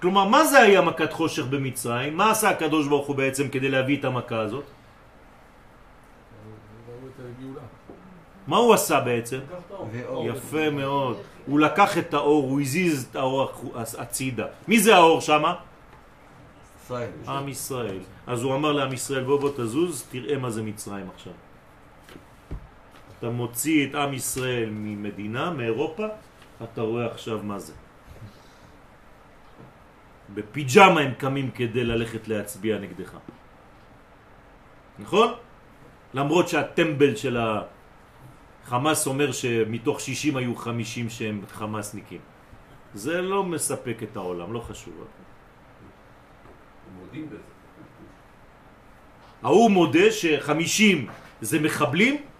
כלומר, 0.01 0.25
מה 0.27 0.45
זה 0.45 0.59
היה 0.59 0.81
מכת 0.81 1.13
חושך 1.13 1.45
במצרים? 1.45 2.17
מה 2.17 2.31
עשה 2.31 2.49
הקדוש 2.49 2.87
ברוך 2.87 3.07
הוא 3.07 3.15
בעצם 3.15 3.49
כדי 3.49 3.69
להביא 3.69 3.99
את 3.99 4.05
המכה 4.05 4.39
הזאת? 4.39 4.63
מה 8.47 8.57
הוא 8.57 8.73
עשה 8.73 8.99
בעצם? 9.01 9.39
יפה 10.25 10.69
מאוד. 10.69 11.17
הוא 11.45 11.59
לקח 11.59 11.97
את 11.97 12.13
האור, 12.13 12.43
הוא 12.43 12.61
הזיז 12.61 13.07
את 13.11 13.15
האור 13.15 13.51
הצידה. 13.97 14.45
מי 14.67 14.79
זה 14.79 14.95
האור 14.95 15.21
שמה? 15.21 15.55
ישראל. 16.85 17.11
עם 17.27 17.49
ישראל. 17.49 17.99
אז 18.27 18.43
הוא 18.43 18.55
אמר 18.55 18.71
לעם 18.71 18.93
ישראל, 18.93 19.23
בוא 19.23 19.39
בוא 19.39 19.51
תזוז, 19.57 20.05
תראה 20.11 20.37
מה 20.37 20.49
זה 20.49 20.61
מצרים 20.61 21.09
עכשיו. 21.15 21.33
אתה 23.25 23.33
מוציא 23.33 23.89
את 23.89 23.95
עם 23.95 24.13
ישראל 24.13 24.69
ממדינה, 24.69 25.49
מאירופה, 25.51 26.05
אתה 26.63 26.81
רואה 26.81 27.05
עכשיו 27.05 27.39
מה 27.43 27.59
זה. 27.59 27.73
בפיג'מה 30.33 31.01
הם 31.01 31.13
קמים 31.17 31.51
כדי 31.51 31.83
ללכת 31.83 32.27
להצביע 32.27 32.77
נגדך. 32.77 33.17
נכון? 34.99 35.33
למרות 36.13 36.49
שהטמבל 36.49 37.15
של 37.15 37.37
החמאס 37.37 39.07
אומר 39.07 39.31
שמתוך 39.31 39.99
60 39.99 40.37
היו 40.37 40.55
50 40.55 41.09
שהם 41.09 41.41
חמאסניקים. 41.49 42.21
זה 42.93 43.21
לא 43.21 43.43
מספק 43.43 43.97
את 44.03 44.17
העולם, 44.17 44.53
לא 44.53 44.59
חשוב. 44.59 44.93
ההוא 49.43 49.71
מודה 49.71 50.11
שחמישים 50.11 51.07
זה 51.41 51.59
מחבלים, 51.59 52.34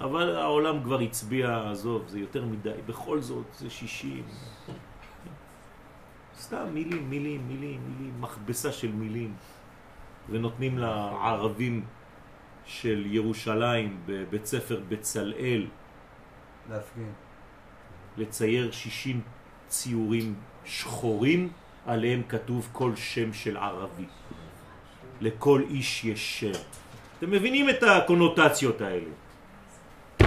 אבל 0.00 0.36
העולם 0.36 0.82
כבר 0.82 1.00
הצביע, 1.00 1.70
עזוב, 1.70 2.04
זה 2.08 2.18
יותר 2.18 2.44
מדי, 2.44 2.70
בכל 2.86 3.20
זאת 3.20 3.46
זה 3.58 3.70
שישים. 3.70 4.24
סתם 6.38 6.66
מילים, 6.72 7.10
מילים, 7.10 7.48
מילים, 7.48 7.80
מילים, 7.88 8.20
מכבסה 8.20 8.72
של 8.72 8.92
מילים. 8.92 9.34
ונותנים 10.30 10.78
לערבים 10.78 11.84
של 12.64 13.04
ירושלים 13.06 14.00
בבית 14.06 14.46
ספר 14.46 14.80
בצלאל 14.88 15.66
להפגין. 16.70 17.12
לצייר 18.16 18.70
60 18.70 19.20
ציורים 19.68 20.34
שחורים, 20.64 21.52
עליהם 21.86 22.22
כתוב 22.28 22.68
כל 22.72 22.96
שם 22.96 23.32
של 23.32 23.56
ערבי. 23.56 24.06
לכל 25.20 25.62
איש 25.70 26.04
יש 26.04 26.40
שם. 26.40 26.60
אתם 27.18 27.30
מבינים 27.30 27.70
את 27.70 27.82
הקונוטציות 27.82 28.80
האלה? 28.80 29.10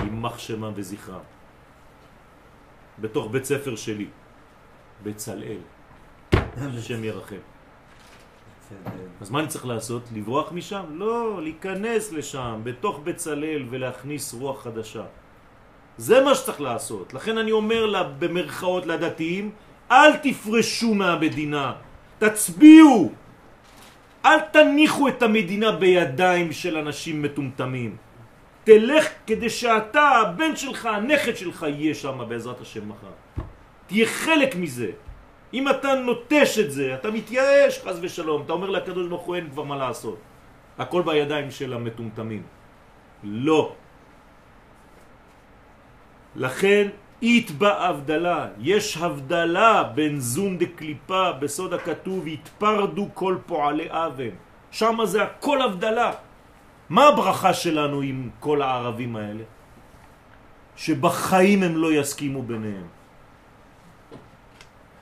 יימח 0.07 0.37
שמם 0.39 0.71
וזכרם. 0.75 1.25
בתוך 2.99 3.31
בית 3.31 3.45
ספר 3.45 3.75
שלי, 3.75 4.07
בצלאל, 5.03 5.61
השם 6.57 7.03
ירחם. 7.03 7.43
אז 9.21 9.29
מה 9.29 9.39
אני 9.39 9.47
צריך 9.47 9.65
לעשות? 9.65 10.03
לברוח 10.15 10.51
משם? 10.51 10.83
לא, 10.91 11.39
להיכנס 11.43 12.11
לשם, 12.11 12.61
בתוך 12.63 12.99
בצלאל 13.03 13.65
ולהכניס 13.69 14.33
רוח 14.33 14.63
חדשה. 14.63 15.03
זה 15.97 16.23
מה 16.23 16.35
שצריך 16.35 16.61
לעשות. 16.61 17.13
לכן 17.13 17.37
אני 17.37 17.51
אומר 17.51 17.85
לה, 17.85 18.03
במרכאות 18.03 18.85
לדתיים, 18.85 19.51
אל 19.91 20.17
תפרשו 20.17 20.93
מהמדינה, 20.93 21.73
תצביעו. 22.19 23.11
אל 24.25 24.39
תניחו 24.51 25.07
את 25.07 25.23
המדינה 25.23 25.71
בידיים 25.71 26.51
של 26.51 26.77
אנשים 26.77 27.21
מטומטמים. 27.21 28.06
תלך 28.67 29.05
כדי 29.27 29.49
שאתה, 29.49 30.01
הבן 30.01 30.55
שלך, 30.55 30.85
הנכד 30.85 31.35
שלך 31.37 31.65
יהיה 31.69 31.95
שם 31.95 32.19
בעזרת 32.27 32.61
השם 32.61 32.89
מחר. 32.89 33.15
תהיה 33.87 34.05
חלק 34.07 34.55
מזה. 34.55 34.91
אם 35.53 35.69
אתה 35.69 35.95
נוטש 35.95 36.59
את 36.59 36.71
זה, 36.71 36.93
אתה 36.99 37.11
מתייאש, 37.11 37.79
חז 37.79 37.99
ושלום, 38.01 38.43
אתה 38.43 38.53
אומר 38.53 38.69
לקדוש 38.69 39.07
ברוך 39.07 39.23
הוא 39.23 39.35
אין 39.35 39.49
כבר 39.55 39.63
מה 39.63 39.75
לעשות. 39.75 40.19
הכל 40.77 41.01
בידיים 41.01 41.51
של 41.51 41.73
המטומטמים. 41.73 42.43
לא. 43.23 43.71
לכן 46.35 46.87
אית 47.21 47.51
בהבדלה, 47.51 48.47
יש 48.59 48.97
הבדלה 48.97 49.83
בין 49.95 50.19
זון 50.19 50.57
דקליפה 50.57 51.31
בסוד 51.39 51.73
הכתוב 51.73 52.27
התפרדו 52.27 53.09
כל 53.13 53.35
פועלי 53.45 53.87
אבן. 53.87 54.35
שם 54.71 54.97
זה 55.03 55.23
הכל 55.23 55.61
הבדלה. 55.61 56.26
מה 56.89 57.07
הברכה 57.07 57.53
שלנו 57.53 58.01
עם 58.01 58.29
כל 58.39 58.61
הערבים 58.61 59.15
האלה? 59.15 59.43
שבחיים 60.75 61.63
הם 61.63 61.77
לא 61.77 61.93
יסכימו 61.93 62.41
ביניהם. 62.43 62.87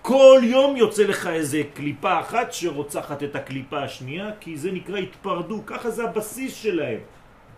כל 0.01 0.41
יום 0.43 0.75
יוצא 0.75 1.03
לך 1.03 1.27
איזה 1.27 1.61
קליפה 1.73 2.19
אחת 2.19 2.53
שרוצחת 2.53 3.23
את 3.23 3.35
הקליפה 3.35 3.83
השנייה, 3.83 4.29
כי 4.39 4.57
זה 4.57 4.71
נקרא 4.71 4.97
התפרדו, 4.97 5.65
ככה 5.65 5.89
זה 5.89 6.03
הבסיס 6.03 6.53
שלהם. 6.55 6.99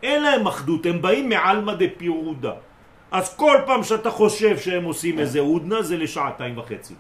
אין 0.04 0.24
להם 0.24 0.48
אחדות, 0.48 0.86
הם 0.86 1.02
באים 1.02 1.30
מעלמא 1.30 1.74
דפירודה. 1.74 2.54
אז 3.12 3.36
כל 3.36 3.58
פעם 3.66 3.84
שאתה 3.84 4.12
חושב 4.12 4.58
שהם 4.58 4.84
עושים 4.84 5.20
איזה 5.20 5.40
הודנה 5.40 5.82
זה 5.82 5.98
לשעתיים 5.98 6.58
וחצי. 6.58 6.96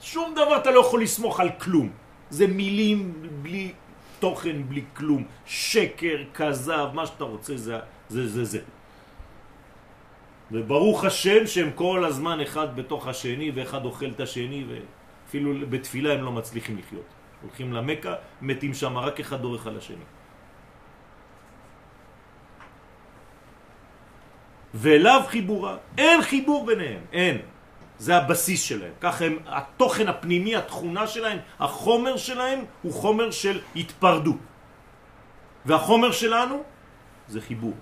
שום 0.00 0.34
דבר 0.34 0.56
אתה 0.56 0.70
לא 0.70 0.80
יכול 0.80 1.02
לסמוך 1.02 1.40
על 1.40 1.50
כלום. 1.58 1.90
זה 2.30 2.46
מילים 2.46 3.12
בלי 3.42 3.72
תוכן, 4.18 4.62
בלי 4.68 4.84
כלום. 4.96 5.24
שקר, 5.46 6.18
כזב, 6.34 6.88
מה 6.94 7.06
שאתה 7.06 7.24
רוצה 7.24 7.56
זה 7.56 7.78
זה 8.08 8.28
זה. 8.28 8.44
זה. 8.44 8.60
וברוך 10.52 11.04
השם 11.04 11.46
שהם 11.46 11.70
כל 11.74 12.04
הזמן 12.04 12.40
אחד 12.40 12.76
בתוך 12.76 13.06
השני 13.06 13.50
ואחד 13.54 13.84
אוכל 13.84 14.10
את 14.10 14.20
השני 14.20 14.64
ואפילו 14.68 15.52
בתפילה 15.70 16.12
הם 16.14 16.22
לא 16.24 16.32
מצליחים 16.32 16.78
לחיות. 16.78 17.06
הולכים 17.42 17.72
למכה, 17.72 18.14
מתים 18.42 18.74
שם, 18.74 18.98
רק 18.98 19.20
אחד 19.20 19.42
דורך 19.42 19.66
על 19.66 19.78
השני. 19.78 20.06
ואליו 24.74 25.22
חיבורה. 25.26 25.76
אין 25.98 26.22
חיבור 26.22 26.66
ביניהם, 26.66 27.00
אין. 27.12 27.38
זה 27.98 28.16
הבסיס 28.16 28.62
שלהם. 28.62 28.92
ככה 29.00 29.24
הם, 29.24 29.38
התוכן 29.46 30.08
הפנימי, 30.08 30.56
התכונה 30.56 31.06
שלהם, 31.06 31.38
החומר 31.60 32.16
שלהם 32.16 32.64
הוא 32.82 32.92
חומר 32.92 33.30
של 33.30 33.60
התפרדות. 33.76 34.36
והחומר 35.66 36.12
שלנו 36.12 36.62
זה 37.28 37.40
חיבור. 37.40 37.74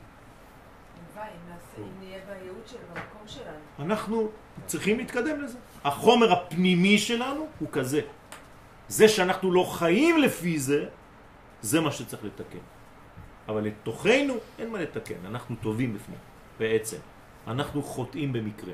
אנחנו 3.78 4.28
צריכים 4.66 4.98
להתקדם 4.98 5.40
לזה. 5.40 5.58
החומר 5.84 6.32
הפנימי 6.32 6.98
שלנו 6.98 7.46
הוא 7.58 7.68
כזה. 7.72 8.00
זה 8.88 9.08
שאנחנו 9.08 9.52
לא 9.52 9.64
חיים 9.72 10.18
לפי 10.18 10.58
זה, 10.58 10.86
זה 11.60 11.80
מה 11.80 11.92
שצריך 11.92 12.24
לתקן. 12.24 12.64
אבל 13.48 13.64
לתוכנו 13.64 14.34
אין 14.58 14.70
מה 14.70 14.78
לתקן, 14.80 15.26
אנחנו 15.26 15.56
טובים 15.56 15.94
בפנים, 15.94 16.18
בעצם. 16.58 16.96
אנחנו 17.46 17.82
חוטאים 17.82 18.32
במקרה. 18.32 18.72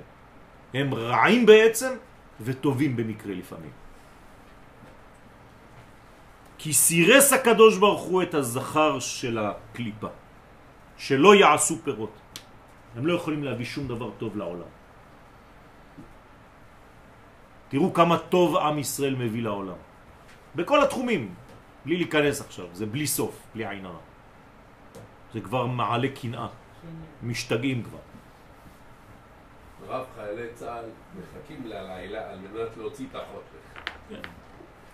הם 0.74 0.94
רעים 0.94 1.46
בעצם 1.46 1.92
וטובים 2.40 2.96
במקרה 2.96 3.34
לפעמים. 3.34 3.70
כי 6.58 6.72
סירס 6.72 7.32
הקדוש 7.32 7.78
ברוך 7.78 8.02
הוא 8.02 8.22
את 8.22 8.34
הזכר 8.34 8.98
של 8.98 9.38
הקליפה, 9.38 10.08
שלא 10.98 11.34
יעשו 11.34 11.78
פירות. 11.84 12.12
הם 12.96 13.06
לא 13.06 13.12
יכולים 13.12 13.44
להביא 13.44 13.64
שום 13.64 13.88
דבר 13.88 14.10
טוב 14.18 14.36
לעולם. 14.36 14.70
תראו 17.68 17.92
כמה 17.92 18.18
טוב 18.18 18.56
עם 18.56 18.78
ישראל 18.78 19.14
מביא 19.14 19.42
לעולם. 19.42 19.80
בכל 20.54 20.82
התחומים, 20.82 21.34
בלי 21.84 21.96
להיכנס 21.96 22.40
עכשיו, 22.40 22.66
זה 22.72 22.86
בלי 22.86 23.06
סוף, 23.06 23.34
בלי 23.54 23.66
עין 23.66 23.86
הרע. 23.86 24.04
זה 25.32 25.40
כבר 25.40 25.66
מעלה 25.66 26.08
קנאה, 26.08 26.48
משתגעים 27.22 27.82
כבר. 27.82 28.09
רב 29.90 30.06
חיילי 30.16 30.46
צה"ל 30.54 30.84
מחכים 31.18 31.66
ללילה 31.66 32.30
על 32.30 32.38
מנת 32.38 32.76
להוציא 32.76 33.06
את 33.10 33.14
החושך. 33.14 33.90
כן. 34.08 34.20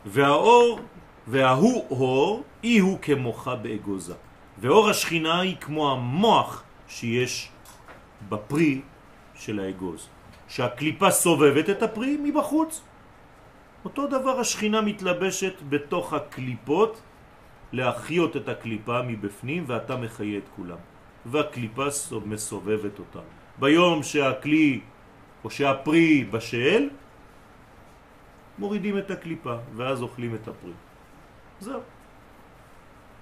והאור, 0.07 0.81
וההוא 1.27 1.87
אור, 1.91 2.43
אי 2.65 2.79
הוא 2.79 2.99
כמוחה 3.03 3.55
באגוזה. 3.55 4.15
ואור 4.59 4.91
השכינה 4.91 5.41
היא 5.41 5.57
כמו 5.61 5.93
המוח 5.93 6.63
שיש 6.89 7.51
בפרי 8.29 8.81
של 9.35 9.61
האגוז. 9.61 10.09
שהקליפה 10.49 11.11
סובבת 11.11 11.71
את 11.71 11.83
הפרי 11.83 12.17
מבחוץ. 12.23 12.83
אותו 13.85 14.07
דבר 14.07 14.41
השכינה 14.41 14.81
מתלבשת 14.81 15.55
בתוך 15.69 16.13
הקליפות 16.13 17.03
להחיות 17.73 18.37
את 18.37 18.49
הקליפה 18.49 19.03
מבפנים 19.03 19.65
ואתה 19.67 19.97
מחיה 19.97 20.39
את 20.39 20.49
כולם. 20.57 20.79
והקליפה 21.27 21.87
מסובבת 22.25 22.99
אותה. 22.99 23.21
ביום 23.59 24.03
שהכלי 24.03 24.81
או 25.45 25.51
שהפרי 25.51 26.25
בשל, 26.25 26.89
מורידים 28.59 28.99
את 28.99 29.11
הקליפה 29.11 29.57
ואז 29.77 30.03
אוכלים 30.03 30.35
את 30.35 30.49
הפרי. 30.49 30.77
זהו. 31.61 31.81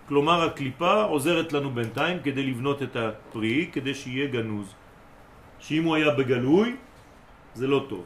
כלומר 0.09 0.43
הקליפה 0.43 1.03
עוזרת 1.03 1.53
לנו 1.53 1.71
בינתיים 1.71 2.23
כדי 2.23 2.43
לבנות 2.43 2.83
את 2.83 2.97
הפרי, 2.97 3.71
כדי 3.73 3.95
שיהיה 3.95 4.27
גנוז. 4.29 4.75
שאם 5.59 5.85
הוא 5.85 5.95
היה 5.97 6.11
בגלוי, 6.11 6.77
זה 7.55 7.67
לא 7.67 7.87
טוב. 7.89 8.05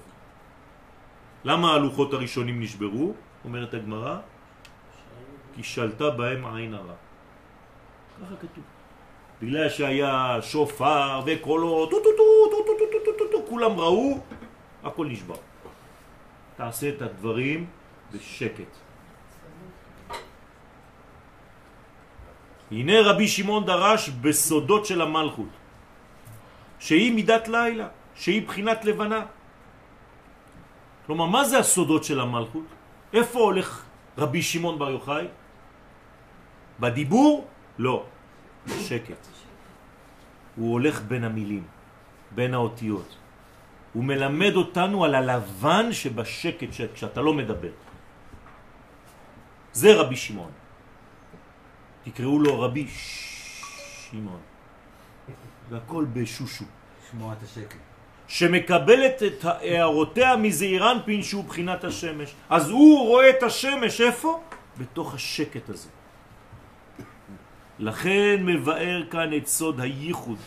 למה 1.45 1.75
הלוחות 1.75 2.13
הראשונים 2.13 2.61
נשברו? 2.61 3.15
אומרת 3.45 3.75
הגמרא, 3.75 4.17
כי 5.55 5.63
שלטה 5.63 6.11
בהם 6.11 6.45
עין 6.45 6.75
הרע. 6.75 6.95
ככה 8.21 8.37
כתוב. 8.37 8.78
בגלל 9.43 9.69
שהיה 9.69 10.39
שופר 10.43 11.21
וקולות, 11.27 11.91
כולם 13.49 13.81
ראו, 13.81 14.19
הכל 14.85 15.07
נשבר. 15.07 15.37
תעשה 16.57 16.89
את 16.89 17.03
הדברים 17.03 17.67
בשקט. 18.13 18.73
הנה 22.71 22.93
רבי 23.01 23.29
שמעון 23.29 23.65
דרש 23.65 24.09
בסודות 24.09 24.87
של 24.87 25.01
המלכות, 25.01 25.53
שהיא 26.79 27.13
מידת 27.15 27.49
לילה, 27.49 27.89
שהיא 28.15 28.43
בחינת 28.47 28.85
לבנה. 28.85 29.23
כלומר, 31.07 31.27
מה 31.27 31.45
זה 31.45 31.59
הסודות 31.59 32.05
של 32.05 32.21
המלכות? 32.21 32.65
איפה 33.13 33.39
הולך 33.39 33.85
רבי 34.19 34.43
שמעון 34.43 34.79
בר 34.79 34.91
יוחאי? 34.91 35.27
בדיבור? 36.81 37.47
לא. 37.79 38.05
בשקט. 38.67 39.27
הוא 40.57 40.73
הולך 40.73 41.03
בין 41.03 41.25
המילים, 41.25 41.65
בין 42.35 42.55
האותיות. 42.55 43.17
הוא 43.93 44.05
מלמד 44.05 44.53
אותנו 44.55 45.05
על 45.05 45.15
הלבן 45.15 45.93
שבשקט 45.93 46.69
כשאתה 46.95 47.21
לא 47.21 47.35
מדבר. 47.35 47.73
זה 49.73 49.95
רבי 49.95 50.17
שמעון. 50.17 50.51
תקראו 52.05 52.39
לו 52.39 52.61
רבי 52.61 52.87
שמעון. 54.11 54.41
והכל 55.69 56.05
בשושו. 56.13 56.65
שמוע 57.11 57.33
את 57.33 57.43
השקט. 57.43 57.77
שמקבלת 58.29 59.23
את 59.23 59.45
הערותיה 59.45 60.37
מזעיר 60.37 60.93
אנפין 60.93 61.23
שהוא 61.23 61.45
בחינת 61.45 61.85
השמש. 61.85 62.35
אז 62.51 62.71
הוא 62.71 63.09
רואה 63.09 63.31
את 63.31 63.43
השמש 63.43 64.01
איפה? 64.01 64.41
בתוך 64.79 65.15
השקט 65.15 65.69
הזה. 65.69 65.89
לכן 67.79 68.37
מבאר 68.43 69.03
כאן 69.11 69.37
את 69.37 69.47
סוד 69.47 69.81
הייחוד 69.81 70.39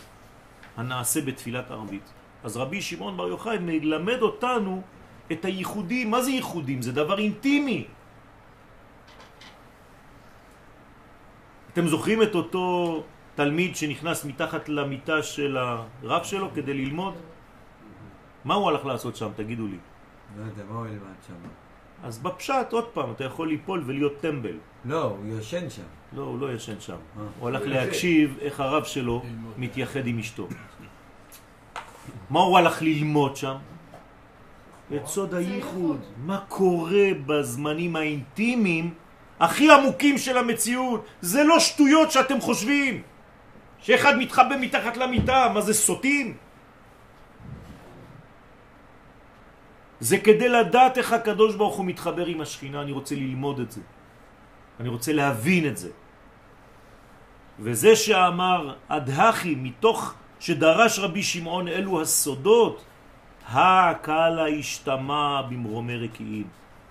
הנעשה 0.76 1.20
בתפילת 1.20 1.70
ערבית. 1.70 2.12
אז 2.44 2.56
רבי 2.56 2.82
שמעון 2.82 3.16
בר 3.16 3.28
יוחאי 3.28 3.58
מלמד 3.60 4.22
אותנו 4.22 4.82
את 5.32 5.44
הייחודים. 5.44 6.10
מה 6.10 6.22
זה 6.22 6.30
ייחודים? 6.30 6.82
זה 6.82 6.92
דבר 6.92 7.18
אינטימי. 7.18 7.86
אתם 11.72 11.86
זוכרים 11.88 12.22
את 12.22 12.34
אותו 12.34 12.64
תלמיד 13.34 13.76
שנכנס 13.76 14.24
מתחת 14.24 14.68
למיטה 14.68 15.22
של 15.22 15.56
הרב 15.56 16.24
שלו 16.24 16.48
כדי 16.54 16.74
ללמוד? 16.74 17.14
מה 18.44 18.54
הוא 18.54 18.68
הלך 18.68 18.84
לעשות 18.84 19.16
שם, 19.16 19.30
תגידו 19.36 19.66
לי? 19.66 19.78
לא 20.36 20.44
יודע, 20.44 20.62
מה 20.68 20.78
הוא 20.78 20.86
ילמד 20.86 21.20
שם? 21.26 21.34
אז 22.02 22.18
בפשט, 22.18 22.72
עוד 22.72 22.88
פעם, 22.92 23.10
אתה 23.10 23.24
יכול 23.24 23.48
ליפול 23.48 23.82
ולהיות 23.86 24.12
טמבל. 24.20 24.58
לא, 24.84 25.04
הוא 25.04 25.38
ישן 25.38 25.70
שם. 25.70 26.01
לא, 26.14 26.22
הוא 26.22 26.40
לא 26.40 26.52
ישן 26.52 26.80
שם. 26.80 26.92
אה. 26.92 27.22
הוא 27.40 27.48
הלך 27.48 27.62
להקשיב 27.64 28.38
איך 28.40 28.60
הרב 28.60 28.84
שלו 28.84 29.22
מתייחד 29.56 30.06
עם 30.06 30.18
אשתו. 30.18 30.48
מה 32.30 32.40
הוא 32.40 32.58
הלך 32.58 32.82
ללמוד 32.82 33.36
שם? 33.36 33.56
את 34.96 35.06
סוד 35.06 35.34
הייחוד. 35.34 36.00
מה 36.24 36.40
קורה 36.48 37.08
בזמנים 37.26 37.96
האינטימיים 37.96 38.94
הכי 39.40 39.70
עמוקים 39.70 40.18
של 40.18 40.38
המציאות? 40.38 41.04
זה 41.20 41.44
לא 41.44 41.60
שטויות 41.60 42.10
שאתם 42.10 42.40
חושבים. 42.40 43.02
שאחד 43.78 44.18
מתחבא 44.18 44.56
מתחת 44.60 44.96
למיטה, 44.96 45.50
מה 45.54 45.60
זה 45.60 45.74
סוטים? 45.74 46.36
זה 50.00 50.18
כדי 50.18 50.48
לדעת 50.48 50.98
איך 50.98 51.12
הקדוש 51.12 51.54
ברוך 51.54 51.76
הוא 51.76 51.86
מתחבר 51.86 52.26
עם 52.26 52.40
השכינה, 52.40 52.82
אני 52.82 52.92
רוצה 52.92 53.14
ללמוד 53.14 53.60
את 53.60 53.70
זה. 53.70 53.80
אני 54.80 54.88
רוצה 54.88 55.12
להבין 55.12 55.66
את 55.66 55.76
זה. 55.76 55.90
וזה 57.60 57.96
שאמר 57.96 58.74
אדהכי 58.88 59.54
מתוך 59.54 60.14
שדרש 60.40 60.98
רבי 60.98 61.22
שמעון 61.22 61.68
אלו 61.68 62.00
הסודות, 62.02 62.84
הקהלה 63.48 64.46
השתמע 64.48 65.42
במרומי 65.42 65.96
רקיעים. 65.96 66.46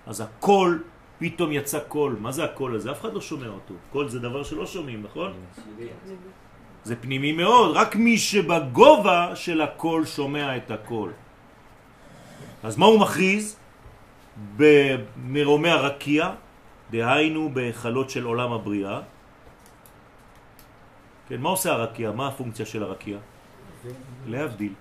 אז 0.06 0.20
הכל, 0.20 0.78
פתאום 1.18 1.52
יצא 1.52 1.78
קול. 1.78 2.16
מה 2.20 2.32
זה 2.32 2.44
הקול 2.44 2.76
הזה? 2.76 2.90
אף 2.90 3.00
אחד 3.00 3.12
לא 3.12 3.20
שומע 3.20 3.46
אותו. 3.46 3.74
קול 3.92 4.08
זה 4.08 4.18
דבר 4.18 4.42
שלא 4.42 4.66
שומעים, 4.66 5.02
נכון? 5.02 5.32
זה 6.84 6.96
פנימי 6.96 7.32
מאוד. 7.32 7.76
רק 7.76 7.96
מי 7.96 8.18
שבגובה 8.18 9.36
של 9.36 9.60
הקול 9.60 10.06
שומע 10.06 10.56
את 10.56 10.70
הקול. 10.70 11.12
אז 12.62 12.76
מה 12.76 12.86
הוא 12.86 13.00
מכריז? 13.00 13.56
במרומי 14.56 15.70
הרקיע, 15.70 16.30
דהיינו 16.90 17.50
בהיכלות 17.54 18.10
של 18.10 18.24
עולם 18.24 18.52
הבריאה. 18.52 19.00
כן, 21.28 21.40
מה 21.40 21.48
עושה 21.48 21.72
הרקיע? 21.72 22.10
מה 22.10 22.28
הפונקציה 22.28 22.66
של 22.66 22.82
הרקיע? 22.82 23.18
להבדיל. 24.26 24.72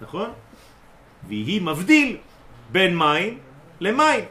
נכון? 0.00 0.30
והיא 1.26 1.62
מבדיל 1.62 2.16
בין 2.72 2.98
מים 2.98 3.38
למים. 3.80 4.24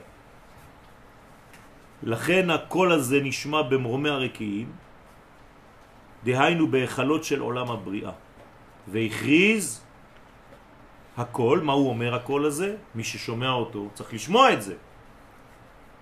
לכן 2.03 2.49
הקול 2.49 2.91
הזה 2.91 3.19
נשמע 3.23 3.61
במרומי 3.61 4.09
הרקיעים, 4.09 4.71
דהיינו 6.23 6.67
בהיכלות 6.67 7.23
של 7.23 7.39
עולם 7.39 7.71
הבריאה. 7.71 8.11
והכריז 8.87 9.83
הקול, 11.17 11.61
מה 11.61 11.73
הוא 11.73 11.89
אומר 11.89 12.15
הקול 12.15 12.45
הזה? 12.45 12.75
מי 12.95 13.03
ששומע 13.03 13.51
אותו 13.51 13.89
צריך 13.93 14.13
לשמוע 14.13 14.53
את 14.53 14.61
זה. 14.61 14.75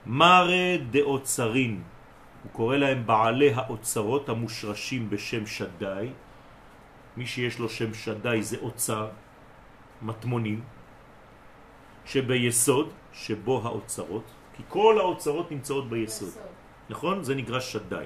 מראה 0.05 0.77
דאוצרין, 0.91 1.83
הוא 2.49 2.55
קורא 2.55 2.77
להם 2.77 3.05
בעלי 3.05 3.53
האוצרות 3.53 4.29
המושרשים 4.29 5.09
בשם 5.09 5.47
שדאי. 5.47 6.09
מי 7.17 7.25
שיש 7.25 7.59
לו 7.59 7.69
שם 7.69 7.93
שדאי 7.93 8.43
זה 8.43 8.57
אוצר, 8.61 9.09
מטמונים, 10.01 10.61
שביסוד, 12.05 12.89
שבו 13.13 13.61
האוצרות, 13.63 14.23
כי 14.57 14.63
כל 14.67 14.97
האוצרות 14.99 15.51
נמצאות 15.51 15.89
ביסוד, 15.89 16.33
נכון? 16.89 17.23
זה 17.23 17.35
נקרא 17.35 17.59
שדאי. 17.59 18.05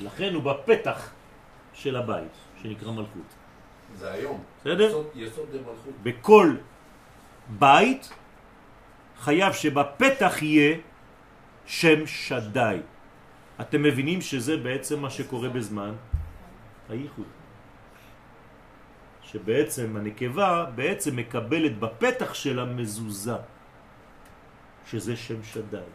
לכן 0.00 0.34
הוא 0.34 0.42
בפתח 0.42 1.10
של 1.74 1.96
הבית, 1.96 2.34
שנקרא 2.62 2.92
מלכות. 2.92 3.30
זה 3.94 4.12
היום. 4.12 4.42
בסדר? 4.60 4.88
יסוד, 4.88 5.06
יסוד 5.14 5.46
זה 5.52 5.58
מלכות. 5.58 5.94
בכל 6.02 6.56
בית 7.48 8.10
חייב 9.18 9.52
שבפתח 9.52 10.42
יהיה 10.42 10.76
שם 11.66 12.06
שדאי. 12.06 12.80
אתם 13.60 13.82
מבינים 13.82 14.20
שזה 14.20 14.56
בעצם 14.56 15.00
מה 15.00 15.10
שקורה 15.10 15.48
בזמן 15.48 15.92
הייחוד. 16.88 17.26
שבעצם 19.22 19.96
הנקבה 19.96 20.64
בעצם 20.74 21.16
מקבלת 21.16 21.78
בפתח 21.78 22.34
של 22.34 22.60
המזוזה, 22.60 23.36
שזה 24.86 25.16
שם 25.16 25.42
שדאי. 25.42 25.90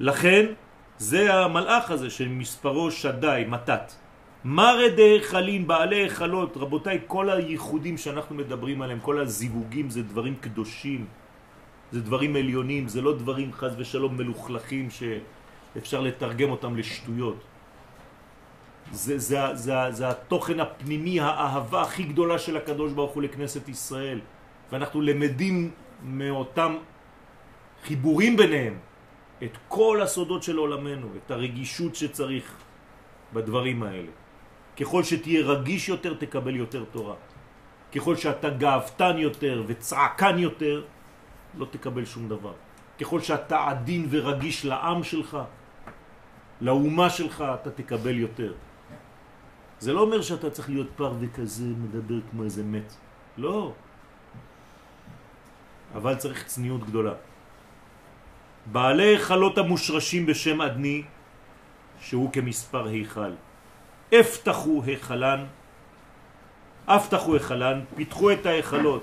לכן 0.00 0.44
זה 0.98 1.34
המלאך 1.34 1.90
הזה 1.90 2.10
שמספרו 2.10 2.90
שדאי, 2.90 3.44
מתת. 3.44 3.92
מרא 4.44 4.88
דהיכלים, 4.96 5.66
בעלי 5.66 5.96
היכלות, 5.96 6.56
רבותיי, 6.56 7.00
כל 7.06 7.30
הייחודים 7.30 7.98
שאנחנו 7.98 8.34
מדברים 8.34 8.82
עליהם, 8.82 9.00
כל 9.00 9.20
הזיווגים 9.20 9.90
זה 9.90 10.02
דברים 10.02 10.34
קדושים, 10.40 11.06
זה 11.92 12.00
דברים 12.00 12.36
עליונים, 12.36 12.88
זה 12.88 13.02
לא 13.02 13.16
דברים 13.16 13.52
חז 13.52 13.74
ושלום 13.78 14.16
מלוכלכים 14.16 14.88
שאפשר 14.90 16.00
לתרגם 16.00 16.50
אותם 16.50 16.76
לשטויות. 16.76 17.40
זה, 18.92 19.18
זה, 19.18 19.38
זה, 19.54 19.74
זה 19.90 20.08
התוכן 20.08 20.60
הפנימי, 20.60 21.20
האהבה 21.20 21.82
הכי 21.82 22.02
גדולה 22.02 22.38
של 22.38 22.56
הקדוש 22.56 22.92
ברוך 22.92 23.12
הוא 23.12 23.22
לכנסת 23.22 23.68
ישראל. 23.68 24.20
ואנחנו 24.72 25.00
למדים 25.00 25.70
מאותם 26.02 26.76
חיבורים 27.84 28.36
ביניהם 28.36 28.78
את 29.42 29.54
כל 29.68 30.02
הסודות 30.02 30.42
של 30.42 30.56
עולמנו, 30.56 31.06
את 31.16 31.30
הרגישות 31.30 31.94
שצריך 31.94 32.56
בדברים 33.32 33.82
האלה. 33.82 34.12
ככל 34.76 35.02
שתהיה 35.02 35.40
רגיש 35.46 35.88
יותר, 35.88 36.14
תקבל 36.14 36.56
יותר 36.56 36.84
תורה. 36.92 37.14
ככל 37.94 38.16
שאתה 38.16 38.50
גאוותן 38.50 39.18
יותר 39.18 39.62
וצעקן 39.66 40.38
יותר, 40.38 40.84
לא 41.54 41.66
תקבל 41.70 42.04
שום 42.04 42.28
דבר. 42.28 42.52
ככל 43.00 43.20
שאתה 43.20 43.68
עדין 43.68 44.06
ורגיש 44.10 44.64
לעם 44.64 45.04
שלך, 45.04 45.38
לאומה 46.60 47.10
שלך, 47.10 47.44
אתה 47.54 47.70
תקבל 47.70 48.16
יותר. 48.18 48.52
זה 49.78 49.92
לא 49.92 50.00
אומר 50.00 50.22
שאתה 50.22 50.50
צריך 50.50 50.68
להיות 50.70 50.88
פר 50.96 51.12
וכזה, 51.20 51.64
מדבר 51.64 52.20
כמו 52.30 52.44
איזה 52.44 52.64
מת. 52.64 52.94
לא. 53.36 53.72
אבל 55.94 56.14
צריך 56.14 56.46
צניעות 56.46 56.84
גדולה. 56.84 57.12
בעלי 58.72 59.18
חלות 59.18 59.58
המושרשים 59.58 60.26
בשם 60.26 60.60
אדני, 60.60 61.02
שהוא 62.00 62.32
כמספר 62.32 62.86
היכל. 62.86 63.32
הפתחו 64.12 64.82
היכלן, 64.84 65.44
הפתחו 66.86 67.34
היכלן, 67.34 67.80
פיתחו 67.94 68.32
את 68.32 68.46
ההיכלות, 68.46 69.02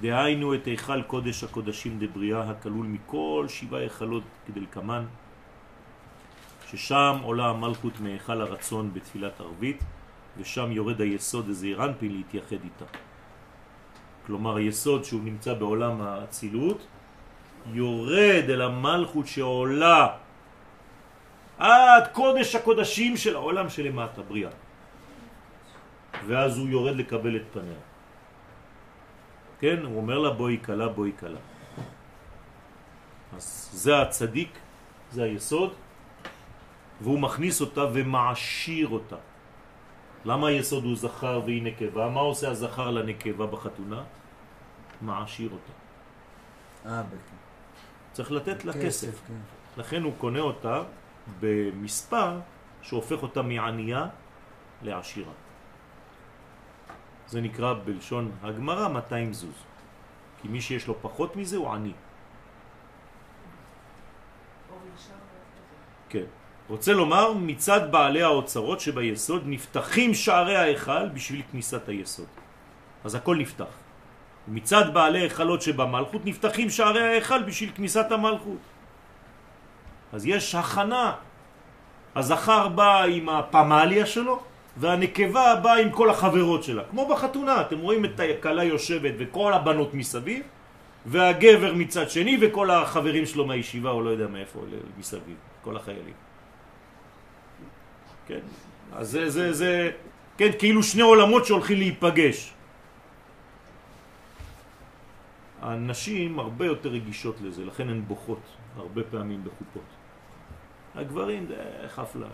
דהיינו 0.00 0.54
את 0.54 0.64
היכל 0.64 1.02
קודש 1.02 1.44
הקודשים 1.44 1.98
דבריאה 1.98 2.50
הכלול 2.50 2.86
מכל 2.86 3.46
שבעה 3.48 3.80
היכלות 3.80 4.22
כדלקמן, 4.46 5.04
ששם 6.70 7.16
עולה 7.22 7.46
המלכות 7.48 8.00
מהיכל 8.00 8.40
הרצון 8.40 8.90
בתפילת 8.94 9.40
ערבית, 9.40 9.84
ושם 10.38 10.72
יורד 10.72 11.00
היסוד 11.00 11.48
הזעיר 11.48 11.84
אנפין 11.84 12.12
להתייחד 12.12 12.64
איתה. 12.64 12.84
כלומר 14.26 14.56
היסוד 14.56 15.04
שהוא 15.04 15.20
נמצא 15.24 15.54
בעולם 15.54 16.00
האצילות 16.00 16.86
יורד 17.72 18.44
אל 18.48 18.62
המלכות 18.62 19.26
שעולה 19.26 20.08
עד 21.58 22.06
קודש 22.12 22.54
הקודשים 22.54 23.16
של 23.16 23.36
העולם 23.36 23.70
שלמטה, 23.70 24.22
בריאה. 24.22 24.50
ואז 26.26 26.58
הוא 26.58 26.68
יורד 26.68 26.96
לקבל 26.96 27.36
את 27.36 27.42
פניה. 27.52 27.91
כן, 29.62 29.82
הוא 29.84 29.96
אומר 29.96 30.18
לה 30.18 30.30
בואי 30.30 30.56
קלה, 30.56 30.88
בואי 30.88 31.12
קלה. 31.12 31.38
אז 33.36 33.70
זה 33.72 34.02
הצדיק, 34.02 34.58
זה 35.10 35.22
היסוד, 35.22 35.74
והוא 37.00 37.18
מכניס 37.18 37.60
אותה 37.60 37.84
ומעשיר 37.92 38.88
אותה. 38.88 39.16
למה 40.24 40.48
היסוד 40.48 40.84
הוא 40.84 40.96
זכר 40.96 41.40
והיא 41.44 41.62
נקבה? 41.62 42.08
מה 42.08 42.20
עושה 42.20 42.50
הזכר 42.50 42.90
לנקבה 42.90 43.46
בחתונה? 43.46 44.02
מעשיר 45.00 45.50
אותה. 45.52 45.72
אה, 46.86 47.02
בכ... 47.02 47.18
צריך 48.12 48.32
לתת 48.32 48.64
לה 48.64 48.72
כסף, 48.72 48.82
כסף. 48.82 49.22
כן. 49.28 49.34
לכן 49.76 50.02
הוא 50.02 50.12
קונה 50.18 50.40
אותה 50.40 50.82
במספר 51.40 52.40
שהופך 52.82 53.22
אותה 53.22 53.42
מענייה 53.42 54.06
לעשירה. 54.82 55.32
זה 57.32 57.40
נקרא 57.40 57.74
בלשון 57.84 58.30
הגמרא 58.42 58.88
200 58.88 59.32
זוז. 59.32 59.64
כי 60.42 60.48
מי 60.48 60.60
שיש 60.60 60.86
לו 60.86 60.94
פחות 61.02 61.36
מזה 61.36 61.56
הוא 61.56 61.72
עני. 61.72 61.92
כן. 66.08 66.28
רוצה 66.68 66.92
לומר, 66.92 67.32
מצד 67.32 67.92
בעלי 67.92 68.22
האוצרות 68.22 68.80
שביסוד 68.80 69.42
נפתחים 69.46 70.14
שערי 70.14 70.56
ההיכל 70.56 71.08
בשביל 71.08 71.42
כניסת 71.52 71.88
היסוד. 71.88 72.28
אז 73.04 73.14
הכל 73.14 73.36
נפתח. 73.36 73.72
מצד 74.48 74.94
בעלי 74.94 75.20
היכלות 75.20 75.62
שבמלכות 75.62 76.24
נפתחים 76.24 76.70
שערי 76.70 77.02
ההיכל 77.02 77.42
בשביל 77.42 77.70
כניסת 77.74 78.12
המלכות. 78.12 78.62
אז 80.12 80.26
יש 80.26 80.54
הכנה. 80.54 81.16
הזכר 82.14 82.68
בא 82.68 83.02
עם 83.04 83.28
הפמליה 83.28 84.06
שלו, 84.06 84.51
והנקבה 84.76 85.56
באה 85.62 85.78
עם 85.78 85.90
כל 85.90 86.10
החברות 86.10 86.62
שלה. 86.62 86.82
כמו 86.90 87.08
בחתונה, 87.08 87.60
אתם 87.60 87.78
רואים 87.78 88.04
את 88.04 88.20
הכלה 88.20 88.64
יושבת 88.64 89.12
וכל 89.18 89.52
הבנות 89.52 89.94
מסביב, 89.94 90.42
והגבר 91.06 91.74
מצד 91.74 92.10
שני 92.10 92.38
וכל 92.40 92.70
החברים 92.70 93.26
שלו 93.26 93.46
מהישיבה 93.46 93.90
או 93.90 94.02
לא 94.02 94.10
יודע 94.10 94.26
מאיפה 94.26 94.60
מסביב, 94.98 95.36
כל 95.62 95.76
החיילים. 95.76 96.14
כן, 98.26 98.40
אז 98.92 99.10
זה, 99.10 99.30
זה, 99.30 99.52
זה, 99.52 99.90
כן, 100.36 100.50
כאילו 100.58 100.82
שני 100.82 101.02
עולמות 101.02 101.46
שהולכים 101.46 101.78
להיפגש. 101.78 102.52
הנשים 105.62 106.38
הרבה 106.38 106.66
יותר 106.66 106.88
רגישות 106.88 107.36
לזה, 107.40 107.64
לכן 107.64 107.88
הן 107.88 108.02
בוכות 108.08 108.42
הרבה 108.76 109.02
פעמים 109.10 109.44
בחופות. 109.44 109.88
הגברים 110.94 111.46
זה 111.46 111.88
חפלה. 111.88 112.26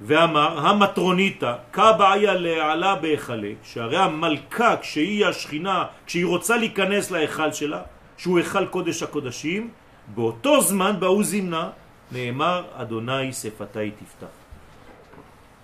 ואמר, 0.00 0.66
המטרוניתא, 0.66 1.54
כבעיה 1.72 2.34
להעלה 2.34 2.94
בהיכלה, 2.94 3.52
שהרי 3.62 3.96
המלכה, 3.96 4.76
כשהיא 4.76 5.26
השכינה, 5.26 5.84
כשהיא 6.06 6.26
רוצה 6.26 6.56
להיכנס 6.56 7.10
להיכל 7.10 7.52
שלה, 7.52 7.82
שהוא 8.16 8.38
היכל 8.38 8.66
קודש 8.66 9.02
הקודשים, 9.02 9.70
באותו 10.14 10.60
זמן 10.60 11.00
באו 11.00 11.22
זמנה, 11.22 11.70
נאמר, 12.12 12.64
אדוני 12.74 13.32
שפתי 13.32 13.90
תפתח. 13.90 14.34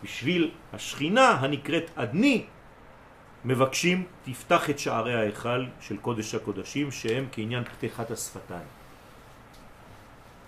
בשביל 0.02 0.50
השכינה 0.72 1.30
הנקראת 1.30 1.90
אדני, 1.94 2.44
מבקשים 3.44 4.04
תפתח 4.24 4.70
את 4.70 4.78
שערי 4.78 5.14
ההיכל 5.14 5.64
של 5.80 5.96
קודש 5.96 6.34
הקודשים 6.34 6.90
שהם 6.90 7.26
כעניין 7.32 7.64
פתיחת 7.64 8.10
השפתיים. 8.10 8.68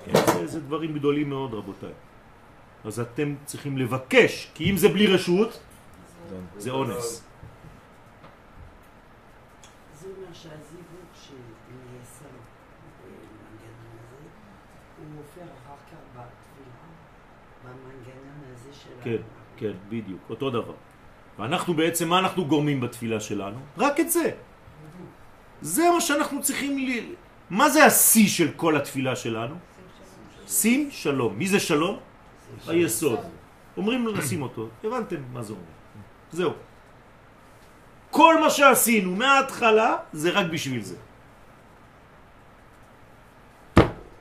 כן, 0.04 0.12
זה, 0.26 0.46
זה 0.46 0.60
דברים 0.60 0.94
גדולים 0.94 1.28
מאוד 1.28 1.54
רבותיי. 1.54 1.92
אז 2.84 3.00
אתם 3.00 3.34
צריכים 3.44 3.78
לבקש, 3.78 4.50
כי 4.54 4.70
אם 4.70 4.76
זה 4.76 4.88
בלי 4.88 5.06
רשות, 5.06 5.60
זה 6.58 6.70
אונס. 6.70 7.22
זה 10.00 10.06
אומר 10.06 10.32
שהזיווג 10.32 11.10
שנעשה 11.14 12.28
במנגנון 12.98 13.96
הזה, 13.98 14.28
הוא 14.98 15.06
עובר 15.18 15.52
אחר 15.52 15.78
כך 15.90 15.98
בתפילה, 16.10 16.84
במנגנון 17.64 18.40
הזה 18.54 18.70
של 18.72 18.90
כן, 19.04 19.22
כן, 19.56 19.72
בדיוק, 19.88 20.20
אותו 20.30 20.50
דבר. 20.50 20.74
ואנחנו 21.38 21.74
בעצם, 21.74 22.08
מה 22.08 22.18
אנחנו 22.18 22.44
גורמים 22.44 22.80
בתפילה 22.80 23.20
שלנו? 23.20 23.58
רק 23.78 24.00
את 24.00 24.10
זה. 24.10 24.30
זה 25.60 25.82
מה 25.94 26.00
שאנחנו 26.00 26.42
צריכים 26.42 26.78
ל... 26.78 26.90
מה 27.50 27.68
זה 27.70 27.84
השיא 27.84 28.28
של 28.28 28.50
כל 28.56 28.76
התפילה 28.76 29.16
שלנו? 29.16 29.54
שים 30.46 30.90
שלום. 30.90 31.38
מי 31.38 31.46
זה 31.48 31.60
שלום? 31.60 31.98
היסוד. 32.66 33.18
אומרים 33.76 34.06
לשים 34.06 34.42
אותו. 34.42 34.68
הבנתם 34.84 35.16
מה 35.32 35.42
זה 35.42 35.52
אומר. 35.52 35.64
זהו. 36.32 36.52
כל 38.10 38.40
מה 38.40 38.50
שעשינו 38.50 39.16
מההתחלה 39.16 39.96
זה 40.12 40.30
רק 40.30 40.46
בשביל 40.46 40.82
זה. 40.82 40.96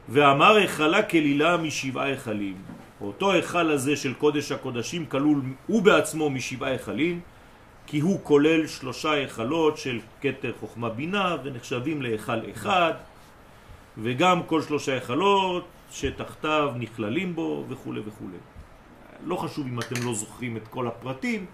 ואמר 0.09 0.55
היכלה 0.55 1.03
כלילה 1.03 1.57
משבעה 1.57 2.05
היכלים. 2.05 2.55
אותו 3.01 3.31
היכל 3.31 3.71
הזה 3.71 3.95
של 3.95 4.13
קודש 4.13 4.51
הקודשים 4.51 5.05
כלול 5.05 5.41
הוא 5.67 5.81
בעצמו 5.81 6.29
משבעה 6.29 6.71
היכלים, 6.71 7.19
כי 7.87 7.99
הוא 7.99 8.19
כולל 8.23 8.67
שלושה 8.67 9.11
היכלות 9.11 9.77
של 9.77 9.99
כתר 10.21 10.51
חוכמה 10.59 10.89
בינה 10.89 11.35
ונחשבים 11.43 12.01
להיכל 12.01 12.39
אחד, 12.51 12.93
וגם 13.97 14.43
כל 14.43 14.61
שלושה 14.61 14.93
היכלות 14.93 15.65
שתחתיו 15.91 16.73
נכללים 16.75 17.35
בו 17.35 17.65
וכו' 17.69 17.93
וכו'. 18.05 18.27
לא 19.23 19.35
חשוב 19.35 19.67
אם 19.67 19.79
אתם 19.79 19.95
לא 20.05 20.13
זוכרים 20.13 20.57
את 20.57 20.67
כל 20.67 20.87
הפרטים, 20.87 21.45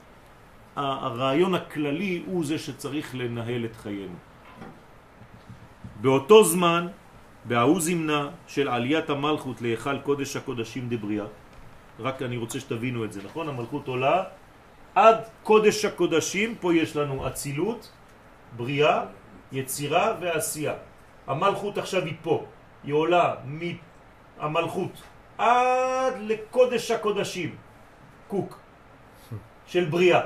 הרעיון 0.75 1.55
הכללי 1.55 2.23
הוא 2.25 2.45
זה 2.45 2.57
שצריך 2.59 3.15
לנהל 3.15 3.65
את 3.65 3.75
חיינו. 3.75 4.15
באותו 6.01 6.43
זמן, 6.43 6.87
בהוא 7.45 7.81
זמנה 7.81 8.29
של 8.47 8.69
עליית 8.69 9.09
המלכות 9.09 9.61
להיכל 9.61 9.99
קודש 9.99 10.35
הקודשים 10.35 10.89
דבריאה, 10.89 11.25
רק 11.99 12.21
אני 12.21 12.37
רוצה 12.37 12.59
שתבינו 12.59 13.05
את 13.05 13.11
זה, 13.13 13.21
נכון? 13.25 13.49
המלכות 13.49 13.87
עולה 13.87 14.23
עד 14.95 15.17
קודש 15.43 15.85
הקודשים, 15.85 16.55
פה 16.61 16.75
יש 16.75 16.95
לנו 16.95 17.27
אצילות, 17.27 17.91
בריאה, 18.57 19.05
יצירה 19.51 20.13
ועשייה. 20.21 20.73
המלכות 21.27 21.77
עכשיו 21.77 22.05
היא 22.05 22.15
פה, 22.21 22.45
היא 22.83 22.93
עולה 22.93 23.35
מהמלכות 24.39 24.91
עד 25.37 26.13
לקודש 26.19 26.91
הקודשים, 26.91 27.55
קוק, 28.27 28.59
של 29.67 29.85
בריאה. 29.85 30.21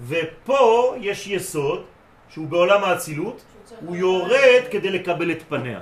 ופה 0.00 0.94
יש 1.00 1.26
יסוד 1.26 1.84
שהוא 2.28 2.48
בעולם 2.48 2.84
האצילות, 2.84 3.42
הוא 3.80 3.96
יורד 3.96 4.62
כדי 4.70 4.90
לקבל 4.90 5.30
את 5.30 5.42
פניה. 5.48 5.80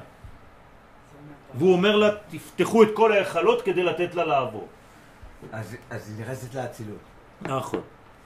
והוא 1.54 1.72
אומר 1.72 1.96
לה, 1.96 2.10
תפתחו 2.30 2.82
את 2.82 2.88
כל 2.94 3.12
ההיכלות 3.12 3.62
כדי 3.62 3.82
לתת 3.82 4.14
לה 4.14 4.24
לעבור. 4.24 4.68
אז 5.52 5.76
אז 5.90 6.10
היא 6.10 6.24
נכנסת 6.24 6.54
לאצילות. 6.54 6.98
נכון. 7.42 7.80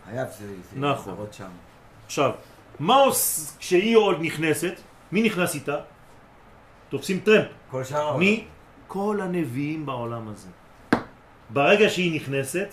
חייב 0.05 0.29
זה 0.39 0.47
זה 0.73 0.81
נכון. 0.81 1.27
שם. 1.33 1.51
עכשיו, 2.07 2.31
מה 2.81 2.95
עוש... 2.95 3.51
כשהיא 3.59 3.97
עוד 3.97 4.17
נכנסת, 4.21 4.75
מי 5.13 5.23
נכנס 5.23 5.55
איתה? 5.55 5.77
תופסים 6.91 7.21
טרמפ. 7.21 7.47
כל 7.71 7.85
שאר 7.85 7.99
העולם. 7.99 8.19
מי? 8.19 8.45
כל 8.89 9.21
הנביאים 9.23 9.87
בעולם 9.87 10.29
הזה. 10.29 10.49
ברגע 11.51 11.89
שהיא 11.89 12.17
נכנסת, 12.17 12.69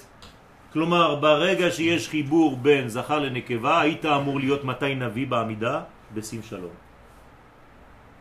כלומר 0.74 1.16
ברגע 1.16 1.72
שיש 1.72 2.10
חיבור 2.10 2.58
בין 2.58 2.90
זכר 2.90 3.20
לנקבה, 3.20 3.82
היית 3.82 4.06
אמור 4.06 4.40
להיות 4.40 4.64
מתי 4.64 4.96
נביא 4.96 5.28
בעמידה? 5.28 5.82
בשים 6.14 6.44
שלום. 6.44 6.74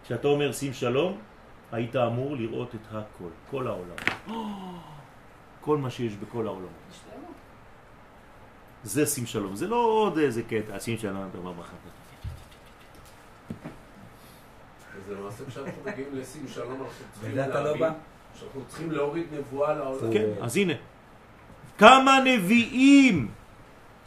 כשאתה 0.05 0.29
אומר 0.29 0.53
שים 0.53 0.73
שלום, 0.73 1.19
היית 1.73 1.97
אמור 1.97 2.37
לראות 2.37 2.75
את 2.75 2.87
הכל, 2.91 3.33
כל 3.51 3.67
העולם. 3.67 3.97
כל 5.65 5.77
מה 5.77 5.91
שיש 5.91 6.13
בכל 6.17 6.47
העולם. 6.47 6.73
זה 8.85 9.07
שים 9.07 9.27
שלום, 9.27 9.57
זה 9.57 9.67
לא 9.67 9.77
עוד 9.77 10.19
איזה 10.19 10.43
קטע, 10.43 10.81
שים 10.81 10.99
שלום, 10.99 11.29
דבר 11.33 11.53
בחר. 11.53 11.77
אז 15.07 15.13
למעשה 15.13 15.45
כשאנחנו 15.49 15.83
מגיעים 15.87 16.09
לשים 16.13 16.49
שלום, 16.49 16.73
אנחנו 16.73 17.05
צריכים 17.13 17.37
לא 17.37 17.47
להבין 17.47 17.81
בא? 17.81 17.93
שאנחנו 18.41 18.61
צריכים 18.69 18.91
להוריד 18.91 19.27
נבואה 19.33 19.75
לעולם. 19.75 20.13
כן, 20.13 20.27
אז 20.41 20.57
הנה. 20.57 20.73
כמה 21.79 22.21
נביאים 22.25 23.29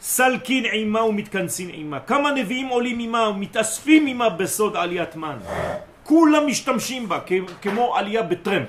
סלקין 0.00 0.64
עימה 0.64 1.02
ומתכנסין 1.02 1.68
עימה. 1.68 2.00
כמה 2.00 2.32
נביאים 2.32 2.68
עולים 2.68 2.98
עימה 2.98 3.28
ומתאספים 3.28 4.06
עימה 4.06 4.28
בסוד 4.28 4.76
עליית 4.76 5.16
מן. 5.16 5.38
כולם 6.04 6.46
משתמשים 6.46 7.08
בה 7.08 7.18
כמו 7.62 7.96
עלייה 7.96 8.22
בטרמפ. 8.22 8.68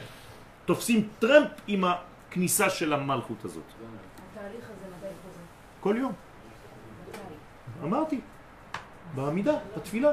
תופסים 0.65 1.07
טרמפ 1.19 1.47
עם 1.67 1.83
הכניסה 1.83 2.69
של 2.69 2.93
המלכות 2.93 3.45
הזאת. 3.45 3.63
התהליך 3.63 4.63
הזה 4.63 4.85
מתי 4.97 5.13
חוזר? 5.23 5.41
כל 5.79 5.95
יום. 5.99 6.13
אמרתי. 7.83 8.19
בעמידה, 9.15 9.53
בתפילה. 9.77 10.11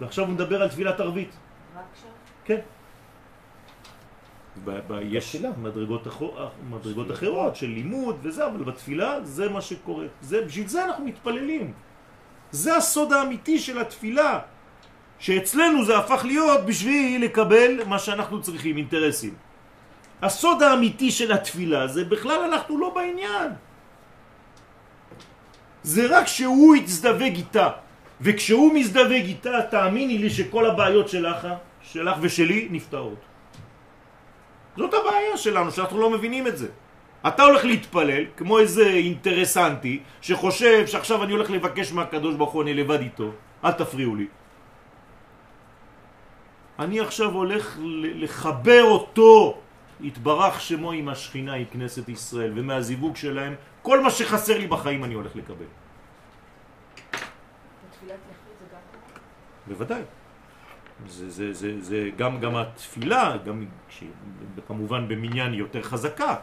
ועכשיו 0.00 0.24
הוא 0.24 0.34
מדבר 0.34 0.62
על 0.62 0.68
תפילת 0.68 1.00
ערבית. 1.00 1.30
רק 1.76 1.82
שם? 2.02 2.08
כן. 2.44 2.58
ב- 4.64 4.80
ב- 4.88 5.00
יש 5.02 5.36
מדרגות, 5.62 6.06
אחו- 6.08 6.34
מדרגות 6.70 7.10
אחרות 7.10 7.56
של 7.56 7.66
לימוד 7.66 8.16
וזה, 8.22 8.46
אבל 8.46 8.64
בתפילה 8.64 9.24
זה 9.24 9.48
מה 9.48 9.60
שקורה. 9.60 10.06
זה, 10.20 10.44
בשביל 10.44 10.68
זה 10.68 10.84
אנחנו 10.84 11.04
מתפללים. 11.04 11.72
זה 12.50 12.76
הסוד 12.76 13.12
האמיתי 13.12 13.58
של 13.58 13.78
התפילה. 13.78 14.38
שאצלנו 15.18 15.84
זה 15.84 15.98
הפך 15.98 16.24
להיות 16.24 16.66
בשביל 16.66 17.24
לקבל 17.24 17.84
מה 17.86 17.98
שאנחנו 17.98 18.42
צריכים, 18.42 18.76
אינטרסים. 18.76 19.34
הסוד 20.22 20.62
האמיתי 20.62 21.10
של 21.10 21.32
התפילה 21.32 21.86
זה 21.86 22.04
בכלל 22.04 22.40
אנחנו 22.52 22.78
לא 22.78 22.94
בעניין. 22.94 23.50
זה 25.82 26.06
רק 26.18 26.26
שהוא 26.26 26.76
יצדבק 26.76 27.32
איתה. 27.34 27.68
וכשהוא 28.20 28.74
מזדווג 28.74 29.12
איתה, 29.12 29.62
תאמיני 29.70 30.18
לי 30.18 30.30
שכל 30.30 30.66
הבעיות 30.66 31.08
שלך, 31.08 31.48
שלך 31.82 32.16
ושלי, 32.20 32.68
נפתרות. 32.70 33.20
זאת 34.76 34.94
הבעיה 34.94 35.36
שלנו, 35.36 35.70
שאנחנו 35.70 36.00
לא 36.00 36.10
מבינים 36.10 36.46
את 36.46 36.58
זה. 36.58 36.68
אתה 37.26 37.42
הולך 37.42 37.64
להתפלל, 37.64 38.24
כמו 38.36 38.58
איזה 38.58 38.86
אינטרסנטי, 38.86 40.02
שחושב 40.20 40.86
שעכשיו 40.86 41.22
אני 41.22 41.32
הולך 41.32 41.50
לבקש 41.50 41.92
מהקדוש 41.92 42.34
ברוך 42.34 42.52
הוא, 42.52 42.62
אני 42.62 42.74
לבד 42.74 43.00
איתו, 43.00 43.30
אל 43.64 43.72
תפריעו 43.72 44.16
לי. 44.16 44.26
אני 46.78 47.00
עכשיו 47.00 47.30
הולך 47.30 47.78
לחבר 48.14 48.82
אותו, 48.82 49.58
יתברך 50.00 50.60
שמו 50.60 50.92
עם 50.92 51.08
השכינה, 51.08 51.54
עם 51.54 51.64
כנסת 51.64 52.08
ישראל, 52.08 52.52
ומהזיווג 52.54 53.16
שלהם, 53.16 53.54
כל 53.82 54.00
מה 54.00 54.10
שחסר 54.10 54.58
לי 54.58 54.66
בחיים 54.66 55.04
אני 55.04 55.14
הולך 55.14 55.36
לקבל. 55.36 55.66
בתפילת 57.98 58.20
יחיד 58.30 58.54
זה 58.60 58.66
גם 58.72 58.80
קורה? 58.92 59.20
בוודאי. 59.68 60.02
זה, 61.06 61.30
זה, 61.30 61.52
זה, 61.52 61.80
זה 61.80 62.10
גם, 62.16 62.40
גם 62.40 62.56
התפילה, 62.56 63.36
גם 63.46 63.64
כמובן 64.66 65.08
במניין 65.08 65.54
יותר 65.54 65.82
חזקה, 65.82 66.34